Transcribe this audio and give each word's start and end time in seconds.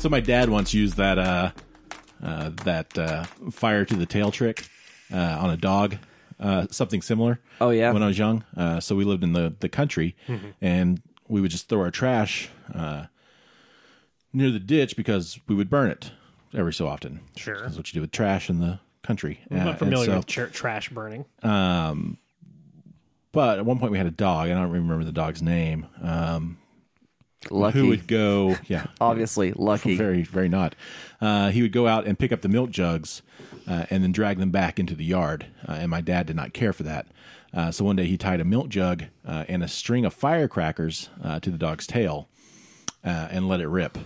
Uh, 0.00 0.02
so 0.02 0.08
my 0.08 0.20
dad 0.20 0.48
once 0.48 0.72
used 0.74 0.96
that 0.96 1.18
uh, 1.18 1.50
uh, 2.22 2.50
that 2.64 2.96
uh, 2.98 3.24
fire 3.50 3.84
to 3.84 3.94
the 3.96 4.06
tail 4.06 4.30
trick 4.30 4.66
uh, 5.12 5.16
on 5.40 5.50
a 5.50 5.56
dog, 5.56 5.96
uh, 6.38 6.66
something 6.70 7.02
similar. 7.02 7.38
Oh, 7.60 7.70
yeah? 7.70 7.92
when 7.92 8.02
I 8.02 8.06
was 8.06 8.18
young. 8.18 8.44
Uh, 8.56 8.80
so 8.80 8.96
we 8.96 9.04
lived 9.04 9.22
in 9.22 9.32
the 9.32 9.54
the 9.60 9.68
country, 9.68 10.16
and 10.60 11.02
we 11.28 11.40
would 11.40 11.50
just 11.50 11.68
throw 11.68 11.80
our 11.80 11.90
trash 11.90 12.48
uh, 12.74 13.06
near 14.32 14.50
the 14.50 14.58
ditch 14.58 14.96
because 14.96 15.38
we 15.46 15.54
would 15.54 15.68
burn 15.70 15.90
it 15.90 16.12
every 16.54 16.72
so 16.72 16.88
often. 16.88 17.20
Sure. 17.36 17.60
that's 17.62 17.76
what 17.76 17.88
you 17.92 17.98
do 17.98 18.00
with 18.00 18.10
trash 18.10 18.48
in 18.50 18.58
the 18.60 18.80
country. 19.02 19.40
I'm 19.50 19.58
Uh, 19.60 19.64
not 19.64 19.68
and 19.70 19.78
familiar 19.78 20.06
so- 20.06 20.16
with 20.16 20.26
tr- 20.26 20.44
trash 20.46 20.88
burning. 20.88 21.24
But 23.32 23.60
at 23.60 23.64
one 23.64 23.78
point 23.78 23.92
we 23.92 23.98
had 23.98 24.08
a 24.08 24.10
dog. 24.10 24.48
I 24.50 24.54
don't 24.54 24.70
remember 24.72 25.04
the 25.04 25.12
dog's 25.12 25.40
name. 25.40 25.86
Um, 26.02 26.58
Lucky. 27.48 27.78
who 27.78 27.88
would 27.88 28.06
go? 28.06 28.56
Yeah, 28.66 28.86
Obviously, 29.00 29.52
lucky. 29.52 29.96
very 29.96 30.22
very 30.22 30.48
not. 30.48 30.74
Uh, 31.20 31.50
he 31.50 31.62
would 31.62 31.72
go 31.72 31.86
out 31.86 32.06
and 32.06 32.18
pick 32.18 32.32
up 32.32 32.42
the 32.42 32.48
milk 32.48 32.70
jugs 32.70 33.22
uh, 33.66 33.86
and 33.90 34.02
then 34.02 34.12
drag 34.12 34.38
them 34.38 34.50
back 34.50 34.78
into 34.78 34.94
the 34.94 35.04
yard. 35.04 35.46
Uh, 35.66 35.72
and 35.72 35.90
my 35.90 36.00
dad 36.00 36.26
did 36.26 36.36
not 36.36 36.52
care 36.52 36.72
for 36.72 36.82
that. 36.82 37.06
Uh, 37.54 37.70
so 37.70 37.84
one 37.84 37.96
day 37.96 38.06
he 38.06 38.16
tied 38.16 38.40
a 38.40 38.44
milk 38.44 38.68
jug 38.68 39.04
uh, 39.26 39.44
and 39.48 39.62
a 39.62 39.68
string 39.68 40.04
of 40.04 40.12
firecrackers 40.14 41.08
uh, 41.24 41.40
to 41.40 41.50
the 41.50 41.58
dog's 41.58 41.86
tail 41.86 42.28
uh, 43.04 43.28
and 43.30 43.48
let 43.48 43.60
it 43.60 43.68
rip. 43.68 43.96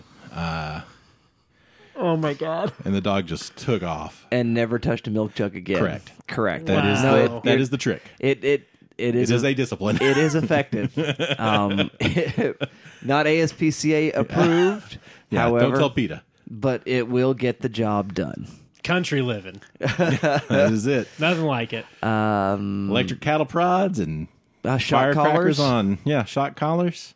Oh 1.96 2.16
my 2.16 2.34
god. 2.34 2.72
And 2.84 2.94
the 2.94 3.00
dog 3.00 3.26
just 3.26 3.56
took 3.56 3.82
off. 3.82 4.26
and 4.32 4.52
never 4.54 4.78
touched 4.78 5.06
a 5.06 5.10
milk 5.10 5.34
jug 5.34 5.54
again. 5.54 5.78
Correct. 5.78 6.12
Correct. 6.26 6.66
That 6.66 6.84
is 6.86 7.02
Wow. 7.02 7.12
the, 7.16 7.28
No, 7.28 7.40
that 7.44 7.60
is 7.60 7.70
the 7.70 7.76
trick. 7.78 8.02
It 8.18 8.44
it 8.44 8.68
it 8.98 9.14
is 9.14 9.30
It 9.30 9.34
is 9.34 9.42
a- 9.44 9.48
a 9.48 9.54
discipline. 9.54 9.96
it 10.00 10.16
is 10.16 10.34
effective. 10.34 10.96
um, 11.38 11.90
not 13.02 13.26
ASPCA 13.26 14.14
approved. 14.16 14.98
yeah, 15.30 15.40
however, 15.40 15.70
don't 15.70 15.78
tell 15.78 15.90
PETA. 15.90 16.22
but 16.50 16.82
it 16.86 17.08
will 17.08 17.34
get 17.34 17.60
the 17.60 17.68
job 17.68 18.14
done. 18.14 18.46
Country 18.82 19.22
living. 19.22 19.60
That 19.78 20.70
is 20.72 20.86
it. 20.86 21.08
Nothing 21.18 21.44
like 21.44 21.72
it. 21.72 21.86
Um, 22.02 22.90
Electric 22.90 23.20
cattle 23.22 23.46
prods 23.46 23.98
and 23.98 24.28
uh, 24.62 24.76
shot 24.78 25.14
collars. 25.14 25.58
on 25.58 25.98
yeah 26.04 26.24
shot 26.24 26.54
collars. 26.54 27.14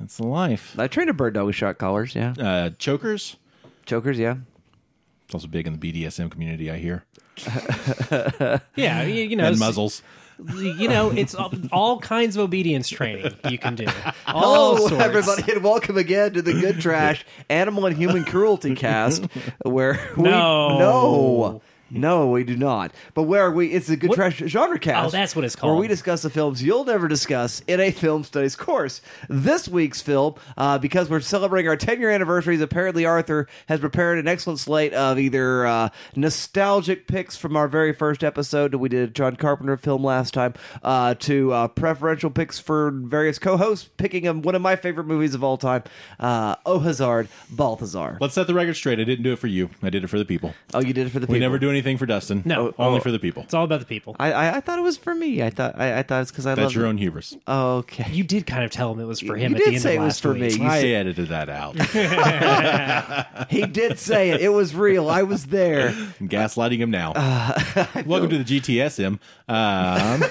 That's 0.00 0.16
the 0.16 0.26
life. 0.26 0.74
I 0.78 0.88
trained 0.88 1.10
a 1.10 1.14
bird 1.14 1.34
dog 1.34 1.46
with 1.46 1.54
shot 1.54 1.78
collars. 1.78 2.14
Yeah, 2.14 2.34
Uh, 2.38 2.70
chokers. 2.78 3.36
chokers. 3.86 4.18
Yeah. 4.18 4.36
It's 5.26 5.34
also 5.34 5.46
big 5.46 5.66
in 5.66 5.78
the 5.78 5.92
BDSM 5.92 6.30
community. 6.30 6.70
I 6.70 6.78
hear. 6.78 7.04
Yeah, 8.76 9.02
you, 9.02 9.22
you 9.24 9.36
know, 9.36 9.46
And 9.46 9.58
muzzles. 9.58 10.02
You 10.56 10.88
know, 10.88 11.10
it's 11.10 11.34
all, 11.36 11.52
all 11.70 11.98
kinds 12.00 12.36
of 12.36 12.42
obedience 12.42 12.88
training 12.88 13.32
you 13.48 13.58
can 13.58 13.76
do. 13.76 13.86
All 14.26 14.74
Hello, 14.74 14.88
sorts. 14.88 15.04
everybody, 15.04 15.52
and 15.52 15.62
welcome 15.62 15.96
again 15.96 16.32
to 16.32 16.42
the 16.42 16.52
Good 16.52 16.80
Trash 16.80 17.24
Animal 17.48 17.86
and 17.86 17.96
Human 17.96 18.24
Cruelty 18.24 18.74
Cast, 18.74 19.24
where 19.62 20.00
we 20.16 20.24
No. 20.24 20.78
no. 20.78 21.62
No, 21.94 22.28
we 22.30 22.42
do 22.42 22.56
not. 22.56 22.90
But 23.14 23.24
where 23.24 23.42
are 23.42 23.50
we 23.50 23.68
it's 23.68 23.88
a 23.90 23.96
good 23.96 24.08
What- 24.10 24.16
trash 24.16 24.38
genre 24.46 24.78
cast. 24.78 25.08
Oh, 25.08 25.10
that's 25.10 25.36
what 25.36 25.44
it's 25.44 25.54
called. 25.54 25.72
Where 25.74 25.80
we 25.80 25.88
discuss 25.88 26.22
the 26.22 26.30
films 26.30 26.62
you'll 26.62 26.84
never 26.84 27.06
discuss 27.06 27.60
in 27.66 27.80
a 27.80 27.90
film 27.90 28.24
studies 28.24 28.56
course. 28.56 29.02
This 29.28 29.68
week's 29.68 30.00
film, 30.00 30.34
uh, 30.56 30.78
because 30.78 31.10
we're 31.10 31.20
celebrating 31.20 31.68
our 31.68 31.76
10 31.76 32.00
year 32.00 32.10
anniversaries, 32.10 32.60
apparently 32.62 33.04
Arthur 33.04 33.46
has 33.66 33.80
prepared 33.80 34.18
an 34.18 34.26
excellent 34.26 34.58
slate 34.58 34.94
of 34.94 35.18
either 35.18 35.66
uh, 35.66 35.88
nostalgic 36.16 37.06
picks 37.06 37.36
from 37.36 37.56
our 37.56 37.68
very 37.68 37.92
first 37.92 38.24
episode 38.24 38.70
that 38.72 38.78
we 38.78 38.88
did 38.88 39.02
a 39.10 39.12
John 39.12 39.36
Carpenter 39.36 39.76
film 39.76 40.02
last 40.02 40.32
time, 40.32 40.54
uh, 40.82 41.14
to 41.16 41.52
uh, 41.52 41.68
preferential 41.68 42.30
picks 42.30 42.58
for 42.58 42.90
various 42.90 43.38
co-hosts, 43.38 43.90
picking 43.98 44.26
um, 44.26 44.40
one 44.40 44.54
of 44.54 44.62
my 44.62 44.76
favorite 44.76 45.04
movies 45.06 45.34
of 45.34 45.44
all 45.44 45.58
time, 45.58 45.82
uh, 46.18 46.56
Oh 46.64 46.78
Hazard, 46.78 47.28
Balthazar. 47.50 48.16
Let's 48.20 48.34
set 48.34 48.46
the 48.46 48.54
record 48.54 48.74
straight. 48.74 48.98
I 48.98 49.04
didn't 49.04 49.24
do 49.24 49.32
it 49.32 49.38
for 49.38 49.46
you. 49.48 49.68
I 49.82 49.90
did 49.90 50.04
it 50.04 50.06
for 50.08 50.18
the 50.18 50.24
people. 50.24 50.54
Oh, 50.72 50.80
you 50.80 50.92
did 50.94 51.06
it 51.06 51.10
for 51.10 51.18
the 51.18 51.26
people. 51.26 51.34
We 51.34 51.40
never 51.40 51.58
do 51.58 51.68
anything 51.68 51.81
for 51.82 52.06
Dustin. 52.06 52.42
No. 52.44 52.72
only 52.78 52.98
Oh. 52.98 53.02
for 53.02 53.10
the 53.10 53.18
people. 53.18 53.42
It's 53.42 53.54
all 53.54 53.64
about 53.64 53.80
the 53.80 53.86
people. 53.86 54.16
I, 54.18 54.32
I, 54.32 54.56
I 54.56 54.60
thought 54.60 54.78
it 54.78 54.82
was 54.82 54.96
for 54.96 55.14
me. 55.14 55.42
I 55.42 55.50
thought 55.50 55.78
I, 55.78 55.98
I 55.98 56.02
thought 56.02 56.22
it's 56.22 56.30
because 56.30 56.46
I 56.46 56.54
That's 56.54 56.66
love 56.66 56.74
your 56.74 56.86
it. 56.86 56.88
own 56.88 56.98
hubris. 56.98 57.36
Okay. 57.46 58.10
You 58.12 58.24
did 58.24 58.46
kind 58.46 58.64
of 58.64 58.70
tell 58.70 58.92
him 58.92 59.00
it 59.00 59.04
was 59.04 59.20
for 59.20 59.36
him 59.36 59.50
You 59.52 59.56
at 59.56 59.58
did 59.58 59.68
the 59.70 59.74
end 59.74 59.82
say 59.82 59.96
of 59.96 60.02
it 60.02 60.04
was 60.04 60.14
last 60.14 60.22
for 60.22 60.32
week. 60.32 60.40
me. 60.58 60.64
You 60.64 60.68
I 60.70 60.80
said- 60.80 61.06
edited 61.06 61.28
that 61.28 61.48
out. 61.48 61.76
He 63.50 63.66
did 63.66 63.98
say 63.98 64.30
it. 64.30 64.40
It 64.40 64.48
was 64.50 64.74
real. 64.74 65.08
I 65.10 65.22
was 65.24 65.46
there. 65.46 65.88
I'm 65.88 66.28
gaslighting 66.28 66.78
him 66.78 66.90
now. 66.90 67.12
Uh, 67.14 67.86
Welcome 68.06 68.30
to 68.30 68.42
the 68.42 68.60
GTSM. 68.60 69.18
Um, 69.48 70.24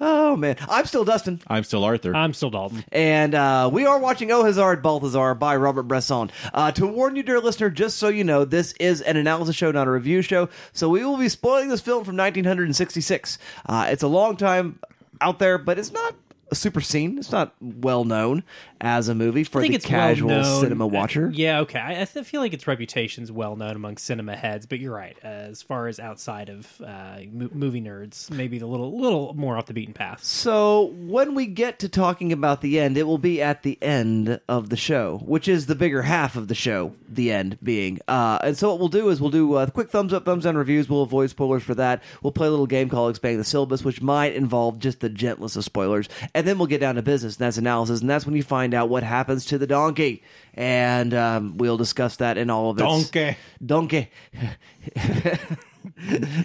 Oh 0.00 0.36
man, 0.36 0.56
I'm 0.68 0.84
still 0.86 1.04
Dustin, 1.04 1.40
I'm 1.48 1.64
still 1.64 1.82
Arthur. 1.82 2.14
I'm 2.14 2.32
still 2.32 2.50
Dalton. 2.50 2.84
and 2.92 3.34
uh, 3.34 3.68
we 3.72 3.84
are 3.84 3.98
watching 3.98 4.30
Oh 4.30 4.44
Hazard 4.44 4.80
Balthazar 4.80 5.34
by 5.34 5.56
Robert 5.56 5.84
Bresson. 5.84 6.30
Uh, 6.54 6.70
to 6.72 6.86
warn 6.86 7.16
you, 7.16 7.24
dear 7.24 7.40
listener, 7.40 7.68
just 7.68 7.96
so 7.98 8.06
you 8.08 8.22
know, 8.22 8.44
this 8.44 8.72
is 8.78 9.00
an 9.00 9.16
analysis 9.16 9.56
show, 9.56 9.72
not 9.72 9.88
a 9.88 9.90
review 9.90 10.22
show. 10.22 10.48
So 10.72 10.88
we 10.88 11.04
will 11.04 11.16
be 11.16 11.28
spoiling 11.28 11.68
this 11.68 11.80
film 11.80 12.04
from 12.04 12.16
1966. 12.16 13.38
Uh, 13.66 13.88
it's 13.90 14.04
a 14.04 14.08
long 14.08 14.36
time 14.36 14.78
out 15.20 15.40
there, 15.40 15.58
but 15.58 15.78
it's 15.80 15.90
not 15.90 16.14
super 16.52 16.80
seen. 16.80 17.18
It's 17.18 17.32
not 17.32 17.54
well 17.60 18.04
known 18.04 18.44
as 18.80 19.08
a 19.08 19.14
movie 19.14 19.44
for 19.44 19.58
I 19.58 19.62
think 19.62 19.72
the 19.72 19.76
it's 19.76 19.86
casual 19.86 20.28
well-known. 20.28 20.60
cinema 20.60 20.86
watcher. 20.86 21.30
Yeah, 21.34 21.60
okay. 21.60 21.78
I, 21.80 22.00
I 22.00 22.04
feel 22.04 22.40
like 22.40 22.52
its 22.52 22.66
reputation's 22.66 23.30
well 23.32 23.56
known 23.56 23.74
among 23.76 23.96
cinema 23.98 24.36
heads, 24.36 24.66
but 24.66 24.78
you're 24.78 24.94
right. 24.94 25.16
Uh, 25.24 25.26
as 25.28 25.62
far 25.62 25.88
as 25.88 25.98
outside 25.98 26.48
of 26.48 26.80
uh, 26.80 27.18
mo- 27.32 27.50
movie 27.52 27.80
nerds, 27.80 28.30
maybe 28.30 28.58
the 28.58 28.66
little 28.66 28.98
little 29.00 29.34
more 29.34 29.56
off 29.56 29.66
the 29.66 29.74
beaten 29.74 29.94
path. 29.94 30.22
So 30.24 30.92
when 30.96 31.34
we 31.34 31.46
get 31.46 31.78
to 31.80 31.88
talking 31.88 32.32
about 32.32 32.60
the 32.60 32.78
end, 32.78 32.96
it 32.96 33.04
will 33.04 33.18
be 33.18 33.42
at 33.42 33.62
the 33.62 33.76
end 33.82 34.40
of 34.48 34.68
the 34.70 34.76
show, 34.76 35.18
which 35.24 35.48
is 35.48 35.66
the 35.66 35.74
bigger 35.74 36.02
half 36.02 36.36
of 36.36 36.48
the 36.48 36.54
show. 36.54 36.94
The 37.08 37.32
end 37.32 37.58
being, 37.62 38.00
uh, 38.06 38.38
and 38.44 38.56
so 38.56 38.68
what 38.70 38.78
we'll 38.78 38.88
do 38.88 39.08
is 39.08 39.20
we'll 39.20 39.30
do 39.30 39.54
uh, 39.54 39.66
quick 39.70 39.90
thumbs 39.90 40.12
up, 40.12 40.24
thumbs 40.24 40.44
down 40.44 40.56
reviews. 40.56 40.88
We'll 40.88 41.02
avoid 41.02 41.30
spoilers 41.30 41.62
for 41.62 41.74
that. 41.74 42.02
We'll 42.22 42.32
play 42.32 42.46
a 42.46 42.50
little 42.50 42.66
game 42.66 42.88
called 42.90 43.10
Expanding 43.10 43.38
the 43.38 43.44
Syllabus, 43.44 43.82
which 43.82 44.00
might 44.02 44.34
involve 44.34 44.78
just 44.78 45.00
the 45.00 45.08
gentlest 45.08 45.56
of 45.56 45.64
spoilers, 45.64 46.08
and 46.38 46.46
then 46.46 46.58
we'll 46.58 46.66
get 46.66 46.80
down 46.80 46.94
to 46.94 47.02
business. 47.02 47.36
And 47.36 47.44
that's 47.46 47.58
analysis, 47.58 48.00
and 48.00 48.08
that's 48.08 48.24
when 48.26 48.34
you 48.36 48.42
find 48.42 48.72
out 48.74 48.88
what 48.88 49.02
happens 49.02 49.44
to 49.46 49.58
the 49.58 49.66
donkey, 49.66 50.22
and 50.54 51.12
um, 51.14 51.56
we'll 51.58 51.76
discuss 51.76 52.16
that 52.16 52.38
in 52.38 52.48
all 52.50 52.70
of 52.70 52.78
its 52.78 52.82
Donkey. 53.12 53.36
donkey. 53.64 54.10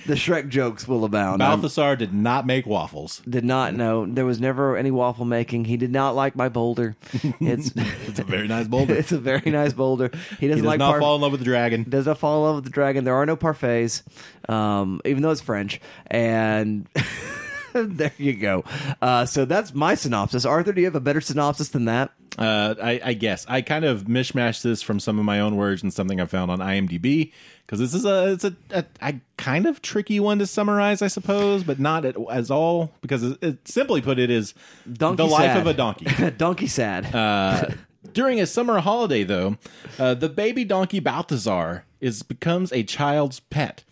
the 0.06 0.14
Shrek 0.16 0.50
jokes 0.50 0.88
will 0.88 1.04
abound. 1.06 1.42
I'm- 1.44 1.59
Balthazar 1.59 1.96
did 1.96 2.14
not 2.14 2.46
make 2.46 2.66
waffles. 2.66 3.22
did 3.28 3.44
not 3.44 3.74
know. 3.74 4.06
There 4.06 4.26
was 4.26 4.40
never 4.40 4.78
any 4.78 4.92
waffle 4.92 5.26
making. 5.26 5.66
He 5.66 5.78
did 5.78 5.92
not 5.92 6.16
like 6.16 6.36
my 6.36 6.50
boulder. 6.50 6.96
It's 7.40 7.72
It's 8.08 8.20
a 8.20 8.24
very 8.24 8.48
nice 8.48 8.68
boulder. 8.68 8.94
it's 8.98 9.12
a 9.12 9.20
very 9.20 9.52
nice 9.52 9.74
boulder. 9.74 10.10
He 10.14 10.36
he 10.42 10.48
doesn't 10.48 10.64
does 10.64 10.68
like 10.68 10.80
not 10.80 11.00
fall 11.00 11.16
in 11.16 11.22
love 11.22 11.31
with 11.31 11.42
the 11.42 11.46
dragon. 11.46 11.86
does 11.88 12.06
not 12.06 12.18
fall 12.18 12.38
in 12.40 12.44
love 12.48 12.56
with 12.56 12.64
the 12.66 12.70
dragon. 12.72 13.04
There 13.04 13.16
are 13.16 13.25
no 13.25 13.36
parfaits, 13.36 14.02
um, 14.50 15.02
even 15.06 15.22
though 15.24 15.31
it's 15.31 15.42
French. 15.42 15.80
And 16.08 16.88
there 17.88 18.13
you 18.17 18.34
go. 18.34 18.63
Uh, 19.01 19.25
so 19.25 19.45
that's 19.45 19.73
my 19.73 19.95
synopsis. 19.95 20.45
Arthur, 20.45 20.73
do 20.73 20.81
you 20.81 20.88
have 20.88 20.95
a 20.95 21.00
better 21.00 21.22
synopsis 21.22 21.69
than 21.69 21.85
that? 21.85 22.11
Uh, 22.38 22.75
I, 22.81 23.01
I 23.03 23.13
guess 23.13 23.45
I 23.48 23.62
kind 23.62 23.86
of 23.86 24.03
mishmashed 24.03 24.63
this 24.63 24.81
from 24.81 25.00
some 25.00 25.19
of 25.19 25.25
my 25.25 25.39
own 25.39 25.56
words 25.56 25.83
and 25.83 25.94
something 25.94 26.19
I 26.19 26.25
found 26.25 26.50
on 26.50 26.59
IMDb 26.59 27.31
because 27.65 27.80
this 27.80 27.94
is 27.94 28.06
a 28.06 28.31
it's 28.31 28.44
a, 28.44 28.56
a, 28.71 28.86
a 29.01 29.15
kind 29.38 29.65
of 29.65 29.81
tricky 29.81 30.19
one 30.19 30.39
to 30.39 30.48
summarize, 30.48 31.01
I 31.01 31.07
suppose, 31.07 31.63
but 31.63 31.80
not 31.80 32.06
at, 32.06 32.15
as 32.31 32.50
all 32.50 32.94
because 33.01 33.24
it, 33.24 33.38
it, 33.42 33.68
simply 33.68 34.01
put, 34.01 34.19
it 34.19 34.30
is 34.30 34.53
Donkey 34.92 35.18
the 35.18 35.25
life 35.25 35.57
of 35.57 35.68
a 35.68 35.74
donkey. 35.74 36.06
donkey 36.38 36.68
sad. 36.68 37.13
Uh, 37.13 37.69
during 38.13 38.39
a 38.39 38.45
summer 38.45 38.80
holiday, 38.80 39.24
though, 39.24 39.57
uh, 39.98 40.13
the 40.13 40.30
baby 40.30 40.65
donkey 40.65 41.00
Balthazar 41.00 41.86
is 42.01 42.24
becomes 42.24 42.71
a 42.71 42.83
child's 42.83 43.39
pet. 43.39 43.83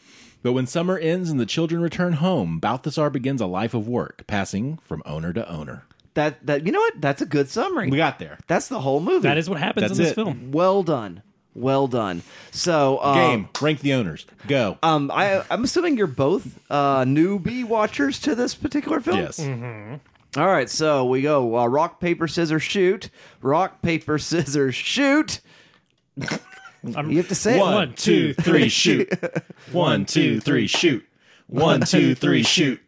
But 0.43 0.53
when 0.53 0.65
summer 0.67 0.97
ends 0.97 1.29
and 1.29 1.39
the 1.39 1.45
children 1.45 1.81
return 1.81 2.13
home, 2.13 2.59
Balthazar 2.59 3.09
begins 3.09 3.41
a 3.41 3.45
life 3.45 3.73
of 3.73 3.88
work, 3.88 4.23
passing 4.27 4.79
from 4.83 5.03
owner 5.05 5.33
to 5.33 5.47
owner. 5.49 5.83
that 6.15 6.45
that 6.45 6.65
you 6.65 6.71
know 6.71 6.79
what? 6.79 6.99
That's 7.01 7.21
a 7.21 7.25
good 7.25 7.49
summary. 7.49 7.89
We 7.89 7.97
got 7.97 8.17
there. 8.19 8.38
that's 8.47 8.67
the 8.67 8.81
whole 8.81 8.99
movie. 8.99 9.27
That 9.27 9.38
is 9.38 9.49
what 9.49 9.59
happens 9.59 9.88
That's 9.89 9.99
in 9.99 10.03
this 10.03 10.11
it. 10.11 10.15
film. 10.15 10.51
well 10.51 10.83
done. 10.83 11.21
Well 11.53 11.88
done. 11.88 12.21
So 12.51 12.99
um, 13.03 13.15
Game, 13.15 13.49
rank 13.61 13.79
the 13.81 13.93
owners. 13.93 14.25
Go. 14.47 14.77
Um, 14.81 15.11
I, 15.13 15.43
I'm 15.51 15.63
assuming 15.65 15.97
you're 15.97 16.07
both 16.07 16.57
uh, 16.69 17.01
newbie 17.03 17.65
watchers 17.65 18.19
to 18.21 18.35
this 18.35 18.55
particular 18.55 19.01
film. 19.01 19.17
yes. 19.17 19.39
All 20.37 20.47
right, 20.47 20.69
so 20.69 21.03
we 21.03 21.21
go 21.21 21.57
uh, 21.57 21.65
rock 21.65 21.99
paper 21.99 22.25
scissors 22.25 22.63
shoot. 22.63 23.09
Rock 23.41 23.81
paper 23.81 24.17
scissors 24.29 24.75
shoot. 24.75 25.41
I'm- 26.95 27.12
You 27.12 27.18
have 27.18 27.28
to 27.30 27.36
say 27.36 27.57
it. 27.57 27.60
One, 27.60 27.94
two, 27.94 28.33
three, 28.33 28.69
shoot. 28.69 29.12
One, 29.72 30.06
two, 30.06 30.39
three, 30.39 30.68
shoot. 30.68 31.06
One, 31.48 31.81
two, 31.81 32.16
three, 32.16 32.44
shoot. 32.44 32.80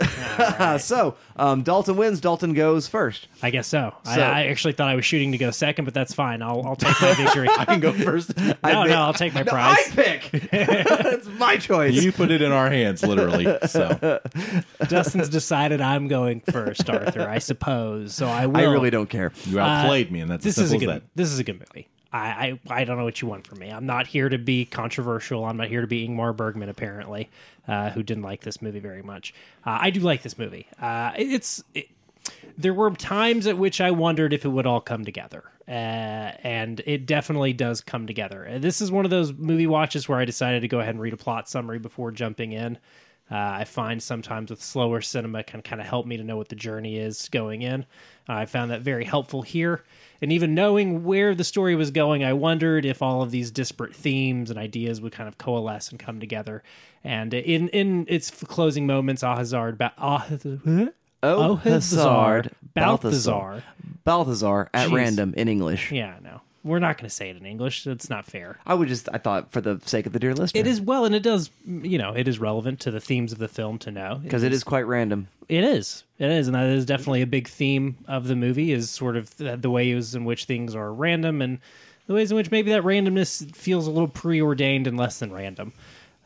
Uh, 0.00 0.76
so 0.78 1.16
um, 1.36 1.62
Dalton 1.62 1.96
wins. 1.96 2.20
Dalton 2.20 2.52
goes 2.52 2.86
first. 2.88 3.28
I 3.42 3.50
guess 3.50 3.66
so. 3.68 3.94
I, 4.04 4.14
So- 4.16 4.20
I 4.22 4.42
actually 4.46 4.72
thought 4.74 4.88
I 4.90 4.96
was 4.96 5.04
shooting 5.06 5.32
to 5.32 5.38
go 5.38 5.50
second, 5.50 5.84
but 5.86 5.94
that's 5.94 6.12
fine. 6.12 6.42
I'll, 6.42 6.62
I'll 6.66 6.76
take 6.76 7.00
my 7.00 7.14
victory. 7.14 7.48
I 7.58 7.64
can 7.64 7.80
go 7.80 7.92
first. 7.92 8.36
no, 8.36 8.54
I- 8.62 8.86
no, 8.88 8.96
I'll 9.00 9.14
take 9.14 9.32
my 9.34 9.42
No, 9.44 9.50
prize. 9.52 9.76
I 9.78 9.90
pick. 9.94 10.30
it's 10.52 11.26
my 11.38 11.56
choice. 11.56 11.94
you 11.94 12.12
put 12.12 12.30
it 12.30 12.42
in 12.42 12.52
our 12.52 12.68
hands, 12.70 13.02
literally. 13.02 13.46
So 13.66 14.20
Dustin's 14.88 15.28
decided 15.30 15.80
I'm 15.80 16.06
going 16.08 16.40
first, 16.40 16.90
Arthur. 16.90 17.26
I 17.28 17.38
suppose. 17.38 18.14
So 18.14 18.26
I 18.26 18.46
will. 18.46 18.56
I 18.58 18.64
really 18.64 18.90
don't 18.90 19.08
care. 19.08 19.32
you 19.46 19.58
outplayed 19.58 20.10
me, 20.12 20.20
and 20.20 20.30
that's 20.30 20.44
This 20.44 20.58
is 20.58 20.64
a 20.64 20.68
simple 20.70 20.86
good. 20.88 20.96
as 20.96 21.00
that. 21.02 21.08
This 21.14 21.30
is 21.32 21.38
a 21.38 21.44
good 21.44 21.60
movie. 21.60 21.88
I, 22.12 22.58
I 22.68 22.80
I 22.80 22.84
don't 22.84 22.98
know 22.98 23.04
what 23.04 23.22
you 23.22 23.28
want 23.28 23.46
from 23.46 23.58
me. 23.58 23.70
I'm 23.70 23.86
not 23.86 24.06
here 24.06 24.28
to 24.28 24.38
be 24.38 24.64
controversial. 24.64 25.44
I'm 25.44 25.56
not 25.56 25.68
here 25.68 25.80
to 25.80 25.86
be 25.86 26.06
Ingmar 26.06 26.36
Bergman, 26.36 26.68
apparently, 26.68 27.30
uh, 27.66 27.90
who 27.90 28.02
didn't 28.02 28.22
like 28.22 28.42
this 28.42 28.60
movie 28.60 28.80
very 28.80 29.02
much. 29.02 29.32
Uh, 29.64 29.78
I 29.80 29.90
do 29.90 30.00
like 30.00 30.22
this 30.22 30.38
movie. 30.38 30.66
Uh, 30.80 31.12
it's 31.16 31.64
it, 31.74 31.88
there 32.58 32.74
were 32.74 32.90
times 32.90 33.46
at 33.46 33.56
which 33.58 33.80
I 33.80 33.90
wondered 33.90 34.32
if 34.32 34.44
it 34.44 34.48
would 34.48 34.66
all 34.66 34.80
come 34.80 35.04
together, 35.04 35.44
uh, 35.66 35.70
and 35.70 36.80
it 36.86 37.06
definitely 37.06 37.52
does 37.52 37.80
come 37.80 38.06
together. 38.06 38.46
Uh, 38.46 38.58
This 38.58 38.80
is 38.80 38.92
one 38.92 39.04
of 39.04 39.10
those 39.10 39.32
movie 39.32 39.66
watches 39.66 40.08
where 40.08 40.18
I 40.18 40.24
decided 40.24 40.60
to 40.60 40.68
go 40.68 40.80
ahead 40.80 40.94
and 40.94 41.00
read 41.00 41.14
a 41.14 41.16
plot 41.16 41.48
summary 41.48 41.78
before 41.78 42.10
jumping 42.12 42.52
in. 42.52 42.78
Uh, 43.30 43.36
I 43.60 43.64
find 43.64 44.02
sometimes 44.02 44.50
with 44.50 44.62
slower 44.62 45.00
cinema 45.00 45.42
can 45.42 45.62
kind 45.62 45.80
of 45.80 45.86
help 45.86 46.06
me 46.06 46.18
to 46.18 46.22
know 46.22 46.36
what 46.36 46.50
the 46.50 46.56
journey 46.56 46.98
is 46.98 47.28
going 47.30 47.62
in. 47.62 47.86
I 48.28 48.46
found 48.46 48.70
that 48.70 48.82
very 48.82 49.04
helpful 49.04 49.42
here. 49.42 49.82
And 50.20 50.30
even 50.32 50.54
knowing 50.54 51.02
where 51.04 51.34
the 51.34 51.42
story 51.42 51.74
was 51.74 51.90
going, 51.90 52.22
I 52.22 52.32
wondered 52.32 52.84
if 52.84 53.02
all 53.02 53.22
of 53.22 53.32
these 53.32 53.50
disparate 53.50 53.94
themes 53.94 54.50
and 54.50 54.58
ideas 54.58 55.00
would 55.00 55.10
kind 55.12 55.26
of 55.28 55.36
coalesce 55.36 55.90
and 55.90 55.98
come 55.98 56.20
together. 56.20 56.62
And 57.02 57.34
in 57.34 57.68
in 57.70 58.06
its 58.08 58.30
closing 58.30 58.86
moments, 58.86 59.22
Ahazard, 59.24 59.78
ba- 59.78 59.92
Ah- 59.98 60.26
Oh, 61.24 61.60
Ahazard, 61.64 62.50
Balthazar. 62.74 62.74
Balthazar. 62.74 63.62
Balthazar 64.04 64.70
at 64.74 64.88
Jeez. 64.88 64.92
random 64.92 65.34
in 65.36 65.48
English. 65.48 65.90
Yeah, 65.92 66.14
no, 66.22 66.40
we're 66.64 66.78
not 66.78 66.96
going 66.96 67.08
to 67.08 67.14
say 67.14 67.30
it 67.30 67.36
in 67.36 67.44
English. 67.44 67.84
That's 67.84 68.08
not 68.08 68.24
fair. 68.24 68.58
I 68.66 68.74
would 68.74 68.88
just, 68.88 69.08
I 69.12 69.18
thought 69.18 69.50
for 69.50 69.60
the 69.60 69.80
sake 69.84 70.06
of 70.06 70.12
the 70.12 70.18
dear 70.18 70.34
listener. 70.34 70.60
It 70.60 70.66
is 70.66 70.80
well, 70.80 71.04
and 71.04 71.14
it 71.14 71.22
does. 71.22 71.50
You 71.66 71.98
know, 71.98 72.12
it 72.12 72.28
is 72.28 72.38
relevant 72.38 72.80
to 72.80 72.90
the 72.90 73.00
themes 73.00 73.32
of 73.32 73.38
the 73.38 73.48
film 73.48 73.78
to 73.78 73.90
know 73.90 74.20
Because 74.22 74.42
it 74.42 74.52
is 74.52 74.64
quite 74.64 74.86
random. 74.86 75.28
It 75.48 75.64
is. 75.64 76.04
It 76.18 76.30
is, 76.30 76.46
and 76.48 76.54
that 76.54 76.66
is 76.66 76.86
definitely 76.86 77.22
a 77.22 77.26
big 77.26 77.48
theme 77.48 77.96
of 78.06 78.28
the 78.28 78.36
movie. 78.36 78.72
Is 78.72 78.90
sort 78.90 79.16
of 79.16 79.36
the, 79.36 79.56
the 79.56 79.70
ways 79.70 80.14
in 80.14 80.24
which 80.24 80.44
things 80.44 80.74
are 80.74 80.92
random, 80.92 81.42
and 81.42 81.58
the 82.06 82.14
ways 82.14 82.30
in 82.30 82.36
which 82.36 82.50
maybe 82.50 82.70
that 82.72 82.82
randomness 82.82 83.54
feels 83.54 83.86
a 83.86 83.90
little 83.90 84.08
preordained 84.08 84.86
and 84.86 84.96
less 84.96 85.18
than 85.18 85.32
random. 85.32 85.72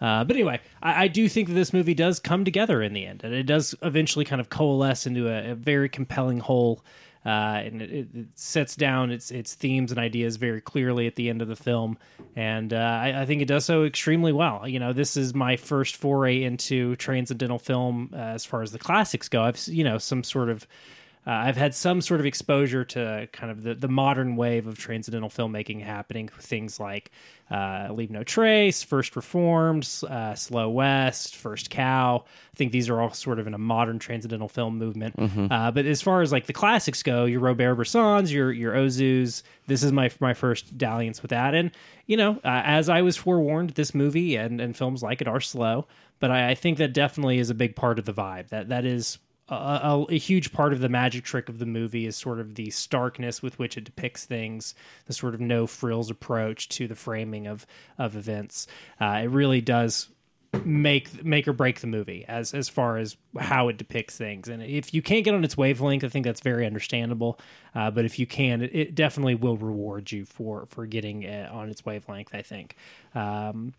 Uh, 0.00 0.24
but 0.24 0.36
anyway, 0.36 0.60
I, 0.82 1.04
I 1.04 1.08
do 1.08 1.28
think 1.28 1.48
that 1.48 1.54
this 1.54 1.72
movie 1.72 1.94
does 1.94 2.20
come 2.20 2.44
together 2.44 2.82
in 2.82 2.92
the 2.92 3.06
end, 3.06 3.24
and 3.24 3.32
it 3.32 3.44
does 3.44 3.74
eventually 3.82 4.26
kind 4.26 4.40
of 4.40 4.50
coalesce 4.50 5.06
into 5.06 5.28
a, 5.28 5.52
a 5.52 5.54
very 5.54 5.88
compelling 5.88 6.40
whole. 6.40 6.82
Uh, 7.26 7.60
and 7.64 7.82
it, 7.82 8.06
it 8.14 8.26
sets 8.36 8.76
down 8.76 9.10
its 9.10 9.32
its 9.32 9.54
themes 9.54 9.90
and 9.90 9.98
ideas 9.98 10.36
very 10.36 10.60
clearly 10.60 11.08
at 11.08 11.16
the 11.16 11.28
end 11.28 11.42
of 11.42 11.48
the 11.48 11.56
film, 11.56 11.98
and 12.36 12.72
uh, 12.72 12.76
I, 12.76 13.22
I 13.22 13.26
think 13.26 13.42
it 13.42 13.48
does 13.48 13.64
so 13.64 13.82
extremely 13.82 14.32
well. 14.32 14.68
You 14.68 14.78
know, 14.78 14.92
this 14.92 15.16
is 15.16 15.34
my 15.34 15.56
first 15.56 15.96
foray 15.96 16.44
into 16.44 16.94
transcendental 16.96 17.58
film 17.58 18.10
uh, 18.12 18.18
as 18.18 18.44
far 18.44 18.62
as 18.62 18.70
the 18.70 18.78
classics 18.78 19.28
go. 19.28 19.42
I've 19.42 19.60
you 19.66 19.82
know 19.82 19.98
some 19.98 20.22
sort 20.22 20.50
of 20.50 20.68
uh, 21.26 21.30
I've 21.30 21.56
had 21.56 21.74
some 21.74 22.00
sort 22.00 22.20
of 22.20 22.26
exposure 22.26 22.84
to 22.84 23.28
kind 23.32 23.50
of 23.50 23.64
the, 23.64 23.74
the 23.74 23.88
modern 23.88 24.36
wave 24.36 24.68
of 24.68 24.78
transcendental 24.78 25.28
filmmaking 25.28 25.82
happening. 25.82 26.28
Things 26.28 26.78
like 26.78 27.10
uh, 27.50 27.88
Leave 27.90 28.10
No 28.12 28.22
Trace, 28.22 28.84
First 28.84 29.16
Reformed, 29.16 29.88
uh, 30.08 30.36
Slow 30.36 30.70
West, 30.70 31.34
First 31.34 31.68
Cow. 31.68 32.24
I 32.26 32.56
think 32.56 32.70
these 32.70 32.88
are 32.88 33.00
all 33.00 33.12
sort 33.12 33.40
of 33.40 33.48
in 33.48 33.54
a 33.54 33.58
modern 33.58 33.98
transcendental 33.98 34.48
film 34.48 34.78
movement. 34.78 35.16
Uh, 35.50 35.72
but 35.72 35.84
as 35.84 36.00
far 36.00 36.22
as 36.22 36.30
like 36.30 36.46
the 36.46 36.52
classics 36.52 37.02
go, 37.02 37.24
your 37.24 37.40
Robert 37.40 37.74
Bressons, 37.74 38.32
your 38.32 38.52
your 38.52 38.74
Ozus, 38.74 39.42
this 39.66 39.82
is 39.82 39.90
my 39.90 40.10
my 40.20 40.32
first 40.32 40.78
dalliance 40.78 41.22
with 41.22 41.30
that. 41.30 41.54
And 41.54 41.72
you 42.06 42.16
know, 42.16 42.36
uh, 42.44 42.62
as 42.64 42.88
I 42.88 43.02
was 43.02 43.16
forewarned, 43.16 43.70
this 43.70 43.94
movie 43.94 44.36
and 44.36 44.60
and 44.60 44.76
films 44.76 45.02
like 45.02 45.20
it 45.20 45.26
are 45.26 45.40
slow. 45.40 45.86
But 46.18 46.30
I, 46.30 46.50
I 46.50 46.54
think 46.54 46.78
that 46.78 46.92
definitely 46.94 47.38
is 47.38 47.50
a 47.50 47.54
big 47.54 47.74
part 47.74 47.98
of 47.98 48.04
the 48.04 48.12
vibe. 48.12 48.48
That 48.48 48.68
that 48.68 48.84
is 48.84 49.18
a, 49.48 49.54
a, 49.54 50.06
a 50.10 50.18
huge 50.18 50.52
part 50.52 50.72
of 50.72 50.80
the 50.80 50.88
magic 50.88 51.24
trick 51.24 51.48
of 51.48 51.58
the 51.58 51.66
movie 51.66 52.06
is 52.06 52.16
sort 52.16 52.40
of 52.40 52.54
the 52.54 52.70
starkness 52.70 53.42
with 53.42 53.58
which 53.58 53.76
it 53.76 53.84
depicts 53.84 54.24
things, 54.24 54.74
the 55.06 55.12
sort 55.12 55.34
of 55.34 55.40
no 55.40 55.66
frills 55.66 56.10
approach 56.10 56.68
to 56.70 56.88
the 56.88 56.96
framing 56.96 57.46
of 57.46 57.66
of 57.98 58.16
events. 58.16 58.66
Uh, 59.00 59.20
it 59.22 59.30
really 59.30 59.60
does 59.60 60.08
make 60.64 61.24
make 61.24 61.46
or 61.46 61.52
break 61.52 61.80
the 61.80 61.86
movie 61.86 62.24
as 62.26 62.54
as 62.54 62.68
far 62.68 62.96
as 62.98 63.16
how 63.38 63.68
it 63.68 63.76
depicts 63.76 64.16
things. 64.16 64.48
And 64.48 64.62
if 64.62 64.94
you 64.94 65.02
can't 65.02 65.24
get 65.24 65.34
on 65.34 65.44
its 65.44 65.56
wavelength, 65.56 66.04
I 66.04 66.08
think 66.08 66.24
that's 66.24 66.40
very 66.40 66.66
understandable. 66.66 67.38
Uh, 67.74 67.90
but 67.90 68.04
if 68.04 68.18
you 68.18 68.26
can, 68.26 68.62
it, 68.62 68.74
it 68.74 68.94
definitely 68.94 69.34
will 69.34 69.56
reward 69.56 70.10
you 70.10 70.24
for 70.24 70.66
for 70.66 70.86
getting 70.86 71.26
uh, 71.26 71.50
on 71.52 71.68
its 71.68 71.84
wavelength. 71.84 72.34
I 72.34 72.42
think. 72.42 72.76
Um, 73.14 73.74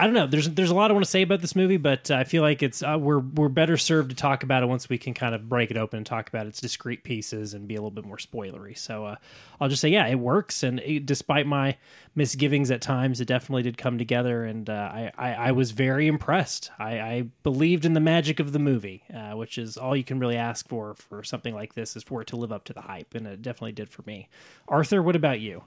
I 0.00 0.04
don't 0.04 0.14
know. 0.14 0.26
There's 0.26 0.48
there's 0.48 0.70
a 0.70 0.74
lot 0.74 0.90
I 0.90 0.94
want 0.94 1.04
to 1.04 1.10
say 1.10 1.20
about 1.20 1.42
this 1.42 1.54
movie, 1.54 1.76
but 1.76 2.10
I 2.10 2.24
feel 2.24 2.40
like 2.40 2.62
it's 2.62 2.82
uh, 2.82 2.96
we're 2.98 3.18
we're 3.18 3.50
better 3.50 3.76
served 3.76 4.08
to 4.08 4.16
talk 4.16 4.42
about 4.42 4.62
it 4.62 4.66
once 4.66 4.88
we 4.88 4.96
can 4.96 5.12
kind 5.12 5.34
of 5.34 5.46
break 5.46 5.70
it 5.70 5.76
open 5.76 5.98
and 5.98 6.06
talk 6.06 6.26
about 6.26 6.46
its 6.46 6.58
discrete 6.58 7.04
pieces 7.04 7.52
and 7.52 7.68
be 7.68 7.74
a 7.74 7.80
little 7.82 7.90
bit 7.90 8.06
more 8.06 8.16
spoilery. 8.16 8.78
So 8.78 9.04
uh, 9.04 9.16
I'll 9.60 9.68
just 9.68 9.82
say, 9.82 9.90
yeah, 9.90 10.06
it 10.06 10.14
works, 10.14 10.62
and 10.62 10.80
it, 10.80 11.04
despite 11.04 11.46
my 11.46 11.76
misgivings 12.14 12.70
at 12.70 12.80
times, 12.80 13.20
it 13.20 13.26
definitely 13.26 13.62
did 13.62 13.76
come 13.76 13.98
together, 13.98 14.42
and 14.42 14.70
uh, 14.70 14.72
I, 14.72 15.12
I 15.18 15.32
I 15.34 15.52
was 15.52 15.72
very 15.72 16.06
impressed. 16.06 16.70
I, 16.78 16.98
I 16.98 17.22
believed 17.42 17.84
in 17.84 17.92
the 17.92 18.00
magic 18.00 18.40
of 18.40 18.52
the 18.52 18.58
movie, 18.58 19.02
uh, 19.14 19.32
which 19.32 19.58
is 19.58 19.76
all 19.76 19.94
you 19.94 20.04
can 20.04 20.18
really 20.18 20.36
ask 20.38 20.66
for 20.66 20.94
for 20.94 21.22
something 21.22 21.54
like 21.54 21.74
this 21.74 21.94
is 21.94 22.02
for 22.02 22.22
it 22.22 22.28
to 22.28 22.36
live 22.36 22.52
up 22.52 22.64
to 22.64 22.72
the 22.72 22.80
hype, 22.80 23.14
and 23.14 23.26
it 23.26 23.42
definitely 23.42 23.72
did 23.72 23.90
for 23.90 24.00
me. 24.06 24.30
Arthur, 24.66 25.02
what 25.02 25.14
about 25.14 25.40
you? 25.40 25.62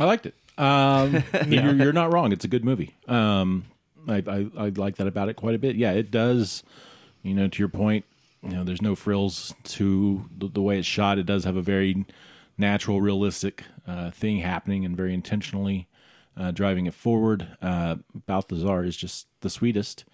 I 0.00 0.06
liked 0.06 0.24
it. 0.24 0.34
Um, 0.58 1.22
you're, 1.46 1.74
you're 1.74 1.92
not 1.92 2.12
wrong. 2.12 2.32
It's 2.32 2.44
a 2.44 2.48
good 2.48 2.64
movie. 2.64 2.94
Um, 3.06 3.64
I, 4.06 4.22
I, 4.26 4.46
I 4.58 4.68
like 4.70 4.96
that 4.96 5.06
about 5.06 5.28
it 5.28 5.34
quite 5.36 5.54
a 5.54 5.58
bit. 5.58 5.76
Yeah, 5.76 5.92
it 5.92 6.10
does. 6.10 6.62
You 7.22 7.34
know, 7.34 7.48
to 7.48 7.58
your 7.58 7.68
point, 7.68 8.04
you 8.42 8.50
know, 8.50 8.64
there's 8.64 8.82
no 8.82 8.94
frills 8.94 9.54
to 9.64 10.28
the, 10.36 10.48
the 10.48 10.62
way 10.62 10.78
it's 10.78 10.86
shot. 10.86 11.18
It 11.18 11.26
does 11.26 11.44
have 11.44 11.56
a 11.56 11.62
very 11.62 12.04
natural, 12.56 13.00
realistic 13.00 13.64
uh, 13.86 14.10
thing 14.10 14.38
happening, 14.38 14.84
and 14.84 14.96
very 14.96 15.14
intentionally 15.14 15.88
uh, 16.36 16.50
driving 16.50 16.86
it 16.86 16.94
forward. 16.94 17.56
Uh, 17.60 17.96
Balthazar 18.26 18.84
is 18.84 18.96
just 18.96 19.26
the 19.40 19.50
sweetest 19.50 20.04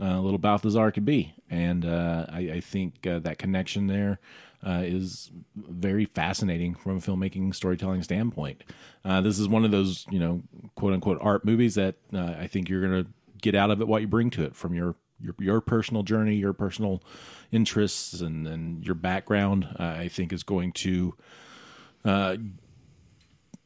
uh, 0.00 0.20
little 0.20 0.38
Balthazar 0.38 0.90
could 0.90 1.04
be, 1.04 1.34
and 1.50 1.84
uh, 1.84 2.26
I, 2.28 2.38
I 2.38 2.60
think 2.60 3.06
uh, 3.06 3.18
that 3.20 3.38
connection 3.38 3.86
there 3.86 4.18
uh, 4.66 4.82
is 4.84 5.30
very 5.56 6.04
fascinating 6.04 6.74
from 6.74 6.96
a 6.96 7.00
filmmaking 7.00 7.54
storytelling 7.54 8.02
standpoint. 8.02 8.64
Uh, 9.04 9.20
this 9.20 9.38
is 9.38 9.48
one 9.48 9.64
of 9.64 9.70
those, 9.70 10.06
you 10.10 10.18
know, 10.18 10.42
quote 10.74 10.92
unquote 10.92 11.18
art 11.20 11.44
movies 11.44 11.74
that 11.76 11.96
uh, 12.12 12.34
I 12.38 12.46
think 12.46 12.68
you're 12.68 12.86
going 12.86 13.04
to 13.04 13.10
get 13.40 13.54
out 13.54 13.70
of 13.70 13.80
it 13.80 13.86
what 13.86 14.02
you 14.02 14.08
bring 14.08 14.30
to 14.30 14.44
it 14.44 14.56
from 14.56 14.74
your 14.74 14.96
your, 15.20 15.34
your 15.38 15.60
personal 15.60 16.02
journey, 16.02 16.36
your 16.36 16.52
personal 16.52 17.02
interests, 17.50 18.20
and, 18.20 18.46
and 18.46 18.84
your 18.84 18.94
background. 18.94 19.68
Uh, 19.78 19.96
I 19.98 20.08
think 20.08 20.32
is 20.32 20.42
going 20.42 20.72
to 20.72 21.14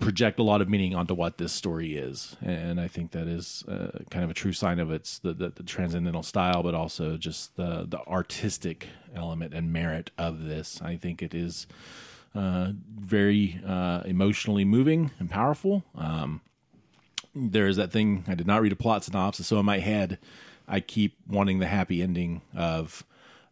project 0.02 0.38
a 0.38 0.42
lot 0.42 0.60
of 0.60 0.68
meaning 0.68 0.94
onto 0.94 1.14
what 1.14 1.38
this 1.38 1.52
story 1.52 1.96
is, 1.96 2.36
and 2.42 2.80
I 2.80 2.88
think 2.88 3.12
that 3.12 3.28
is 3.28 3.64
uh, 3.68 4.00
kind 4.10 4.24
of 4.24 4.30
a 4.30 4.34
true 4.34 4.52
sign 4.52 4.78
of 4.80 4.90
its 4.90 5.18
the, 5.20 5.32
the, 5.32 5.50
the 5.50 5.62
transcendental 5.62 6.22
style, 6.22 6.62
but 6.62 6.74
also 6.74 7.16
just 7.16 7.56
the 7.56 7.86
the 7.88 8.00
artistic 8.06 8.88
element 9.14 9.54
and 9.54 9.72
merit 9.72 10.10
of 10.18 10.44
this. 10.44 10.82
I 10.82 10.96
think 10.96 11.22
it 11.22 11.34
is 11.34 11.66
uh, 12.34 12.72
very 12.98 13.60
uh, 13.66 14.02
emotionally 14.04 14.64
moving 14.64 15.12
and 15.18 15.30
powerful. 15.30 15.84
Um, 15.96 16.40
there 17.34 17.68
is 17.68 17.76
that 17.76 17.92
thing 17.92 18.24
I 18.26 18.34
did 18.34 18.46
not 18.46 18.60
read 18.60 18.72
a 18.72 18.76
plot 18.76 19.04
synopsis, 19.04 19.46
so 19.46 19.58
in 19.60 19.66
my 19.66 19.78
head, 19.78 20.18
I 20.66 20.80
keep 20.80 21.16
wanting 21.28 21.60
the 21.60 21.66
happy 21.66 22.02
ending 22.02 22.42
of. 22.54 23.04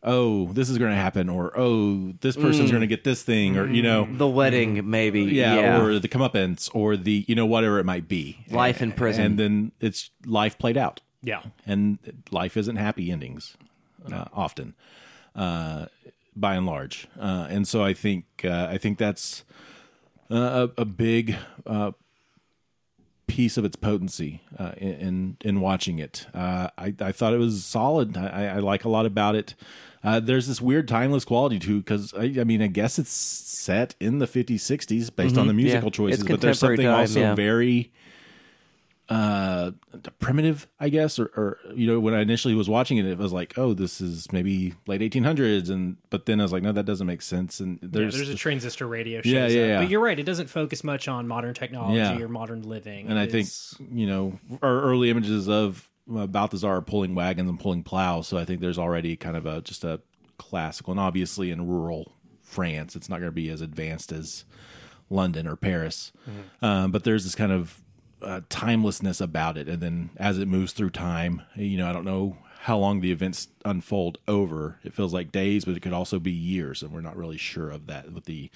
Oh, 0.03 0.47
this 0.55 0.71
is 0.71 0.79
going 0.79 0.91
to 0.93 0.97
happen, 0.97 1.29
or 1.29 1.53
oh, 1.59 2.13
this 2.23 2.35
person's 2.35 2.71
going 2.71 2.81
to 2.81 2.87
get 2.87 3.05
this 3.05 3.23
thing, 3.23 3.59
or 3.59 3.69
you 3.69 3.83
know, 3.83 4.09
The 4.11 4.27
wedding, 4.27 4.89
maybe. 4.89 5.23
yeah, 5.25 5.55
Yeah. 5.57 5.81
or 5.83 5.99
the 5.99 6.09
comeuppance, 6.09 6.71
or 6.75 6.97
the 6.97 7.25
you 7.29 7.35
know 7.35 7.45
whatever 7.45 7.79
it 7.79 7.85
might 7.85 8.09
be, 8.09 8.39
Life 8.51 8.81
in 8.81 8.93
prison. 8.93 9.25
and 9.25 9.39
then 9.39 9.73
it's 9.79 10.11
life 10.25 10.57
played 10.59 10.79
out, 10.79 11.03
Yeah. 11.23 11.43
and 11.67 11.99
life 12.31 12.57
isn't 12.57 12.77
happy 12.77 13.11
endings 13.13 13.59
uh, 14.11 14.25
often, 14.33 14.75
uh, 15.37 15.87
by 16.35 16.55
and 16.55 16.65
large, 16.65 17.07
uh, 17.19 17.49
and 17.51 17.69
so 17.69 17.85
I 17.85 17.93
think 17.93 18.25
uh, 18.45 18.69
I 18.71 18.79
think 18.79 18.97
that's 18.97 19.45
uh, 20.31 20.69
a, 20.79 20.81
a 20.81 20.85
big 20.87 21.37
uh, 21.67 21.91
piece 23.31 23.57
of 23.57 23.65
its 23.65 23.77
potency 23.77 24.43
uh, 24.59 24.73
in, 24.77 24.93
in 24.95 25.37
in 25.45 25.61
watching 25.61 25.99
it. 25.99 26.27
Uh, 26.35 26.69
I 26.77 26.95
I 27.01 27.13
thought 27.13 27.33
it 27.33 27.39
was 27.39 27.65
solid. 27.65 28.17
I, 28.17 28.47
I- 28.57 28.59
like 28.59 28.85
a 28.85 28.89
lot 28.89 29.07
about 29.07 29.35
it. 29.37 29.55
Uh, 30.03 30.19
there's 30.19 30.47
this 30.49 30.61
weird 30.63 30.89
timeless 30.89 31.25
quality 31.27 31.59
to 31.59 31.79
because 31.79 32.15
I, 32.15 32.25
I 32.41 32.45
mean 32.45 32.63
I 32.63 32.69
guess 32.69 32.99
it's 32.99 33.11
set 33.13 33.95
in 34.01 34.19
the 34.19 34.27
50s 34.27 34.55
60s 34.55 35.15
based 35.15 35.37
on 35.37 35.47
the 35.47 35.53
musical 35.53 35.91
Mm-hmm. 35.91 36.03
yeah. 36.03 36.11
choices, 36.11 36.25
but 36.25 36.41
there's 36.41 36.59
something 36.59 36.87
time, 36.87 37.01
also 37.01 37.21
yeah. 37.21 37.35
very 37.35 37.93
uh 39.11 39.73
primitive 40.21 40.69
i 40.79 40.89
guess 40.89 41.19
or, 41.19 41.25
or 41.37 41.59
you 41.75 41.85
know 41.85 41.99
when 41.99 42.15
i 42.15 42.21
initially 42.21 42.55
was 42.55 42.69
watching 42.69 42.97
it 42.97 43.05
it 43.05 43.19
was 43.19 43.33
like 43.33 43.53
oh 43.59 43.75
this 43.75 44.01
is 44.01 44.31
maybe 44.33 44.73
late 44.87 45.01
1800s 45.01 45.69
and 45.69 45.97
but 46.11 46.27
then 46.27 46.39
i 46.39 46.45
was 46.45 46.53
like 46.53 46.63
no 46.63 46.71
that 46.71 46.87
doesn't 46.87 47.09
make 47.09 47.21
sense 47.21 47.59
and 47.59 47.81
Yeah, 47.83 47.89
there's, 47.91 48.15
there's 48.15 48.29
a 48.29 48.37
transistor 48.37 48.87
radio. 48.87 49.21
Yeah, 49.25 49.49
yeah, 49.49 49.67
yeah. 49.67 49.79
But 49.81 49.91
you're 49.91 50.01
right; 50.01 50.17
it 50.19 50.23
doesn't 50.23 50.47
focus 50.49 50.85
much 50.85 51.09
on 51.09 51.27
modern 51.27 51.55
technology 51.55 51.97
Yeah. 51.97 52.21
or 52.21 52.29
modern 52.29 52.63
living. 52.63 53.09
and 53.09 53.19
i 53.19 53.27
think 53.27 53.49
you 53.93 54.07
know 54.07 54.39
our 54.63 54.81
early 54.83 55.11
images 55.11 55.49
of 55.49 55.91
uh, 56.17 56.29
balthazar 56.29 56.77
are 56.77 56.81
pulling 56.83 57.17
wagons 57.17 57.51
and 57.51 57.59
pulling 57.59 57.83
plows 57.83 58.29
so 58.29 58.39
i 58.39 58.45
think 58.45 58.61
there's 58.61 58.79
already 58.79 59.17
kind 59.17 59.37
of 59.37 59.45
a 59.45 59.61
just 59.63 59.83
a 59.83 60.01
classical 60.39 60.93
and 60.93 61.01
obviously 61.01 61.51
in 61.51 61.67
rural 61.67 62.13
france 62.43 62.95
it's 62.95 63.09
not 63.09 63.17
going 63.19 63.29
to 63.29 63.33
be 63.35 63.51
as 63.51 63.61
advanced 63.61 64.13
as 64.13 64.45
london 65.11 65.47
or 65.49 65.57
paris 65.57 66.13
um, 66.63 66.93
but 66.93 67.03
there's 67.05 67.25
this 67.25 67.35
kind 67.35 67.51
of 67.53 67.81
uh, 68.23 68.41
timelessness 68.49 69.21
about 69.21 69.57
it 69.59 69.69
and 69.69 69.81
then 69.83 70.11
as 70.17 70.39
it 70.39 70.47
moves 70.49 70.73
through 70.73 70.91
time 70.91 71.43
you 71.57 71.77
know 71.79 71.89
i 71.89 71.93
don't 71.93 72.05
know 72.05 72.37
how 72.65 72.77
long 72.77 73.01
the 73.01 73.11
events 73.11 73.49
unfold 73.65 74.19
over 74.29 74.79
it 74.85 74.93
feels 74.93 75.15
like 75.15 75.33
days 75.33 75.65
but 75.65 75.75
it 75.75 75.81
could 75.81 75.95
also 75.95 76.19
be 76.19 76.31
years 76.31 76.83
and 76.83 76.93
we're 76.93 77.01
not 77.01 77.17
really 77.17 77.39
sure 77.39 77.71
of 77.71 77.87
that 77.87 78.13
with 78.13 78.25
the 78.27 78.51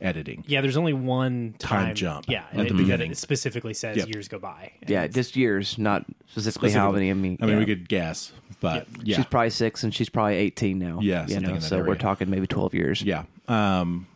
editing 0.00 0.44
yeah, 0.46 0.60
there's 0.60 0.76
only 0.76 0.92
one 0.92 1.56
Time 1.58 1.86
time, 1.86 1.94
jump 1.96 2.26
Yeah, 2.28 2.44
at 2.52 2.58
and 2.58 2.70
the 2.70 2.74
it, 2.74 2.76
beginning. 2.76 3.10
it 3.10 3.16
specifically 3.18 3.74
says 3.74 3.96
Yep. 3.96 4.08
years 4.08 4.28
go 4.28 4.38
by. 4.38 4.70
And 4.80 4.88
Yeah, 4.90 5.08
just 5.08 5.34
years, 5.34 5.76
not 5.76 6.06
specifically, 6.28 6.70
how 6.70 6.92
many. 6.92 7.10
I 7.10 7.14
mean, 7.14 7.36
i 7.40 7.46
mean 7.46 7.54
yeah. 7.54 7.58
we 7.58 7.66
could 7.66 7.88
guess 7.88 8.30
but 8.60 8.86
yeah 9.02 9.16
She's 9.16 9.26
probably 9.26 9.50
six, 9.50 9.82
and 9.82 9.92
she's 9.92 10.08
probably 10.08 10.36
eighteen 10.36 10.78
now. 10.78 11.00
Yeah, 11.02 11.26
you 11.26 11.40
know, 11.40 11.48
in 11.48 11.54
that 11.56 11.62
so 11.62 11.82
we're 11.82 11.96
talking 11.96 12.30
maybe 12.30 12.46
twelve 12.46 12.74
years. 12.74 13.02
Yeah. 13.02 13.24
Um, 13.48 14.06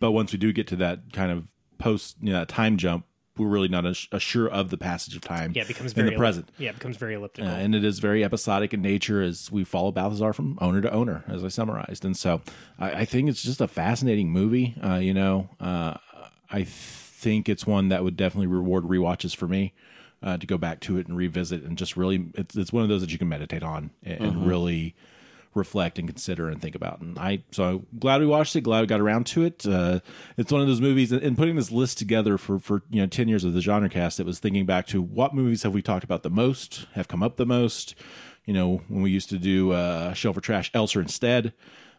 but 0.00 0.10
once 0.12 0.32
we 0.32 0.38
do 0.38 0.52
get 0.52 0.66
to 0.68 0.76
that 0.76 1.12
kind 1.12 1.30
of 1.30 1.46
post, 1.78 2.16
you 2.20 2.32
know, 2.32 2.40
that 2.40 2.48
time 2.48 2.76
jump, 2.78 3.04
we're 3.38 3.48
really 3.48 3.68
not 3.68 3.86
as- 3.86 4.08
as 4.12 4.22
sure 4.22 4.48
of 4.48 4.70
the 4.70 4.76
passage 4.78 5.14
of 5.16 5.22
time. 5.22 5.52
yeah, 5.54 5.62
it 5.62 5.68
becomes 5.68 5.92
in 5.94 6.06
the 6.06 6.12
ellip- 6.12 6.16
present. 6.16 6.50
Yeah, 6.58 6.70
it 6.70 6.74
becomes 6.76 6.96
very 6.96 7.14
Uh, 7.14 7.18
elliptical. 7.18 7.48
and 7.50 7.74
it 7.74 7.84
is 7.84 7.98
very 7.98 8.24
episodic 8.24 8.72
in 8.74 8.82
nature 8.82 9.22
as 9.22 9.50
we 9.52 9.64
follow 9.64 9.92
Balthazar 9.92 10.32
from 10.32 10.58
owner 10.60 10.80
to 10.80 10.92
owner, 10.92 11.24
as 11.28 11.44
I 11.44 11.48
summarized. 11.48 12.04
And 12.04 12.16
so 12.16 12.42
I, 12.78 12.90
I 12.90 13.04
think 13.04 13.28
it's 13.28 13.42
just 13.42 13.60
a 13.60 13.68
fascinating 13.68 14.30
movie. 14.30 14.74
Uh, 14.82 14.96
you 14.96 15.14
know, 15.14 15.48
uh, 15.60 15.94
I 16.50 16.64
think 16.64 17.48
it's 17.48 17.66
one 17.66 17.88
that 17.88 18.04
would 18.04 18.16
definitely 18.16 18.46
reward 18.46 18.84
rewatches 18.84 19.34
for 19.34 19.48
me 19.48 19.72
uh, 20.22 20.36
to 20.38 20.46
go 20.46 20.56
back 20.56 20.80
to 20.80 20.96
it 20.98 21.06
and 21.08 21.16
revisit 21.16 21.62
and 21.62 21.76
just 21.76 21.96
really, 21.96 22.26
it's, 22.34 22.56
it's 22.56 22.72
one 22.72 22.82
of 22.82 22.88
those 22.88 23.00
that 23.00 23.12
you 23.12 23.18
can 23.18 23.28
meditate 23.28 23.62
on 23.62 23.90
and, 24.02 24.20
and 24.20 24.46
really 24.46 24.94
reflect 25.56 25.98
and 25.98 26.06
consider 26.06 26.48
and 26.48 26.60
think 26.60 26.74
about. 26.74 27.00
And 27.00 27.18
I, 27.18 27.42
so 27.50 27.64
I'm 27.64 27.86
glad 27.98 28.20
we 28.20 28.26
watched 28.26 28.54
it. 28.54 28.60
Glad 28.60 28.82
we 28.82 28.86
got 28.86 29.00
around 29.00 29.26
to 29.28 29.42
it. 29.44 29.66
Uh, 29.66 30.00
it's 30.36 30.52
one 30.52 30.60
of 30.60 30.66
those 30.66 30.80
movies. 30.80 31.10
And 31.10 31.36
putting 31.36 31.56
this 31.56 31.70
list 31.72 31.98
together 31.98 32.38
for 32.38 32.58
for 32.58 32.82
you 32.90 33.00
know 33.00 33.06
ten 33.06 33.28
years 33.28 33.44
of 33.44 33.54
the 33.54 33.60
genre 33.60 33.88
cast, 33.88 34.20
it 34.20 34.26
was 34.26 34.38
thinking 34.38 34.66
back 34.66 34.86
to 34.88 35.02
what 35.02 35.34
movies 35.34 35.62
have 35.64 35.74
we 35.74 35.82
talked 35.82 36.04
about 36.04 36.22
the 36.22 36.30
most, 36.30 36.86
have 36.94 37.08
come 37.08 37.22
up 37.22 37.36
the 37.36 37.46
most. 37.46 37.94
You 38.44 38.54
know, 38.54 38.82
when 38.86 39.02
we 39.02 39.10
used 39.10 39.28
to 39.30 39.38
do 39.38 39.72
uh, 39.72 40.12
Shell 40.12 40.34
for 40.34 40.40
Trash, 40.40 40.70
Elser 40.72 41.00
instead. 41.00 41.52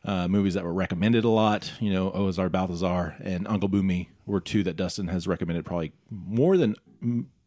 Uh, 0.05 0.25
movies 0.27 0.53
that 0.53 0.63
were 0.63 0.73
recommended 0.73 1.25
a 1.25 1.29
lot, 1.29 1.73
you 1.81 1.91
know, 1.91 2.11
Ozar 2.11 2.49
Balthazar 2.49 3.17
and 3.21 3.45
Uncle 3.47 3.67
Boonmee 3.67 4.07
were 4.25 4.39
two 4.39 4.63
that 4.63 4.77
Dustin 4.77 5.07
has 5.09 5.27
recommended 5.27 5.65
probably 5.65 5.91
more 6.09 6.55
than 6.55 6.75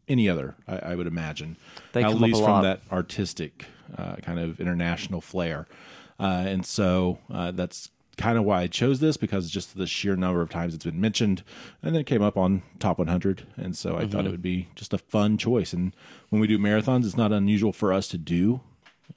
any 0.07 0.29
other, 0.29 0.55
I, 0.67 0.77
I 0.91 0.95
would 0.95 1.07
imagine. 1.07 1.57
They 1.93 2.03
At 2.03 2.07
come 2.07 2.15
up 2.17 2.21
a 2.21 2.25
least 2.25 2.41
lot. 2.41 2.45
from 2.47 2.63
that 2.63 2.81
artistic 2.91 3.65
uh, 3.97 4.17
kind 4.17 4.37
of 4.39 4.59
international 4.59 5.21
flair. 5.21 5.67
Uh, 6.21 6.43
and 6.47 6.65
so 6.65 7.17
uh, 7.33 7.49
that's 7.51 7.89
kind 8.17 8.37
of 8.37 8.43
why 8.43 8.61
I 8.61 8.67
chose 8.67 8.99
this 8.99 9.17
because 9.17 9.49
just 9.49 9.75
the 9.75 9.87
sheer 9.87 10.15
number 10.15 10.41
of 10.41 10.49
times 10.49 10.75
it's 10.75 10.85
been 10.85 11.01
mentioned, 11.01 11.43
and 11.81 11.95
then 11.95 12.01
it 12.01 12.05
came 12.05 12.21
up 12.21 12.37
on 12.37 12.61
top 12.79 12.99
100, 12.99 13.47
and 13.57 13.75
so 13.75 13.95
I 13.97 14.01
Mm-hmm. 14.03 14.11
thought 14.11 14.25
it 14.27 14.31
would 14.31 14.41
be 14.41 14.67
just 14.75 14.93
a 14.93 14.97
fun 14.99 15.37
choice. 15.37 15.73
And 15.73 15.95
when 16.29 16.39
we 16.39 16.47
do 16.47 16.59
marathons, 16.59 17.05
it's 17.05 17.17
not 17.17 17.31
unusual 17.31 17.73
for 17.73 17.91
us 17.91 18.07
to 18.09 18.17
do 18.19 18.61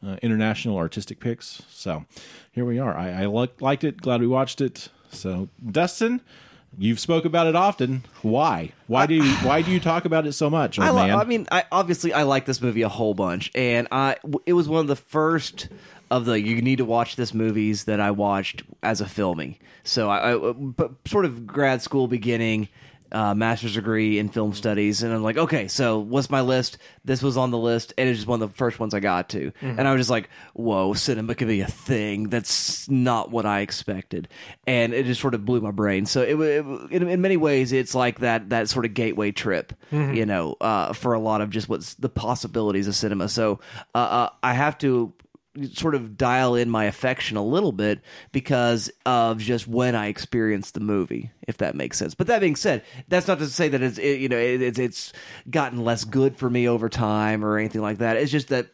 uh, 0.04 0.16
international 0.22 0.78
artistic 0.78 1.20
picks. 1.20 1.62
So 1.68 2.06
here 2.52 2.64
we 2.64 2.78
are. 2.78 2.96
I, 2.96 3.24
I 3.24 3.26
li- 3.26 3.48
liked 3.60 3.84
it. 3.84 4.00
Glad 4.00 4.20
we 4.22 4.26
watched 4.26 4.60
it. 4.62 4.88
So 5.10 5.48
Dustin. 5.70 6.22
You've 6.76 6.98
spoke 6.98 7.24
about 7.24 7.46
it 7.46 7.54
often. 7.54 8.02
Why? 8.22 8.72
Why 8.88 9.06
do 9.06 9.14
you 9.14 9.22
why 9.46 9.62
do 9.62 9.70
you 9.70 9.78
talk 9.78 10.06
about 10.06 10.26
it 10.26 10.32
so 10.32 10.50
much, 10.50 10.76
I? 10.80 10.88
I 11.20 11.22
mean, 11.24 11.46
I 11.52 11.62
obviously 11.70 12.12
I 12.12 12.24
like 12.24 12.46
this 12.46 12.60
movie 12.60 12.82
a 12.82 12.88
whole 12.88 13.14
bunch, 13.14 13.52
and 13.54 13.86
I 13.92 14.16
it 14.44 14.54
was 14.54 14.68
one 14.68 14.80
of 14.80 14.88
the 14.88 14.96
first 14.96 15.68
of 16.10 16.24
the 16.26 16.40
you 16.40 16.60
need 16.62 16.76
to 16.78 16.84
watch 16.84 17.16
this 17.16 17.34
movies 17.34 17.84
that 17.84 18.00
I 18.00 18.10
watched 18.10 18.62
as 18.82 19.00
a 19.00 19.06
filming. 19.06 19.56
So 19.82 20.08
I, 20.10 20.34
I 20.34 20.52
but 20.52 20.92
sort 21.06 21.24
of 21.24 21.46
grad 21.46 21.82
school 21.82 22.06
beginning. 22.08 22.68
Uh, 23.12 23.32
master's 23.32 23.74
degree 23.74 24.18
in 24.18 24.28
film 24.28 24.52
studies, 24.54 25.04
and 25.04 25.14
I'm 25.14 25.22
like, 25.22 25.36
okay, 25.36 25.68
so 25.68 26.00
what's 26.00 26.30
my 26.30 26.40
list? 26.40 26.78
This 27.04 27.22
was 27.22 27.36
on 27.36 27.52
the 27.52 27.58
list, 27.58 27.94
and 27.96 28.08
it's 28.08 28.18
just 28.18 28.26
one 28.26 28.42
of 28.42 28.50
the 28.50 28.56
first 28.56 28.80
ones 28.80 28.92
I 28.92 28.98
got 28.98 29.28
to, 29.28 29.52
and 29.60 29.86
I 29.86 29.92
was 29.92 30.00
just 30.00 30.10
like, 30.10 30.28
whoa, 30.54 30.94
cinema 30.94 31.36
can 31.36 31.46
be 31.46 31.60
a 31.60 31.66
thing. 31.66 32.28
That's 32.28 32.88
not 32.88 33.30
what 33.30 33.46
I 33.46 33.60
expected, 33.60 34.26
and 34.66 34.92
it 34.92 35.06
just 35.06 35.20
sort 35.20 35.34
of 35.34 35.44
blew 35.44 35.60
my 35.60 35.70
brain. 35.70 36.06
So 36.06 36.22
it, 36.22 36.34
it 36.40 36.66
in, 36.90 37.06
in 37.06 37.20
many 37.20 37.36
ways, 37.36 37.70
it's 37.70 37.94
like 37.94 38.18
that 38.18 38.48
that 38.48 38.68
sort 38.68 38.84
of 38.84 38.94
gateway 38.94 39.30
trip, 39.30 39.74
you 39.92 40.26
know, 40.26 40.56
uh, 40.60 40.92
for 40.92 41.12
a 41.12 41.20
lot 41.20 41.40
of 41.40 41.50
just 41.50 41.68
what's 41.68 41.94
the 41.94 42.08
possibilities 42.08 42.88
of 42.88 42.96
cinema. 42.96 43.28
So 43.28 43.60
uh, 43.94 43.98
uh, 43.98 44.28
I 44.42 44.54
have 44.54 44.76
to 44.78 45.12
sort 45.72 45.94
of 45.94 46.16
dial 46.16 46.54
in 46.54 46.68
my 46.68 46.84
affection 46.84 47.36
a 47.36 47.44
little 47.44 47.72
bit 47.72 48.00
because 48.32 48.90
of 49.06 49.38
just 49.38 49.68
when 49.68 49.94
I 49.94 50.06
experienced 50.08 50.74
the 50.74 50.80
movie, 50.80 51.30
if 51.46 51.58
that 51.58 51.74
makes 51.74 51.98
sense. 51.98 52.14
But 52.14 52.26
that 52.26 52.40
being 52.40 52.56
said, 52.56 52.82
that's 53.08 53.28
not 53.28 53.38
to 53.38 53.46
say 53.46 53.68
that 53.68 53.82
it's 53.82 53.98
it, 53.98 54.20
you 54.20 54.28
know 54.28 54.38
it, 54.38 54.60
it's 54.60 54.78
it's 54.78 55.12
gotten 55.48 55.84
less 55.84 56.04
good 56.04 56.36
for 56.36 56.50
me 56.50 56.68
over 56.68 56.88
time 56.88 57.44
or 57.44 57.58
anything 57.58 57.82
like 57.82 57.98
that. 57.98 58.16
It's 58.16 58.32
just 58.32 58.48
that 58.48 58.68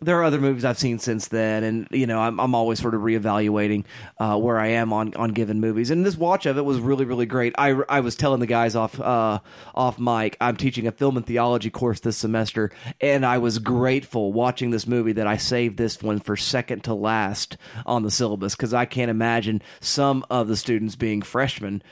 there 0.00 0.18
are 0.18 0.24
other 0.24 0.40
movies 0.40 0.64
I've 0.64 0.78
seen 0.78 0.98
since 0.98 1.28
then, 1.28 1.64
and 1.64 1.88
you 1.90 2.06
know 2.06 2.20
I'm 2.20 2.40
I'm 2.40 2.54
always 2.54 2.80
sort 2.80 2.94
of 2.94 3.02
reevaluating 3.02 3.84
uh, 4.18 4.38
where 4.38 4.58
I 4.58 4.68
am 4.68 4.92
on 4.92 5.14
on 5.14 5.30
given 5.30 5.60
movies. 5.60 5.90
And 5.90 6.04
this 6.04 6.16
watch 6.16 6.46
of 6.46 6.56
it 6.58 6.64
was 6.64 6.80
really 6.80 7.04
really 7.04 7.26
great. 7.26 7.54
I 7.58 7.70
I 7.88 8.00
was 8.00 8.16
telling 8.16 8.40
the 8.40 8.46
guys 8.46 8.74
off 8.74 8.98
uh, 9.00 9.40
off 9.74 9.98
mic 9.98 10.36
I'm 10.40 10.56
teaching 10.56 10.86
a 10.86 10.92
film 10.92 11.16
and 11.16 11.26
theology 11.26 11.70
course 11.70 12.00
this 12.00 12.16
semester, 12.16 12.70
and 13.00 13.26
I 13.26 13.38
was 13.38 13.58
grateful 13.58 14.32
watching 14.32 14.70
this 14.70 14.86
movie 14.86 15.12
that 15.12 15.26
I 15.26 15.36
saved 15.36 15.76
this 15.76 16.02
one 16.02 16.20
for 16.20 16.36
second 16.36 16.84
to 16.84 16.94
last 16.94 17.56
on 17.86 18.02
the 18.02 18.10
syllabus 18.10 18.54
because 18.54 18.74
I 18.74 18.84
can't 18.84 19.10
imagine 19.10 19.62
some 19.80 20.24
of 20.30 20.48
the 20.48 20.56
students 20.56 20.96
being 20.96 21.22
freshmen 21.22 21.82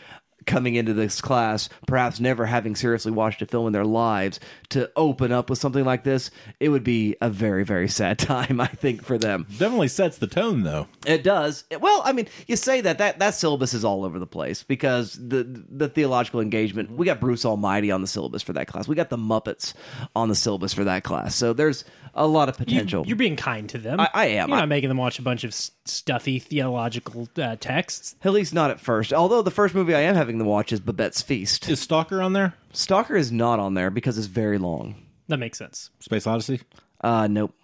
coming 0.46 0.74
into 0.74 0.94
this 0.94 1.20
class, 1.20 1.68
perhaps 1.86 2.20
never 2.20 2.46
having 2.46 2.74
seriously 2.74 3.12
watched 3.12 3.42
a 3.42 3.46
film 3.46 3.66
in 3.66 3.72
their 3.72 3.84
lives, 3.84 4.40
to 4.70 4.90
open 4.96 5.32
up 5.32 5.50
with 5.50 5.58
something 5.58 5.84
like 5.84 6.04
this, 6.04 6.30
it 6.58 6.68
would 6.68 6.84
be 6.84 7.16
a 7.20 7.30
very, 7.30 7.64
very 7.64 7.88
sad 7.88 8.18
time, 8.18 8.60
I 8.60 8.66
think, 8.66 9.02
for 9.02 9.18
them. 9.18 9.46
Definitely 9.58 9.88
sets 9.88 10.18
the 10.18 10.26
tone, 10.26 10.62
though. 10.62 10.88
It 11.06 11.22
does. 11.22 11.64
Well, 11.80 12.02
I 12.04 12.12
mean, 12.12 12.28
you 12.46 12.56
say 12.56 12.80
that 12.80 12.98
that 12.98 13.18
that 13.18 13.34
syllabus 13.34 13.74
is 13.74 13.84
all 13.84 14.04
over 14.04 14.18
the 14.18 14.26
place 14.26 14.62
because 14.62 15.12
the 15.14 15.44
the 15.44 15.88
theological 15.88 16.40
engagement. 16.40 16.90
We 16.90 17.06
got 17.06 17.20
Bruce 17.20 17.44
Almighty 17.44 17.90
on 17.90 18.00
the 18.00 18.06
syllabus 18.06 18.42
for 18.42 18.52
that 18.54 18.66
class. 18.66 18.88
We 18.88 18.94
got 18.94 19.10
the 19.10 19.18
Muppets 19.18 19.74
on 20.14 20.28
the 20.28 20.34
syllabus 20.34 20.74
for 20.74 20.84
that 20.84 21.04
class. 21.04 21.34
So 21.34 21.52
there's 21.52 21.84
a 22.14 22.26
lot 22.26 22.48
of 22.48 22.56
potential. 22.56 23.04
you're 23.06 23.16
being 23.16 23.36
kind 23.36 23.68
to 23.70 23.78
them. 23.78 24.00
I- 24.00 24.10
I 24.14 24.24
am. 24.26 24.48
You're 24.48 24.56
I- 24.58 24.60
not 24.60 24.68
making 24.68 24.88
them 24.88 24.98
watch 24.98 25.18
a 25.18 25.22
bunch 25.22 25.44
of 25.44 25.50
s- 25.50 25.70
stuffy 25.84 26.38
theological 26.38 27.28
uh, 27.36 27.56
texts. 27.58 28.14
At 28.22 28.32
least 28.32 28.52
not 28.54 28.70
at 28.70 28.80
first. 28.80 29.12
Although 29.12 29.42
the 29.42 29.50
first 29.50 29.74
movie 29.74 29.94
I 29.94 30.00
am 30.00 30.14
having 30.14 30.38
them 30.38 30.46
watch 30.46 30.72
is 30.72 30.80
Babette's 30.80 31.22
Feast. 31.22 31.68
Is 31.68 31.80
Stalker 31.80 32.20
on 32.22 32.32
there? 32.32 32.54
Stalker 32.72 33.16
is 33.16 33.30
not 33.32 33.58
on 33.58 33.74
there 33.74 33.90
because 33.90 34.18
it's 34.18 34.26
very 34.26 34.58
long. 34.58 34.94
That 35.28 35.38
makes 35.38 35.58
sense. 35.58 35.90
Space 36.00 36.26
Odyssey? 36.26 36.60
Uh, 37.00 37.26
nope. 37.28 37.54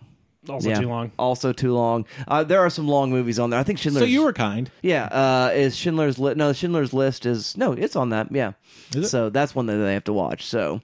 Also 0.49 0.69
Yeah. 0.69 0.81
too 0.81 0.89
long. 0.89 1.11
Also 1.19 1.53
too 1.53 1.73
long. 1.75 2.05
Uh, 2.29 2.45
there 2.45 2.61
are 2.61 2.71
some 2.71 2.87
long 2.89 3.11
movies 3.11 3.39
on 3.39 3.51
there. 3.51 3.59
I 3.61 3.63
think 3.63 3.79
Schindler's. 3.79 4.03
So 4.03 4.07
you 4.07 4.23
were 4.23 4.33
kind. 4.33 4.71
Yeah, 4.83 5.05
uh, 5.07 5.51
is 5.55 5.77
Schindler's 5.77 6.19
List? 6.19 6.37
No, 6.37 6.53
Schindler's 6.53 6.93
List 6.93 7.27
is 7.27 7.57
no, 7.57 7.73
it's 7.73 7.97
on 7.97 8.11
that. 8.11 8.29
Yeah, 8.33 8.53
so 9.03 9.31
that's 9.31 9.55
one 9.55 9.67
that 9.67 9.77
they 9.77 9.95
have 9.95 10.05
to 10.05 10.13
watch. 10.13 10.45
So 10.47 10.81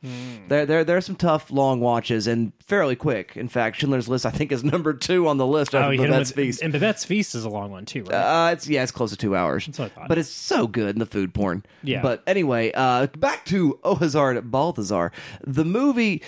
there, 0.49 0.66
there, 0.66 0.85
there 0.85 0.97
are 0.97 1.00
some 1.00 1.16
tough 1.16 1.50
long 1.50 1.81
watches 1.81 2.26
and 2.26 2.52
fairly 2.66 2.97
quick. 2.97 3.37
In 3.37 3.49
fact, 3.49 3.76
Schindler's 3.78 4.09
List 4.09 4.26
I 4.26 4.31
think 4.31 4.52
is 4.52 4.64
number 4.73 4.92
two 4.95 5.28
on 5.28 5.37
the 5.38 5.47
list 5.47 5.75
Oh, 5.75 5.78
after 5.78 5.92
'em 5.92 5.99
Babette's 6.11 6.31
with- 6.31 6.37
Feast. 6.37 6.62
And 6.62 6.73
Babette's 6.73 7.04
Feast 7.04 7.35
is 7.35 7.45
a 7.45 7.49
long 7.50 7.71
one 7.71 7.85
too, 7.85 8.04
right? 8.04 8.49
Uh, 8.49 8.52
it's 8.52 8.69
yeah, 8.69 8.83
it's 8.83 8.92
close 8.92 9.11
to 9.11 9.16
two 9.16 9.37
hours. 9.37 9.66
what 9.69 9.81
I 9.81 9.88
thought. 9.88 10.09
But 10.09 10.19
it's 10.19 10.28
so 10.28 10.66
good 10.66 10.97
in 10.97 10.99
the 10.99 11.07
food 11.07 11.35
porn. 11.35 11.64
Yeah. 11.83 12.02
But 12.02 12.23
anyway, 12.26 12.73
uh, 12.75 13.07
back 13.19 13.45
to 13.47 13.78
Au 13.85 13.95
Hasard 13.95 14.50
Balthazar. 14.50 15.12
The 15.47 15.64
movie 15.64 16.23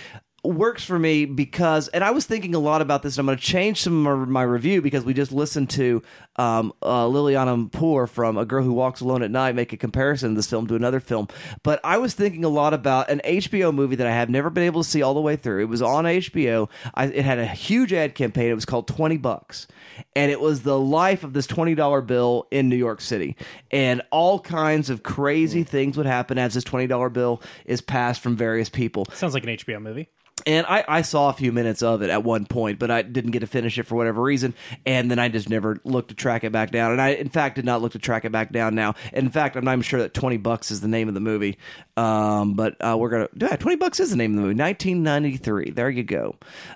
works 0.53 0.83
for 0.83 0.97
me 0.97 1.25
because, 1.25 1.87
and 1.89 2.03
I 2.03 2.11
was 2.11 2.25
thinking 2.25 2.55
a 2.55 2.59
lot 2.59 2.81
about 2.81 3.03
this. 3.03 3.17
And 3.17 3.21
I'm 3.21 3.25
going 3.27 3.37
to 3.37 3.43
change 3.43 3.81
some 3.81 4.05
of 4.05 4.27
my 4.27 4.43
review 4.43 4.81
because 4.81 5.03
we 5.03 5.13
just 5.13 5.31
listened 5.31 5.69
to 5.71 6.01
um, 6.37 6.73
uh, 6.81 7.05
Liliana 7.05 7.71
Poor 7.71 8.07
from 8.07 8.37
A 8.37 8.45
Girl 8.45 8.63
Who 8.63 8.73
Walks 8.73 9.01
Alone 9.01 9.23
at 9.23 9.31
Night 9.31 9.55
make 9.55 9.71
a 9.73 9.77
comparison 9.77 10.31
of 10.31 10.35
this 10.35 10.49
film 10.49 10.67
to 10.67 10.75
another 10.75 10.99
film. 10.99 11.27
But 11.63 11.79
I 11.83 11.97
was 11.97 12.13
thinking 12.13 12.43
a 12.43 12.49
lot 12.49 12.73
about 12.73 13.09
an 13.09 13.21
HBO 13.23 13.73
movie 13.73 13.95
that 13.95 14.07
I 14.07 14.11
have 14.11 14.29
never 14.29 14.49
been 14.49 14.63
able 14.63 14.83
to 14.83 14.89
see 14.89 15.01
all 15.01 15.13
the 15.13 15.21
way 15.21 15.35
through. 15.35 15.61
It 15.61 15.69
was 15.69 15.81
on 15.81 16.05
HBO. 16.05 16.69
I, 16.93 17.05
it 17.05 17.23
had 17.23 17.39
a 17.39 17.45
huge 17.45 17.93
ad 17.93 18.15
campaign. 18.15 18.51
It 18.51 18.55
was 18.55 18.65
called 18.65 18.87
Twenty 18.87 19.17
Bucks, 19.17 19.67
and 20.15 20.31
it 20.31 20.41
was 20.41 20.63
the 20.63 20.79
life 20.79 21.23
of 21.23 21.33
this 21.33 21.47
twenty 21.47 21.75
dollar 21.75 22.01
bill 22.01 22.47
in 22.51 22.69
New 22.69 22.75
York 22.75 23.01
City, 23.01 23.35
and 23.71 24.01
all 24.11 24.39
kinds 24.39 24.89
of 24.89 25.03
crazy 25.03 25.63
things 25.63 25.97
would 25.97 26.05
happen 26.05 26.37
as 26.37 26.53
this 26.53 26.63
twenty 26.63 26.87
dollar 26.87 27.09
bill 27.09 27.41
is 27.65 27.81
passed 27.81 28.21
from 28.21 28.35
various 28.35 28.69
people. 28.69 29.05
Sounds 29.13 29.33
like 29.33 29.43
an 29.43 29.49
HBO 29.49 29.81
movie. 29.81 30.09
And 30.45 30.65
I, 30.67 30.83
I 30.87 31.01
saw 31.01 31.29
a 31.29 31.33
few 31.33 31.51
minutes 31.51 31.81
of 31.81 32.01
it 32.01 32.09
at 32.09 32.23
one 32.23 32.45
point, 32.45 32.77
but 32.77 32.91
I 32.91 33.01
didn't 33.01 33.31
get 33.31 33.39
to 33.39 33.47
finish 33.47 33.79
it 33.79 33.83
for 33.83 33.95
whatever 33.95 34.21
reason. 34.21 34.53
And 34.85 35.09
then 35.09 35.17
I 35.17 35.29
just 35.29 35.49
never 35.49 35.79
looked 35.83 36.09
to 36.09 36.15
track 36.15 36.43
it 36.43 36.51
back 36.51 36.71
down. 36.71 36.91
And 36.91 37.01
I, 37.01 37.09
in 37.09 37.29
fact, 37.29 37.55
did 37.55 37.65
not 37.65 37.81
look 37.81 37.93
to 37.93 37.99
track 37.99 38.25
it 38.25 38.31
back 38.31 38.51
down 38.51 38.75
now. 38.75 38.95
In 39.13 39.29
fact, 39.29 39.55
I'm 39.55 39.63
not 39.63 39.71
even 39.71 39.81
sure 39.81 40.01
that 40.01 40.13
20 40.13 40.37
bucks 40.37 40.71
is 40.71 40.81
the 40.81 40.87
name 40.87 41.07
of 41.07 41.13
the 41.13 41.19
movie. 41.19 41.57
Um, 41.97 42.53
but 42.53 42.75
uh, 42.79 42.97
we're 42.99 43.09
going 43.09 43.27
to, 43.27 43.47
yeah, 43.47 43.55
20 43.55 43.77
bucks 43.77 43.99
is 43.99 44.11
the 44.11 44.17
name 44.17 44.31
of 44.31 44.35
the 44.35 44.41
movie. 44.41 44.61
1993. 44.61 45.71
There 45.71 45.89
you 45.89 46.03
go. 46.03 46.35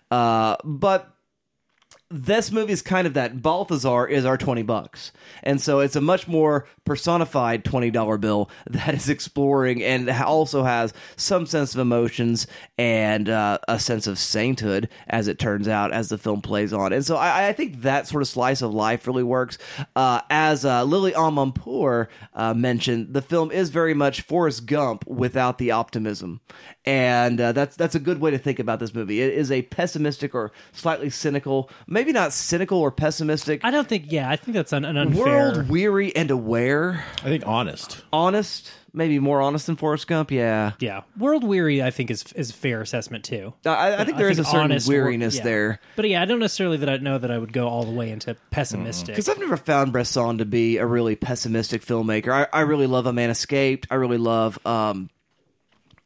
Uh, 0.10 0.56
but 0.64 1.14
this 2.12 2.52
movie 2.52 2.74
is 2.74 2.82
kind 2.82 3.06
of 3.06 3.14
that 3.14 3.42
Balthazar 3.42 4.08
is 4.08 4.26
our 4.26 4.38
20 4.38 4.64
bucks. 4.64 5.12
And 5.44 5.62
so 5.62 5.80
it's 5.80 5.96
a 5.96 6.02
much 6.02 6.28
more 6.28 6.66
personified 6.84 7.64
$20 7.64 8.20
bill 8.20 8.50
that 8.70 8.96
is 8.96 9.10
exploring 9.10 9.84
and 9.84 10.10
also 10.10 10.64
has 10.64 10.92
some 11.18 11.46
sense 11.46 11.76
of 11.76 11.80
emotions 11.80 12.48
and 12.80 13.30
uh, 13.30 13.60
a 13.68 13.80
sense 13.80 14.08
of 14.08 14.18
sainthood, 14.18 14.90
as 15.08 15.28
it 15.28 15.38
turns 15.38 15.68
out, 15.68 15.94
as 15.94 16.10
the 16.10 16.18
film 16.18 16.42
plays 16.42 16.74
on. 16.74 16.94
And 16.94 17.06
so 17.06 17.16
I, 17.16 17.50
I 17.50 17.54
think 17.54 17.82
that 17.82 18.08
sort 18.08 18.24
of 18.24 18.28
slice 18.28 18.64
of 18.64 18.74
life 18.74 19.06
really 19.06 19.24
works. 19.24 19.60
Uh, 19.96 20.22
as 20.32 20.66
uh, 20.66 20.84
Lily 20.84 21.12
Amirpour 21.12 22.08
uh, 22.34 22.56
mentioned, 22.56 23.14
the 23.14 23.22
film 23.22 23.52
is 23.52 23.70
very 23.70 23.94
much 23.94 24.22
Forrest 24.22 24.66
Gump 24.66 25.06
without 25.06 25.60
the 25.60 25.70
optimism. 25.70 26.42
And 26.90 27.40
uh, 27.40 27.52
that's 27.52 27.76
that's 27.76 27.94
a 27.94 28.00
good 28.00 28.20
way 28.20 28.32
to 28.32 28.40
think 28.40 28.58
about 28.58 28.80
this 28.80 28.96
movie. 28.96 29.22
It 29.22 29.32
is 29.32 29.52
a 29.52 29.62
pessimistic 29.62 30.34
or 30.34 30.52
slightly 30.72 31.12
cynical, 31.12 31.70
maybe 31.86 32.12
not 32.12 32.34
cynical 32.34 32.80
or 32.80 32.90
pessimistic, 32.90 33.64
I 33.64 33.70
don't 33.70 33.88
think. 33.88 34.06
Yeah, 34.12 34.28
I 34.28 34.36
think 34.36 34.56
that's 34.56 34.74
an, 34.74 34.86
an 34.86 34.98
unfair. 34.98 35.24
world 35.24 35.70
weary 35.70 36.16
and 36.16 36.32
aware, 36.32 37.06
I 37.20 37.26
think 37.26 37.46
honest. 37.46 38.04
honest, 38.12 38.72
maybe 38.92 39.20
more 39.20 39.40
honest 39.40 39.68
than 39.68 39.76
Forrest 39.76 40.08
Gump. 40.08 40.32
Yeah, 40.32 40.72
yeah, 40.80 41.02
world 41.16 41.44
weary. 41.44 41.84
I 41.84 41.92
think 41.92 42.10
is 42.10 42.24
is 42.34 42.50
a 42.50 42.54
fair 42.54 42.82
assessment 42.82 43.24
too. 43.24 43.54
I, 43.68 43.98
I 43.98 44.04
think 44.04 44.18
there 44.18 44.32
is 44.32 44.40
a 44.40 44.44
certain 44.44 44.72
honest 44.72 44.88
wor- 44.88 45.04
weariness 45.04 45.38
yeah. 45.38 45.44
there 45.44 45.80
But 45.96 46.10
yeah, 46.10 46.24
I 46.24 46.26
don't 46.26 46.40
necessarily 46.40 46.78
that 46.78 46.90
I 46.90 46.98
know 46.98 47.20
that 47.20 47.30
I 47.30 47.38
would 47.38 47.54
go 47.54 47.68
all 47.68 47.84
the 47.84 47.92
way 47.94 48.10
into 48.10 48.36
pessimistic. 48.50 49.10
because 49.10 49.30
I've 49.30 49.38
never 49.38 49.58
found 49.58 49.94
Bresson 49.94 50.40
to 50.40 50.46
be 50.46 50.78
a 50.78 50.88
really 50.88 51.16
pessimistic 51.16 51.86
filmmaker. 51.86 52.34
I, 52.34 52.48
I 52.52 52.62
really 52.62 52.88
love 52.88 53.06
A 53.06 53.14
Man 53.14 53.30
Escaped. 53.30 53.86
I 53.92 53.96
really 53.96 54.18
love. 54.18 54.58
Um, 54.66 55.12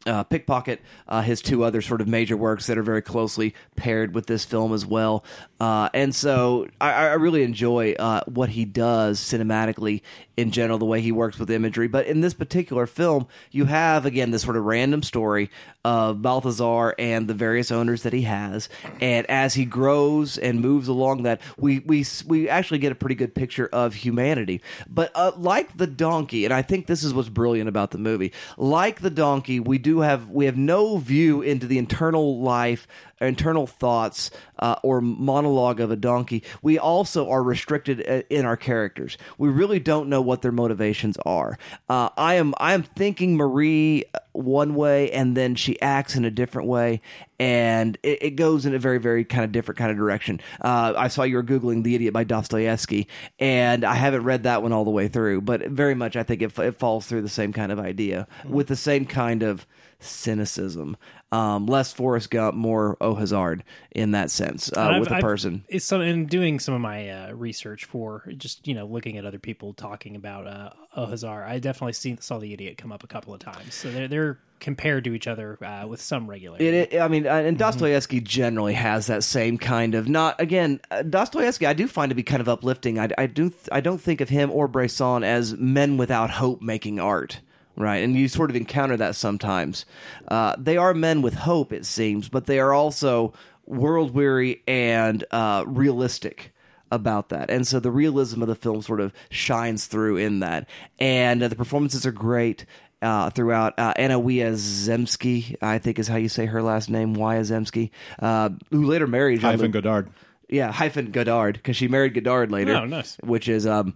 uh, 0.06 0.24
Pickpocket, 0.24 0.82
uh, 1.08 1.22
his 1.22 1.42
two 1.42 1.64
other 1.64 1.82
sort 1.82 2.02
of 2.02 2.08
major 2.08 2.36
works 2.36 2.68
that 2.68 2.78
are 2.78 2.84
very 2.84 3.02
closely 3.02 3.54
paired 3.76 4.14
with 4.14 4.28
this 4.28 4.46
film 4.46 4.74
as 4.74 4.86
well. 4.86 5.24
Uh, 5.60 5.90
and 5.94 6.14
so 6.14 6.68
I, 6.82 6.92
I 6.92 7.14
really 7.14 7.44
enjoy 7.44 7.94
uh, 7.94 8.22
what 8.26 8.50
he 8.50 8.66
does 8.66 9.20
cinematically 9.20 10.02
in 10.36 10.52
general, 10.52 10.80
the 10.80 10.86
way 10.86 11.00
he 11.00 11.12
works 11.12 11.38
with 11.38 11.50
imagery. 11.52 11.88
But 11.88 12.08
in 12.08 12.22
this 12.22 12.34
particular 12.34 12.88
film, 12.88 13.28
you 13.52 13.66
have, 13.66 14.06
again, 14.06 14.32
this 14.32 14.42
sort 14.42 14.58
of 14.58 14.66
random 14.66 15.04
story 15.04 15.50
of 15.86 16.22
Balthazar 16.22 16.96
and 16.98 17.28
the 17.28 17.34
various 17.34 17.72
owners 17.72 18.04
that 18.04 18.14
he 18.14 18.24
has. 18.24 18.68
And 19.00 19.30
as 19.30 19.54
he 19.54 19.66
grows 19.66 20.38
and 20.38 20.60
moves 20.60 20.88
along 20.88 21.24
that, 21.24 21.40
we, 21.58 21.80
we, 21.80 22.06
we 22.26 22.50
actually 22.50 22.80
get 22.80 22.92
a 22.92 22.96
pretty 22.96 23.16
good 23.16 23.36
picture 23.36 23.70
of 23.72 23.94
humanity. 23.94 24.62
But 24.90 25.12
uh, 25.14 25.34
like 25.38 25.78
the 25.78 25.88
donkey, 25.88 26.46
and 26.46 26.54
I 26.54 26.62
think 26.62 26.88
this 26.88 27.04
is 27.04 27.14
what's 27.14 27.30
brilliant 27.30 27.70
about 27.70 27.92
the 27.92 27.98
movie, 27.98 28.34
like 28.58 29.02
the 29.02 29.10
donkey, 29.12 29.60
we 29.60 29.78
do 29.78 29.93
have 30.02 30.30
we 30.30 30.46
have 30.46 30.58
no 30.58 30.98
view 30.98 31.42
into 31.42 31.68
the 31.68 31.78
internal 31.78 32.42
life 32.42 32.88
internal 33.24 33.68
thoughts 33.68 34.32
uh, 34.60 34.76
or 34.84 35.02
monologue 35.02 35.80
of 35.80 35.92
a 35.92 35.96
donkey. 35.96 36.44
We 36.62 36.78
also 36.78 37.30
are 37.30 37.44
restricted 37.44 38.04
uh, 38.08 38.24
in 38.30 38.46
our 38.46 38.58
characters. 38.58 39.18
We 39.38 39.50
really 39.50 39.80
don't 39.80 40.10
know 40.10 40.22
what 40.22 40.42
their 40.42 40.52
motivations 40.52 41.18
are. 41.26 41.58
Uh, 41.90 42.10
i 42.18 42.36
am 42.36 42.54
i 42.58 42.74
am 42.74 42.84
thinking 42.84 43.36
marie 43.36 44.04
one 44.34 44.76
way 44.76 45.12
and 45.12 45.38
then 45.38 45.56
she 45.56 45.80
acts 45.82 46.16
in 46.16 46.26
a 46.26 46.32
different 46.32 46.68
way 46.68 47.02
and 47.40 47.98
it, 48.04 48.24
it 48.24 48.32
goes 48.32 48.66
in 48.66 48.74
a 48.74 48.80
very 48.80 48.98
very 48.98 49.24
kind 49.24 49.44
of 49.44 49.52
different 49.52 49.78
kind 49.78 49.92
of 49.92 49.98
direction. 49.98 50.40
Uh, 50.62 50.94
i 50.98 51.08
saw 51.08 51.24
you 51.24 51.36
were 51.36 51.44
googling 51.44 51.84
the 51.84 51.96
idiot 51.96 52.14
by 52.14 52.24
dostoevsky 52.24 53.08
and 53.40 53.84
i 53.84 53.96
haven't 53.96 54.24
read 54.24 54.44
that 54.44 54.62
one 54.62 54.74
all 54.74 54.86
the 54.86 54.92
way 54.92 55.08
through 55.08 55.42
but 55.42 55.62
very 55.68 55.96
much 55.96 56.16
i 56.16 56.24
think 56.24 56.42
it, 56.42 56.58
it 56.60 56.76
falls 56.78 57.06
through 57.06 57.22
the 57.22 57.30
same 57.30 57.54
kind 57.54 57.72
of 57.72 57.80
idea 57.80 58.28
with 58.46 58.68
the 58.68 58.76
same 58.76 59.06
kind 59.06 59.44
of 59.44 59.66
cynicism. 60.06 60.98
Um, 61.32 61.66
less 61.66 61.92
Forrest 61.92 62.30
Gump, 62.30 62.56
more 62.56 62.96
Oh 63.02 63.16
Hazard 63.16 63.64
in 63.92 64.12
that 64.12 64.30
sense 64.30 64.72
uh, 64.72 64.98
with 65.00 65.10
a 65.10 65.16
I've- 65.16 65.22
person. 65.22 65.66
It's 65.68 65.84
some 65.86 66.02
in 66.02 66.28
doing 66.28 66.60
some 66.60 66.76
of 66.76 66.82
my 66.82 67.10
uh, 67.10 67.32
research 67.34 67.86
for 67.86 68.24
just 68.38 68.68
you 68.68 68.76
know 68.76 68.86
looking 68.86 69.18
at 69.18 69.26
other 69.26 69.40
people 69.40 69.74
talking 69.74 70.16
about 70.16 70.46
uh, 70.46 70.70
Au 70.96 71.08
Hasard. 71.08 71.48
I 71.48 71.58
definitely 71.58 71.94
seen 71.94 72.20
saw 72.22 72.38
the 72.38 72.54
idiot 72.54 72.78
come 72.78 72.92
up 72.92 73.04
a 73.04 73.08
couple 73.08 73.34
of 73.34 73.40
times. 73.40 73.74
So 73.74 73.90
they're 73.92 74.08
they're 74.08 74.40
compared 74.60 75.04
to 75.04 75.14
each 75.14 75.28
other 75.28 75.58
uh, 75.64 75.86
with 75.88 76.00
some 76.02 76.30
regularity. 76.30 76.68
It, 76.68 76.94
it, 76.94 77.00
I 77.02 77.08
mean, 77.08 77.26
uh, 77.28 77.32
and 77.32 77.58
Dostoevsky 77.58 78.22
generally 78.22 78.74
has 78.76 79.08
that 79.08 79.24
same 79.24 79.58
kind 79.58 79.96
of 79.96 80.08
not 80.08 80.40
again. 80.40 80.80
Uh, 80.92 81.02
Dostoevsky, 81.02 81.66
I 81.66 81.74
do 81.74 81.88
find 81.88 82.12
to 82.12 82.16
be 82.16 82.24
kind 82.24 82.42
of 82.42 82.48
uplifting. 82.48 83.00
I, 83.00 83.10
I 83.18 83.26
do, 83.26 83.52
I 83.72 83.82
don't 83.82 84.00
think 84.00 84.22
of 84.22 84.30
him 84.30 84.52
or 84.52 84.68
Bresson 84.68 85.24
as 85.24 85.54
men 85.58 85.98
without 85.98 86.30
hope 86.30 86.62
making 86.62 87.00
art. 87.00 87.42
Right, 87.76 88.04
and 88.04 88.16
you 88.16 88.28
sort 88.28 88.50
of 88.52 88.56
encounter 88.56 88.96
that 88.98 89.16
sometimes. 89.16 89.86
Uh, 90.28 90.56
they 90.60 90.78
are 90.78 90.94
men 90.94 91.22
with 91.24 91.34
hope, 91.34 91.74
it 91.74 91.86
seems, 91.86 92.30
but 92.30 92.46
they 92.46 92.60
are 92.60 92.72
also 92.72 93.34
world 93.66 94.14
weary 94.14 94.62
and 94.68 95.24
uh, 95.32 95.64
realistic 95.66 96.54
about 96.92 97.30
that. 97.30 97.50
And 97.50 97.66
so 97.66 97.80
the 97.80 97.90
realism 97.90 98.42
of 98.44 98.48
the 98.48 98.56
film 98.56 98.84
sort 98.84 99.02
of 99.02 99.12
shines 99.32 99.88
through 99.88 100.18
in 100.18 100.42
that. 100.42 100.70
And 101.00 101.42
uh, 101.42 101.48
the 101.48 101.56
performances 101.56 102.06
are 102.06 102.12
great 102.12 102.66
uh, 103.02 103.32
throughout. 103.32 103.78
Uh, 103.80 103.94
Anna 103.96 104.20
Wiazemsky, 104.20 105.56
I 105.62 105.80
think 105.80 105.98
is 105.98 106.08
how 106.08 106.18
you 106.18 106.30
say 106.30 106.46
her 106.46 106.62
last 106.62 106.90
name, 106.90 107.16
Wiazemsky, 107.16 107.90
uh, 108.20 108.50
who 108.70 108.86
later 108.86 109.08
married 109.08 109.42
Jean 109.42 109.52
Hyphen 109.52 109.72
Godard. 109.72 110.10
yeah, 110.48 110.72
hyphen 110.72 111.12
Godard 111.12 111.56
because 111.56 111.76
she 111.76 111.88
married 111.88 112.14
Godard 112.14 112.52
later. 112.52 112.76
Oh, 112.76 112.86
nice. 112.86 113.18
Which 113.24 113.50
is 113.50 113.66
um, 113.66 113.96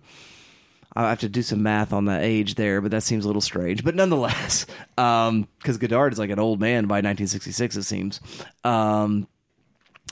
I 1.05 1.09
have 1.09 1.19
to 1.19 1.29
do 1.29 1.43
some 1.43 1.61
math 1.61 1.93
on 1.93 2.05
the 2.05 2.19
age 2.19 2.55
there, 2.55 2.81
but 2.81 2.89
that 2.91 3.03
seems 3.03 3.23
a 3.23 3.27
little 3.27 3.41
strange. 3.41 3.83
But 3.83 3.93
nonetheless, 3.93 4.65
um, 4.97 5.47
because 5.59 5.77
Godard 5.77 6.13
is 6.13 6.19
like 6.19 6.31
an 6.31 6.39
old 6.39 6.59
man 6.59 6.85
by 6.85 6.95
1966, 6.95 7.75
it 7.75 7.83
seems. 7.83 8.19
Um, 8.63 9.27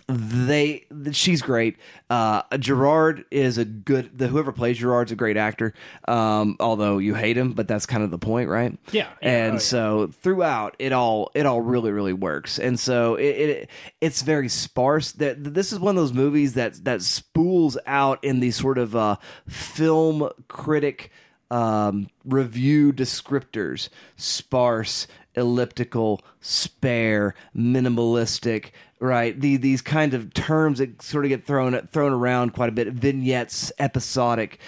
they 0.07 0.85
she's 1.11 1.41
great. 1.41 1.77
Uh 2.09 2.43
gerard 2.59 3.25
is 3.31 3.57
a 3.57 3.65
good 3.65 4.17
the 4.17 4.27
whoever 4.27 4.51
plays 4.51 4.77
gerard's 4.77 5.11
a 5.11 5.15
great 5.15 5.37
actor. 5.37 5.73
Um 6.07 6.57
although 6.59 6.99
you 6.99 7.15
hate 7.15 7.37
him 7.37 7.53
but 7.53 7.67
that's 7.67 7.85
kind 7.85 8.03
of 8.03 8.11
the 8.11 8.19
point 8.19 8.49
right? 8.49 8.77
Yeah, 8.91 9.07
yeah, 9.21 9.27
and 9.29 9.51
oh, 9.51 9.53
yeah. 9.55 9.59
so 9.59 10.07
throughout 10.21 10.75
it 10.77 10.91
all 10.93 11.31
it 11.33 11.45
all 11.45 11.61
really 11.61 11.91
really 11.91 12.13
works. 12.13 12.59
And 12.59 12.79
so 12.79 13.15
it, 13.15 13.23
it 13.23 13.69
it's 13.99 14.21
very 14.21 14.49
sparse. 14.49 15.11
That 15.13 15.43
this 15.43 15.73
is 15.73 15.79
one 15.79 15.97
of 15.97 16.01
those 16.01 16.13
movies 16.13 16.53
that 16.53 16.83
that 16.85 17.01
spools 17.01 17.77
out 17.87 18.23
in 18.23 18.41
these 18.41 18.57
sort 18.57 18.77
of 18.77 18.95
uh 18.95 19.15
film 19.47 20.29
critic 20.47 21.11
um 21.49 22.09
review 22.23 22.93
descriptors. 22.93 23.89
Sparse 24.17 25.07
elliptical 25.35 26.21
spare 26.39 27.35
minimalistic 27.55 28.71
right 28.99 29.39
the, 29.41 29.57
these 29.57 29.81
kind 29.81 30.13
of 30.13 30.33
terms 30.33 30.79
that 30.79 31.01
sort 31.01 31.25
of 31.25 31.29
get 31.29 31.45
thrown 31.45 31.87
thrown 31.87 32.13
around 32.13 32.53
quite 32.53 32.69
a 32.69 32.71
bit 32.71 32.87
vignettes 32.87 33.71
episodic 33.77 34.59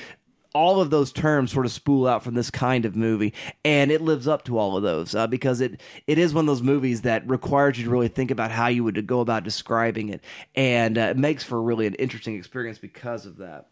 all 0.58 0.82
of 0.82 0.90
those 0.90 1.12
terms 1.12 1.52
sort 1.52 1.68
of 1.68 1.72
spool 1.72 2.08
out 2.08 2.24
from 2.24 2.34
this 2.34 2.50
kind 2.50 2.86
of 2.86 2.96
movie, 2.96 3.32
and 3.63 3.92
it 3.92 4.02
lives 4.02 4.28
up 4.28 4.44
to 4.46 4.58
all 4.58 4.76
of 4.76 4.82
those 4.82 5.13
uh, 5.13 5.28
because 5.28 5.62
it 5.62 5.80
it 6.08 6.18
is 6.18 6.34
one 6.34 6.46
of 6.46 6.48
those 6.48 6.63
movies 6.63 7.04
that 7.04 7.28
requires 7.30 7.78
you 7.78 7.84
to 7.84 7.90
really 7.92 8.08
think 8.08 8.32
about 8.32 8.50
how 8.50 8.66
you 8.66 8.84
would 8.84 9.06
go 9.06 9.20
about 9.20 9.44
describing 9.44 10.10
it, 10.10 10.24
and 10.56 10.98
uh, 10.98 11.02
it 11.02 11.18
makes 11.18 11.44
for 11.44 11.62
really 11.62 11.86
an 11.86 11.94
interesting 11.96 12.36
experience 12.36 12.80
because 12.80 13.28
of 13.28 13.38
that. 13.38 13.68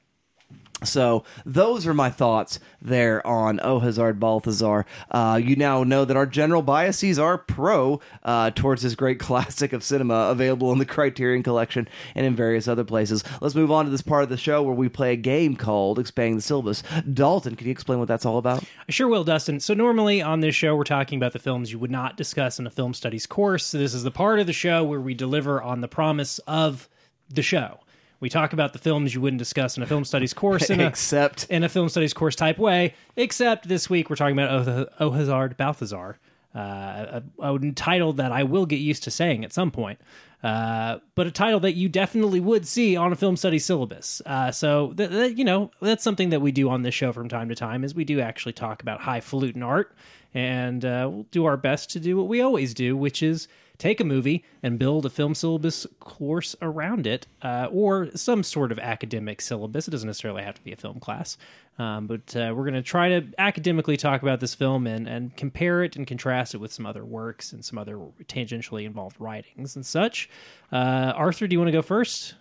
So 0.83 1.23
those 1.45 1.87
are 1.87 1.93
my 1.93 2.09
thoughts 2.09 2.59
there 2.81 3.25
on 3.25 3.59
Oh 3.63 3.79
Hazard 3.79 4.19
Balthazar. 4.19 4.85
Uh, 5.09 5.39
you 5.41 5.55
now 5.55 5.83
know 5.83 6.03
that 6.05 6.17
our 6.17 6.25
general 6.25 6.61
biases 6.61 7.17
are 7.17 7.37
pro 7.37 8.01
uh, 8.23 8.51
towards 8.51 8.81
this 8.81 8.93
great 8.93 9.19
classic 9.19 9.73
of 9.73 9.83
cinema, 9.83 10.29
available 10.29 10.71
in 10.73 10.79
the 10.79 10.85
Criterion 10.85 11.43
Collection 11.43 11.87
and 12.13 12.25
in 12.25 12.35
various 12.35 12.67
other 12.67 12.83
places. 12.83 13.23
Let's 13.41 13.55
move 13.55 13.71
on 13.71 13.85
to 13.85 13.91
this 13.91 14.01
part 14.01 14.23
of 14.23 14.29
the 14.29 14.37
show 14.37 14.61
where 14.61 14.75
we 14.75 14.89
play 14.89 15.13
a 15.13 15.17
game 15.17 15.55
called 15.55 15.97
Expanding 15.97 16.35
the 16.35 16.41
Syllabus. 16.41 16.83
Dalton, 17.13 17.55
can 17.55 17.67
you 17.67 17.71
explain 17.71 17.99
what 17.99 18.07
that's 18.09 18.25
all 18.25 18.37
about? 18.37 18.63
I 18.87 18.91
sure 18.91 19.07
will, 19.07 19.23
Dustin. 19.23 19.61
So 19.61 19.73
normally 19.73 20.21
on 20.21 20.41
this 20.41 20.55
show, 20.55 20.75
we're 20.75 20.83
talking 20.83 21.17
about 21.17 21.33
the 21.33 21.39
films 21.39 21.71
you 21.71 21.79
would 21.79 21.91
not 21.91 22.17
discuss 22.17 22.59
in 22.59 22.67
a 22.67 22.71
film 22.71 22.93
studies 22.93 23.25
course. 23.25 23.65
So 23.65 23.77
this 23.77 23.93
is 23.93 24.03
the 24.03 24.11
part 24.11 24.39
of 24.39 24.45
the 24.45 24.53
show 24.53 24.83
where 24.83 25.01
we 25.01 25.13
deliver 25.13 25.61
on 25.61 25.81
the 25.81 25.87
promise 25.87 26.39
of 26.39 26.89
the 27.29 27.41
show. 27.41 27.79
We 28.25 28.29
talk 28.29 28.53
about 28.53 28.73
the 28.73 28.79
films 28.79 29.13
you 29.13 29.21
wouldn't 29.21 29.37
discuss 29.37 29.77
in 29.77 29.83
a 29.83 29.85
film 29.85 30.03
studies 30.03 30.33
course 30.43 30.71
in 30.71 30.81
a, 30.81 30.87
Except 30.87 31.43
in 31.47 31.63
a 31.63 31.69
film 31.69 31.89
studies 31.89 32.11
course 32.11 32.35
type 32.35 32.57
way. 32.57 32.95
Except 33.15 33.67
this 33.67 33.87
week 33.87 34.09
we're 34.09 34.15
talking 34.15 34.35
about 34.35 34.67
Oh, 34.67 34.87
oh 34.99 35.11
Hazard 35.11 35.57
Balthazar, 35.57 36.17
uh, 36.55 37.21
a, 37.39 37.53
a 37.53 37.71
title 37.73 38.13
that 38.13 38.31
I 38.31 38.41
will 38.41 38.65
get 38.65 38.77
used 38.77 39.03
to 39.03 39.11
saying 39.11 39.45
at 39.45 39.53
some 39.53 39.69
point. 39.69 39.99
Uh, 40.41 41.01
but 41.13 41.27
a 41.27 41.31
title 41.31 41.59
that 41.59 41.73
you 41.73 41.87
definitely 41.87 42.39
would 42.39 42.67
see 42.67 42.95
on 42.95 43.11
a 43.11 43.15
film 43.15 43.37
studies 43.37 43.63
syllabus. 43.63 44.23
Uh, 44.25 44.49
so 44.49 44.91
th- 44.93 45.11
th- 45.11 45.37
you 45.37 45.45
know 45.45 45.69
that's 45.79 46.03
something 46.03 46.31
that 46.31 46.41
we 46.41 46.51
do 46.51 46.67
on 46.67 46.81
this 46.81 46.95
show 46.95 47.13
from 47.13 47.29
time 47.29 47.47
to 47.49 47.55
time. 47.55 47.83
Is 47.83 47.93
we 47.93 48.05
do 48.05 48.19
actually 48.21 48.53
talk 48.53 48.81
about 48.81 49.01
highfalutin 49.01 49.61
art, 49.61 49.95
and 50.33 50.83
uh, 50.83 51.07
we'll 51.11 51.27
do 51.29 51.45
our 51.45 51.57
best 51.57 51.91
to 51.91 51.99
do 51.99 52.17
what 52.17 52.27
we 52.27 52.41
always 52.41 52.73
do, 52.73 52.97
which 52.97 53.21
is 53.21 53.47
take 53.77 53.99
a 53.99 54.03
movie 54.03 54.43
and 54.63 54.79
build 54.79 55.05
a 55.05 55.09
film 55.09 55.35
syllabus 55.35 55.85
course 55.99 56.55
around 56.61 57.05
it, 57.07 57.27
uh, 57.41 57.67
or 57.71 58.09
some 58.15 58.43
sort 58.43 58.71
of 58.71 58.79
academic 58.79 59.41
syllabus. 59.41 59.87
It 59.87 59.91
doesn't 59.91 60.07
necessarily 60.07 60.43
have 60.43 60.55
to 60.55 60.63
be 60.63 60.71
a 60.71 60.75
film 60.75 60.99
class. 60.99 61.37
Um, 61.77 62.07
but 62.07 62.33
uh, 62.35 62.53
we're 62.55 62.63
going 62.63 62.75
to 62.75 62.81
try 62.81 63.09
to 63.19 63.25
academically 63.37 63.97
talk 63.97 64.21
about 64.21 64.39
this 64.39 64.55
film 64.55 64.87
and, 64.87 65.07
and 65.07 65.35
compare 65.35 65.83
it 65.83 65.97
and 65.97 66.07
contrast 66.07 66.53
it 66.53 66.59
with 66.59 66.71
some 66.71 66.85
other 66.85 67.03
works 67.03 67.51
and 67.51 67.65
some 67.65 67.77
other 67.77 67.97
tangentially 68.27 68.85
involved 68.85 69.17
writings 69.19 69.75
and 69.75 69.85
such. 69.85 70.29
Uh, 70.71 71.11
Arthur, 71.15 71.47
do 71.47 71.53
you 71.53 71.59
want 71.59 71.67
to 71.67 71.73
go 71.73 71.81
first? 71.81 72.35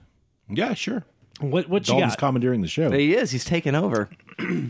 Yeah, 0.49 0.75
sure. 0.75 1.05
What 1.41 1.69
what 1.69 1.89
you 1.89 1.95
Dalton's 1.95 2.13
got? 2.13 2.19
commandeering 2.29 2.61
the 2.61 2.69
show. 2.69 2.93
He 2.93 3.17
is. 3.17 3.33
He's 3.33 3.45
taken 3.45 3.75
over. 3.75 4.09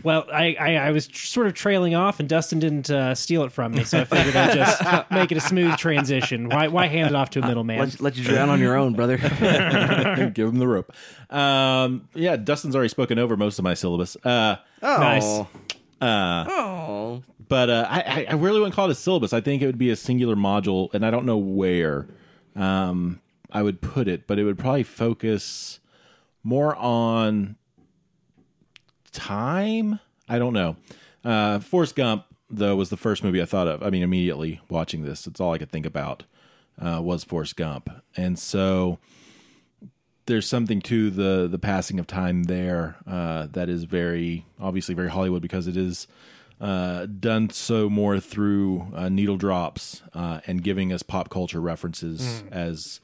Well, 0.03 0.27
I, 0.31 0.55
I, 0.59 0.75
I 0.75 0.91
was 0.91 1.07
tr- 1.07 1.25
sort 1.25 1.47
of 1.47 1.53
trailing 1.53 1.95
off, 1.95 2.19
and 2.19 2.29
Dustin 2.29 2.59
didn't 2.59 2.89
uh, 2.89 3.15
steal 3.15 3.43
it 3.43 3.51
from 3.51 3.71
me, 3.73 3.83
so 3.83 4.01
I 4.01 4.03
figured 4.05 4.35
I'd 4.35 4.53
just 4.53 5.11
make 5.11 5.31
it 5.31 5.37
a 5.37 5.41
smooth 5.41 5.75
transition. 5.77 6.49
Why, 6.49 6.67
why 6.67 6.87
hand 6.87 7.09
it 7.09 7.15
off 7.15 7.31
to 7.31 7.39
a 7.43 7.47
middleman? 7.47 7.79
Let, 7.79 7.99
let 8.01 8.15
you 8.17 8.23
drown 8.23 8.49
on 8.49 8.59
your 8.59 8.75
own, 8.77 8.93
brother. 8.93 9.17
Give 10.33 10.49
him 10.49 10.59
the 10.59 10.67
rope. 10.67 10.91
Um, 11.31 12.07
yeah, 12.13 12.35
Dustin's 12.35 12.75
already 12.75 12.89
spoken 12.89 13.17
over 13.17 13.35
most 13.35 13.57
of 13.59 13.63
my 13.63 13.73
syllabus. 13.73 14.15
Uh, 14.23 14.57
Oh. 14.83 14.99
Nice. 14.99 15.45
Oh. 16.01 17.23
but 17.47 17.69
uh, 17.69 17.87
I, 17.89 17.99
I- 18.01 18.25
I 18.29 18.33
really 18.35 18.59
wouldn't 18.59 18.75
call 18.75 18.87
it 18.87 18.91
a 18.91 18.95
syllabus. 18.95 19.33
I 19.33 19.41
think 19.41 19.61
it 19.61 19.65
would 19.65 19.77
be 19.79 19.89
a 19.89 19.95
singular 19.95 20.35
module, 20.35 20.93
and 20.93 21.05
I 21.05 21.09
don't 21.09 21.25
know 21.25 21.37
where 21.37 22.07
um, 22.55 23.19
I 23.51 23.63
would 23.63 23.81
put 23.81 24.07
it, 24.07 24.27
but 24.27 24.37
it 24.37 24.43
would 24.43 24.57
probably 24.59 24.83
focus 24.83 25.79
more 26.43 26.75
on 26.75 27.55
time. 29.15 29.99
I 30.29 30.37
don't 30.37 30.53
know. 30.53 30.75
Uh, 31.23 31.59
Forrest 31.59 31.95
Gump, 31.95 32.25
though, 32.49 32.75
was 32.75 32.89
the 32.89 32.97
first 32.97 33.23
movie 33.23 33.41
I 33.41 33.45
thought 33.45 33.67
of. 33.67 33.81
I 33.81 33.89
mean, 33.89 34.03
immediately 34.03 34.61
watching 34.69 35.03
this, 35.03 35.25
it's 35.25 35.39
all 35.39 35.53
I 35.53 35.57
could 35.57 35.71
think 35.71 35.85
about 35.85 36.23
uh, 36.79 37.01
was 37.01 37.23
Forrest 37.23 37.55
Gump, 37.55 37.89
and 38.15 38.37
so 38.37 38.99
there's 40.27 40.47
something 40.47 40.81
to 40.81 41.09
the 41.09 41.47
the 41.47 41.59
passing 41.59 41.99
of 41.99 42.07
time 42.07 42.43
there 42.43 42.97
uh, 43.07 43.47
that 43.51 43.69
is 43.69 43.83
very 43.83 44.45
obviously 44.59 44.95
very 44.95 45.09
Hollywood 45.09 45.41
because 45.41 45.67
it 45.67 45.77
is 45.77 46.07
uh, 46.59 47.05
done 47.05 47.49
so 47.49 47.89
more 47.89 48.19
through 48.19 48.87
uh, 48.95 49.09
needle 49.09 49.37
drops 49.37 50.01
uh, 50.13 50.39
and 50.47 50.63
giving 50.63 50.91
us 50.91 51.03
pop 51.03 51.29
culture 51.29 51.59
references 51.61 52.43
as 52.51 52.99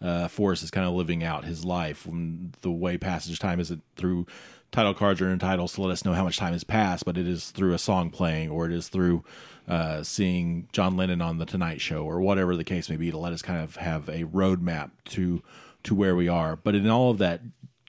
uh, 0.00 0.28
Forrest 0.28 0.62
is 0.62 0.70
kind 0.70 0.86
of 0.86 0.94
living 0.94 1.22
out 1.22 1.44
his 1.44 1.64
life. 1.64 2.06
When 2.06 2.52
the 2.62 2.70
way 2.70 2.98
passage 2.98 3.34
of 3.34 3.38
time 3.38 3.60
isn't 3.60 3.82
through 3.96 4.26
title 4.74 4.92
cards 4.92 5.20
or 5.20 5.30
in 5.30 5.38
titles 5.38 5.74
to 5.74 5.82
let 5.82 5.92
us 5.92 6.04
know 6.04 6.14
how 6.14 6.24
much 6.24 6.36
time 6.36 6.52
has 6.52 6.64
passed, 6.64 7.04
but 7.04 7.16
it 7.16 7.28
is 7.28 7.50
through 7.50 7.74
a 7.74 7.78
song 7.78 8.10
playing 8.10 8.50
or 8.50 8.66
it 8.66 8.72
is 8.72 8.88
through 8.88 9.22
uh, 9.68 10.02
seeing 10.02 10.68
John 10.72 10.96
Lennon 10.96 11.22
on 11.22 11.38
the 11.38 11.46
Tonight 11.46 11.80
Show 11.80 12.04
or 12.04 12.20
whatever 12.20 12.56
the 12.56 12.64
case 12.64 12.90
may 12.90 12.96
be 12.96 13.12
to 13.12 13.16
let 13.16 13.32
us 13.32 13.40
kind 13.40 13.62
of 13.62 13.76
have 13.76 14.08
a 14.08 14.24
roadmap 14.24 14.90
to 15.06 15.42
to 15.84 15.94
where 15.94 16.16
we 16.16 16.28
are. 16.28 16.56
But 16.56 16.74
in 16.74 16.88
all 16.88 17.10
of 17.10 17.18
that, 17.18 17.42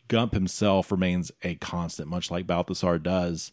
Gump 0.08 0.34
himself 0.34 0.92
remains 0.92 1.32
a 1.42 1.56
constant, 1.56 2.10
much 2.10 2.30
like 2.30 2.46
Balthazar 2.46 3.00
does. 3.00 3.52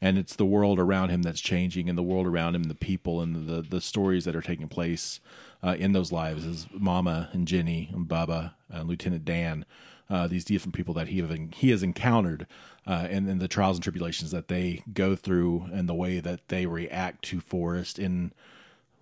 And 0.00 0.16
it's 0.16 0.36
the 0.36 0.44
world 0.44 0.78
around 0.78 1.08
him 1.08 1.22
that's 1.22 1.40
changing, 1.40 1.88
and 1.88 1.98
the 1.98 2.04
world 2.04 2.26
around 2.26 2.54
him, 2.54 2.64
the 2.64 2.74
people, 2.76 3.20
and 3.20 3.48
the 3.48 3.62
the 3.62 3.80
stories 3.80 4.24
that 4.24 4.36
are 4.36 4.42
taking 4.42 4.68
place 4.68 5.18
uh, 5.64 5.74
in 5.76 5.92
those 5.92 6.12
lives. 6.12 6.46
As 6.46 6.68
Mama 6.72 7.30
and 7.32 7.48
Jenny 7.48 7.90
and 7.92 8.06
Bubba 8.06 8.52
and 8.70 8.88
Lieutenant 8.88 9.24
Dan, 9.24 9.64
uh, 10.10 10.26
these 10.26 10.44
different 10.44 10.74
people 10.74 10.94
that 10.94 11.08
he 11.08 11.18
have, 11.18 11.36
he 11.54 11.70
has 11.70 11.82
encountered, 11.82 12.46
uh, 12.86 13.06
and 13.10 13.28
then 13.28 13.38
the 13.38 13.48
trials 13.48 13.76
and 13.76 13.82
tribulations 13.82 14.30
that 14.30 14.48
they 14.48 14.82
go 14.92 15.14
through, 15.14 15.68
and 15.72 15.88
the 15.88 15.94
way 15.94 16.20
that 16.20 16.48
they 16.48 16.66
react 16.66 17.24
to 17.26 17.40
Forrest 17.40 17.98
in 17.98 18.32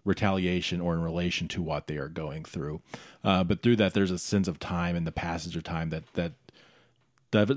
retaliation 0.04 0.80
or 0.80 0.94
in 0.94 1.02
relation 1.02 1.48
to 1.48 1.60
what 1.60 1.86
they 1.86 1.96
are 1.96 2.08
going 2.08 2.44
through. 2.44 2.80
Uh, 3.24 3.42
but 3.44 3.62
through 3.62 3.76
that, 3.76 3.92
there's 3.92 4.10
a 4.10 4.18
sense 4.18 4.48
of 4.48 4.58
time 4.58 4.96
and 4.96 5.06
the 5.06 5.12
passage 5.12 5.56
of 5.56 5.64
time 5.64 5.90
that 5.90 6.04
that 6.14 6.32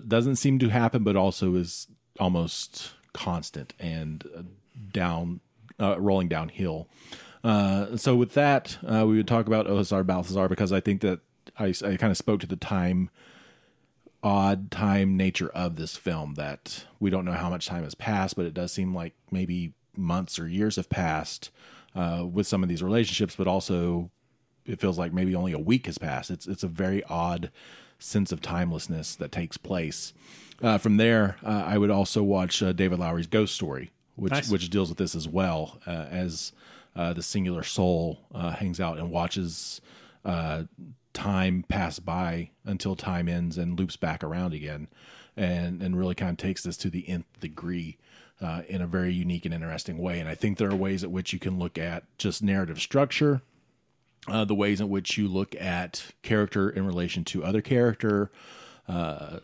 doesn't 0.09 0.35
seem 0.35 0.59
to 0.59 0.69
happen, 0.69 1.03
but 1.03 1.15
also 1.15 1.55
is 1.55 1.87
almost 2.19 2.93
constant 3.13 3.73
and 3.79 4.27
uh, 4.35 4.41
down, 4.91 5.39
uh, 5.79 5.99
rolling 5.99 6.27
downhill. 6.27 6.87
Uh, 7.43 7.95
so 7.95 8.15
with 8.15 8.33
that, 8.33 8.77
uh, 8.85 9.05
we 9.07 9.15
would 9.15 9.27
talk 9.27 9.47
about 9.47 9.67
Ozar 9.67 10.05
Balthazar 10.05 10.49
because 10.49 10.73
I 10.73 10.79
think 10.79 11.01
that 11.01 11.19
I, 11.57 11.67
I 11.67 11.95
kind 11.95 12.11
of 12.11 12.17
spoke 12.17 12.41
to 12.41 12.47
the 12.47 12.55
time, 12.55 13.09
odd 14.21 14.69
time 14.71 15.15
nature 15.15 15.49
of 15.49 15.75
this 15.75 15.95
film 15.95 16.33
that 16.35 16.85
we 16.99 17.09
don't 17.09 17.25
know 17.25 17.33
how 17.33 17.49
much 17.49 17.67
time 17.67 17.83
has 17.83 17.95
passed, 17.95 18.35
but 18.35 18.45
it 18.45 18.53
does 18.53 18.71
seem 18.71 18.93
like 18.93 19.13
maybe 19.31 19.73
months 19.95 20.37
or 20.39 20.47
years 20.47 20.75
have 20.75 20.89
passed 20.89 21.51
uh, 21.95 22.25
with 22.29 22.47
some 22.47 22.63
of 22.63 22.69
these 22.69 22.83
relationships, 22.83 23.35
but 23.35 23.47
also 23.47 24.09
it 24.65 24.79
feels 24.79 24.99
like 24.99 25.13
maybe 25.13 25.35
only 25.35 25.51
a 25.53 25.59
week 25.59 25.85
has 25.85 25.97
passed. 25.97 26.29
It's 26.29 26.47
it's 26.47 26.63
a 26.63 26.67
very 26.67 27.03
odd 27.05 27.51
sense 27.97 28.31
of 28.31 28.41
timelessness 28.41 29.15
that 29.15 29.31
takes 29.31 29.57
place. 29.57 30.13
Uh, 30.61 30.77
from 30.77 30.97
there, 30.97 31.37
uh, 31.43 31.63
I 31.65 31.77
would 31.77 31.89
also 31.89 32.21
watch 32.21 32.61
uh, 32.61 32.73
David 32.73 32.99
Lowery's 32.99 33.27
Ghost 33.27 33.55
Story, 33.55 33.91
which 34.15 34.31
Nice. 34.31 34.49
which 34.49 34.69
deals 34.69 34.89
with 34.89 34.97
this 34.97 35.15
as 35.15 35.27
well, 35.27 35.79
uh, 35.87 36.05
as 36.09 36.51
uh, 36.95 37.13
the 37.13 37.23
singular 37.23 37.63
soul 37.63 38.19
uh, 38.33 38.51
hangs 38.51 38.79
out 38.79 38.97
and 38.97 39.09
watches 39.09 39.79
uh, 40.25 40.63
time 41.13 41.65
pass 41.67 41.99
by 41.99 42.51
until 42.65 42.95
time 42.95 43.27
ends 43.27 43.57
and 43.57 43.77
loops 43.77 43.97
back 43.97 44.23
around 44.23 44.53
again, 44.53 44.87
and 45.35 45.81
and 45.81 45.97
really 45.97 46.15
kind 46.15 46.31
of 46.31 46.37
takes 46.37 46.63
this 46.63 46.77
to 46.77 46.89
the 46.89 47.07
nth 47.07 47.39
degree. 47.39 47.97
Uh, 48.41 48.61
in 48.69 48.81
a 48.81 48.87
very 48.87 49.11
unique 49.11 49.43
and 49.43 49.53
interesting 49.53 49.97
way, 49.97 50.17
and 50.17 50.29
I 50.29 50.33
think 50.33 50.57
there 50.57 50.69
are 50.69 50.75
ways 50.75 51.03
at 51.03 51.11
which 51.11 51.33
you 51.33 51.39
can 51.39 51.59
look 51.59 51.77
at 51.77 52.05
just 52.17 52.41
narrative 52.41 52.79
structure, 52.79 53.41
uh, 54.29 54.45
the 54.45 54.55
ways 54.55 54.79
in 54.79 54.87
which 54.87 55.17
you 55.17 55.27
look 55.27 55.53
at 55.55 56.05
character 56.23 56.69
in 56.69 56.85
relation 56.85 57.25
to 57.25 57.43
other 57.43 57.61
character, 57.61 58.31
uh, 58.87 59.39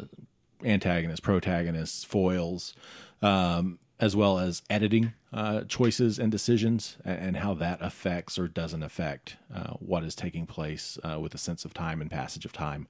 antagonists, 0.63 1.19
protagonists, 1.19 2.05
foils, 2.05 2.73
um, 3.21 3.79
as 3.99 4.15
well 4.15 4.37
as 4.37 4.61
editing 4.69 5.13
uh, 5.31 5.61
choices 5.61 6.19
and 6.19 6.31
decisions, 6.31 6.97
and, 7.03 7.37
how 7.37 7.53
that 7.53 7.81
affects 7.81 8.37
or 8.37 8.47
doesn't 8.47 8.83
affect 8.83 9.37
uh, 9.53 9.73
what 9.73 10.03
is 10.03 10.15
taking 10.15 10.45
place 10.45 10.97
uh, 11.03 11.19
with 11.19 11.33
a 11.33 11.37
sense 11.37 11.65
of 11.65 11.73
time 11.73 12.01
and 12.01 12.09
passage 12.09 12.45
of 12.45 12.53
time. 12.53 12.87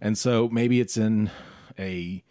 And 0.00 0.16
so 0.16 0.48
maybe 0.48 0.80
it's 0.80 0.96
in 0.96 1.30
a 1.78 2.22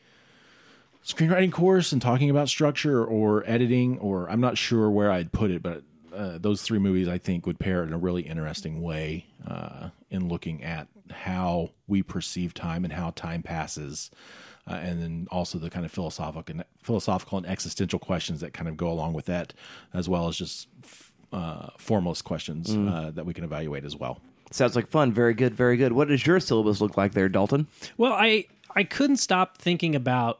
screenwriting 1.05 1.51
course 1.51 1.91
and 1.91 2.01
talking 2.01 2.29
about 2.29 2.49
structure 2.49 3.03
or 3.03 3.43
editing, 3.45 3.97
or 3.99 4.29
I'm 4.29 4.41
not 4.41 4.57
sure 4.57 4.89
where 4.89 5.11
I'd 5.11 5.31
put 5.31 5.51
it, 5.51 5.63
but 5.63 5.83
uh, 6.13 6.37
those 6.37 6.61
three 6.61 6.79
movies 6.79 7.07
I 7.07 7.17
think 7.17 7.45
would 7.45 7.59
pair 7.59 7.83
in 7.83 7.93
a 7.93 7.97
really 7.97 8.23
interesting 8.23 8.81
way 8.81 9.25
uh, 9.47 9.89
in 10.09 10.27
looking 10.27 10.63
at 10.63 10.87
how 11.11 11.71
we 11.87 12.03
perceive 12.03 12.53
time 12.53 12.83
and 12.83 12.93
how 12.93 13.11
time 13.11 13.43
passes. 13.43 14.11
Uh, 14.67 14.73
and 14.73 15.01
then 15.01 15.27
also 15.31 15.57
the 15.57 15.69
kind 15.69 15.85
of 15.85 15.91
philosophical 15.91 16.43
and 16.47 16.63
philosophical 16.83 17.37
and 17.37 17.47
existential 17.47 17.99
questions 17.99 18.41
that 18.41 18.53
kind 18.53 18.67
of 18.67 18.75
go 18.75 18.89
along 18.89 19.13
with 19.13 19.25
that, 19.25 19.53
as 19.93 20.09
well 20.09 20.27
as 20.27 20.35
just 20.35 20.67
uh, 21.31 21.67
formless 21.77 22.21
questions 22.21 22.75
uh, 22.75 23.11
that 23.13 23.25
we 23.25 23.33
can 23.33 23.43
evaluate 23.43 23.85
as 23.85 23.95
well. 23.95 24.19
Sounds 24.51 24.75
like 24.75 24.87
fun. 24.87 25.11
Very 25.13 25.33
good. 25.33 25.53
Very 25.53 25.77
good. 25.77 25.93
What 25.93 26.07
does 26.07 26.25
your 26.25 26.39
syllabus 26.39 26.81
look 26.81 26.97
like 26.97 27.13
there, 27.13 27.29
Dalton? 27.29 27.67
Well, 27.97 28.13
I 28.13 28.45
I 28.75 28.83
couldn't 28.83 29.17
stop 29.17 29.57
thinking 29.57 29.95
about 29.95 30.39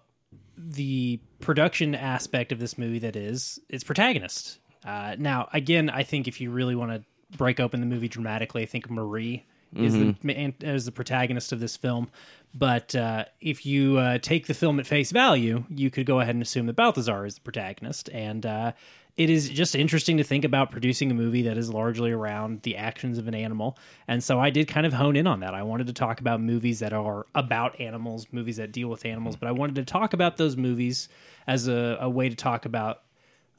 the 0.58 1.20
production 1.40 1.94
aspect 1.96 2.52
of 2.52 2.60
this 2.60 2.78
movie 2.78 3.00
that 3.00 3.16
is 3.16 3.60
its 3.70 3.84
protagonist. 3.84 4.60
Uh, 4.84 5.16
now, 5.20 5.50
again, 5.54 5.90
I 5.90 6.04
think 6.04 6.28
if 6.28 6.40
you 6.40 6.52
really 6.52 6.76
want 6.76 6.92
to 6.92 7.38
break 7.38 7.60
open 7.60 7.80
the 7.80 7.86
movie 7.86 8.08
dramatically, 8.08 8.64
I 8.64 8.66
think 8.66 8.90
Marie 8.90 9.46
is 9.76 9.94
the 9.94 10.16
man, 10.24 10.54
is 10.62 10.86
the 10.86 10.92
protagonist 10.92 11.52
of 11.52 11.60
this 11.60 11.78
film. 11.78 12.10
But 12.54 12.96
uh, 12.96 13.26
if 13.40 13.66
you 13.66 13.98
uh, 13.98 14.18
take 14.20 14.48
the 14.48 14.54
film 14.54 14.80
at 14.80 14.88
face 14.88 15.12
value, 15.12 15.66
you 15.70 15.90
could 15.92 16.06
go 16.06 16.20
ahead 16.20 16.34
and 16.34 16.42
assume 16.42 16.66
that 16.68 16.76
Balthazar 16.76 17.26
is 17.26 17.36
the 17.36 17.42
protagonist, 17.42 18.10
and 18.10 18.46
uh, 18.46 18.72
it 19.18 19.30
is 19.32 19.50
just 19.50 19.76
interesting 19.76 20.18
to 20.18 20.24
think 20.24 20.46
about 20.46 20.72
producing 20.72 21.10
a 21.10 21.14
movie 21.14 21.42
that 21.42 21.58
is 21.58 21.72
largely 21.74 22.12
around 22.12 22.62
the 22.62 22.78
actions 22.78 23.18
of 23.18 23.28
an 23.28 23.34
animal. 23.34 23.78
And 24.08 24.24
so 24.24 24.40
I 24.40 24.52
did 24.52 24.68
kind 24.68 24.86
of 24.86 24.94
hone 24.94 25.16
in 25.16 25.26
on 25.26 25.40
that. 25.40 25.56
I 25.56 25.64
wanted 25.64 25.88
to 25.88 25.94
talk 25.94 26.20
about 26.20 26.40
movies 26.40 26.80
that 26.80 26.94
are 26.94 27.26
about 27.34 27.80
animals, 27.80 28.28
movies 28.32 28.58
that 28.58 28.72
deal 28.72 28.90
with 28.90 29.06
animals, 29.06 29.36
but 29.36 29.48
I 29.48 29.52
wanted 29.52 29.76
to 29.76 29.86
talk 29.86 30.14
about 30.14 30.38
those 30.38 30.56
movies 30.56 31.10
as 31.48 31.68
a, 31.68 31.98
a 32.00 32.10
way 32.10 32.30
to 32.30 32.36
talk 32.36 32.66
about 32.66 33.02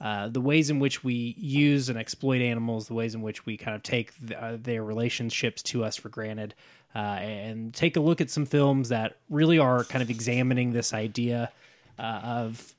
uh, 0.00 0.28
the 0.28 0.40
ways 0.40 0.70
in 0.70 0.78
which 0.78 1.02
we 1.02 1.34
use 1.36 1.88
and 1.88 1.98
exploit 1.98 2.40
animals, 2.40 2.86
the 2.86 2.94
ways 2.94 3.14
in 3.14 3.22
which 3.22 3.44
we 3.44 3.56
kind 3.56 3.74
of 3.74 3.82
take 3.82 4.12
uh, 4.36 4.56
their 4.60 4.84
relationships 4.84 5.62
to 5.62 5.84
us 5.84 5.96
for 5.96 6.08
granted, 6.08 6.54
uh, 6.94 6.98
and 6.98 7.74
take 7.74 7.96
a 7.96 8.00
look 8.00 8.20
at 8.20 8.30
some 8.30 8.46
films 8.46 8.90
that 8.90 9.16
really 9.28 9.58
are 9.58 9.84
kind 9.84 10.02
of 10.02 10.08
examining 10.08 10.72
this 10.72 10.94
idea 10.94 11.50
uh, 11.98 12.20
of 12.22 12.74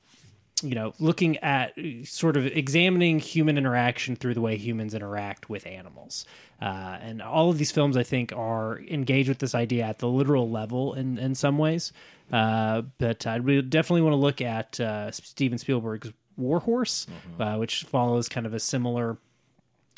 you 0.62 0.74
know, 0.74 0.92
looking 0.98 1.38
at 1.38 1.72
sort 2.04 2.36
of 2.36 2.46
examining 2.46 3.18
human 3.18 3.56
interaction 3.56 4.14
through 4.14 4.34
the 4.34 4.42
way 4.42 4.58
humans 4.58 4.92
interact 4.92 5.48
with 5.48 5.66
animals. 5.66 6.26
And 6.60 7.22
all 7.22 7.48
of 7.48 7.56
these 7.56 7.72
films, 7.72 7.96
I 7.96 8.02
think, 8.02 8.34
are 8.36 8.78
engaged 8.80 9.30
with 9.30 9.38
this 9.38 9.54
idea 9.54 9.84
at 9.84 10.00
the 10.00 10.08
literal 10.08 10.50
level 10.50 10.92
in, 10.92 11.16
in 11.16 11.34
some 11.34 11.56
ways. 11.56 11.94
But 12.30 13.26
I 13.26 13.38
definitely 13.38 14.02
want 14.02 14.12
to 14.12 14.16
look 14.16 14.42
at 14.42 14.78
Steven 15.14 15.56
Spielberg's 15.56 16.12
War 16.36 16.60
Horse, 16.60 17.06
uh, 17.38 17.56
which 17.56 17.84
follows 17.84 18.28
kind 18.28 18.46
of 18.46 18.54
a 18.54 18.60
similar 18.60 19.18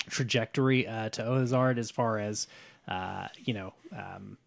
trajectory 0.09 0.87
uh, 0.89 1.09
to 1.11 1.23
Ozard 1.23 1.79
as 1.79 1.91
far 1.91 2.19
as 2.19 2.47
uh, 2.89 3.29
you 3.45 3.55
know. 3.55 3.75
Um, 3.97 4.39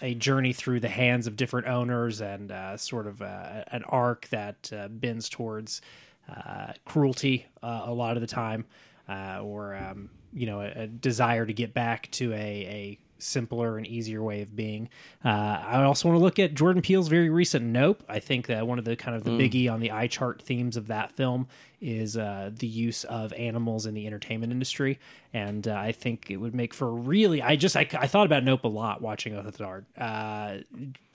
a 0.00 0.14
journey 0.14 0.52
through 0.52 0.78
the 0.78 0.88
hands 0.88 1.26
of 1.26 1.34
different 1.34 1.66
owners 1.66 2.20
and 2.20 2.52
uh, 2.52 2.76
sort 2.76 3.08
of 3.08 3.20
uh, 3.20 3.64
an 3.72 3.82
arc 3.88 4.28
that 4.28 4.70
uh, 4.72 4.86
bends 4.88 5.28
towards 5.28 5.80
uh, 6.28 6.72
cruelty 6.84 7.46
uh, 7.62 7.82
a 7.86 7.92
lot 7.92 8.16
of 8.16 8.20
the 8.20 8.26
time, 8.26 8.64
uh, 9.08 9.40
or 9.42 9.74
um, 9.74 10.10
you 10.32 10.46
know, 10.46 10.60
a, 10.60 10.82
a 10.82 10.86
desire 10.86 11.44
to 11.46 11.52
get 11.52 11.74
back 11.74 12.10
to 12.12 12.32
a, 12.32 12.36
a 12.36 12.98
simpler 13.18 13.76
and 13.76 13.86
easier 13.86 14.22
way 14.22 14.42
of 14.42 14.54
being. 14.54 14.88
Uh, 15.24 15.28
I 15.28 15.82
also 15.82 16.08
want 16.08 16.18
to 16.18 16.24
look 16.24 16.38
at 16.38 16.54
Jordan 16.54 16.82
Peele's 16.82 17.08
very 17.08 17.30
recent 17.30 17.64
Nope. 17.64 18.02
I 18.08 18.20
think 18.20 18.46
that 18.46 18.66
one 18.66 18.78
of 18.78 18.84
the 18.84 18.96
kind 18.96 19.16
of 19.16 19.24
the 19.24 19.30
biggie 19.30 19.70
on 19.72 19.80
the 19.80 19.90
eye 19.90 20.06
chart 20.06 20.42
themes 20.42 20.76
of 20.76 20.86
that 20.88 21.12
film 21.12 21.48
is 21.80 22.16
uh, 22.16 22.50
the 22.52 22.66
use 22.66 23.04
of 23.04 23.32
animals 23.34 23.86
in 23.86 23.94
the 23.94 24.06
entertainment 24.06 24.52
industry, 24.52 24.98
and 25.32 25.68
uh, 25.68 25.74
I 25.74 25.92
think 25.92 26.30
it 26.30 26.36
would 26.36 26.54
make 26.54 26.74
for 26.74 26.92
really. 26.92 27.40
I 27.42 27.56
just 27.56 27.76
I, 27.76 27.88
I 27.92 28.06
thought 28.06 28.26
about 28.26 28.44
Nope 28.44 28.64
a 28.64 28.68
lot 28.68 29.00
watching 29.00 29.36
Othard, 29.36 29.86
uh, 29.96 30.58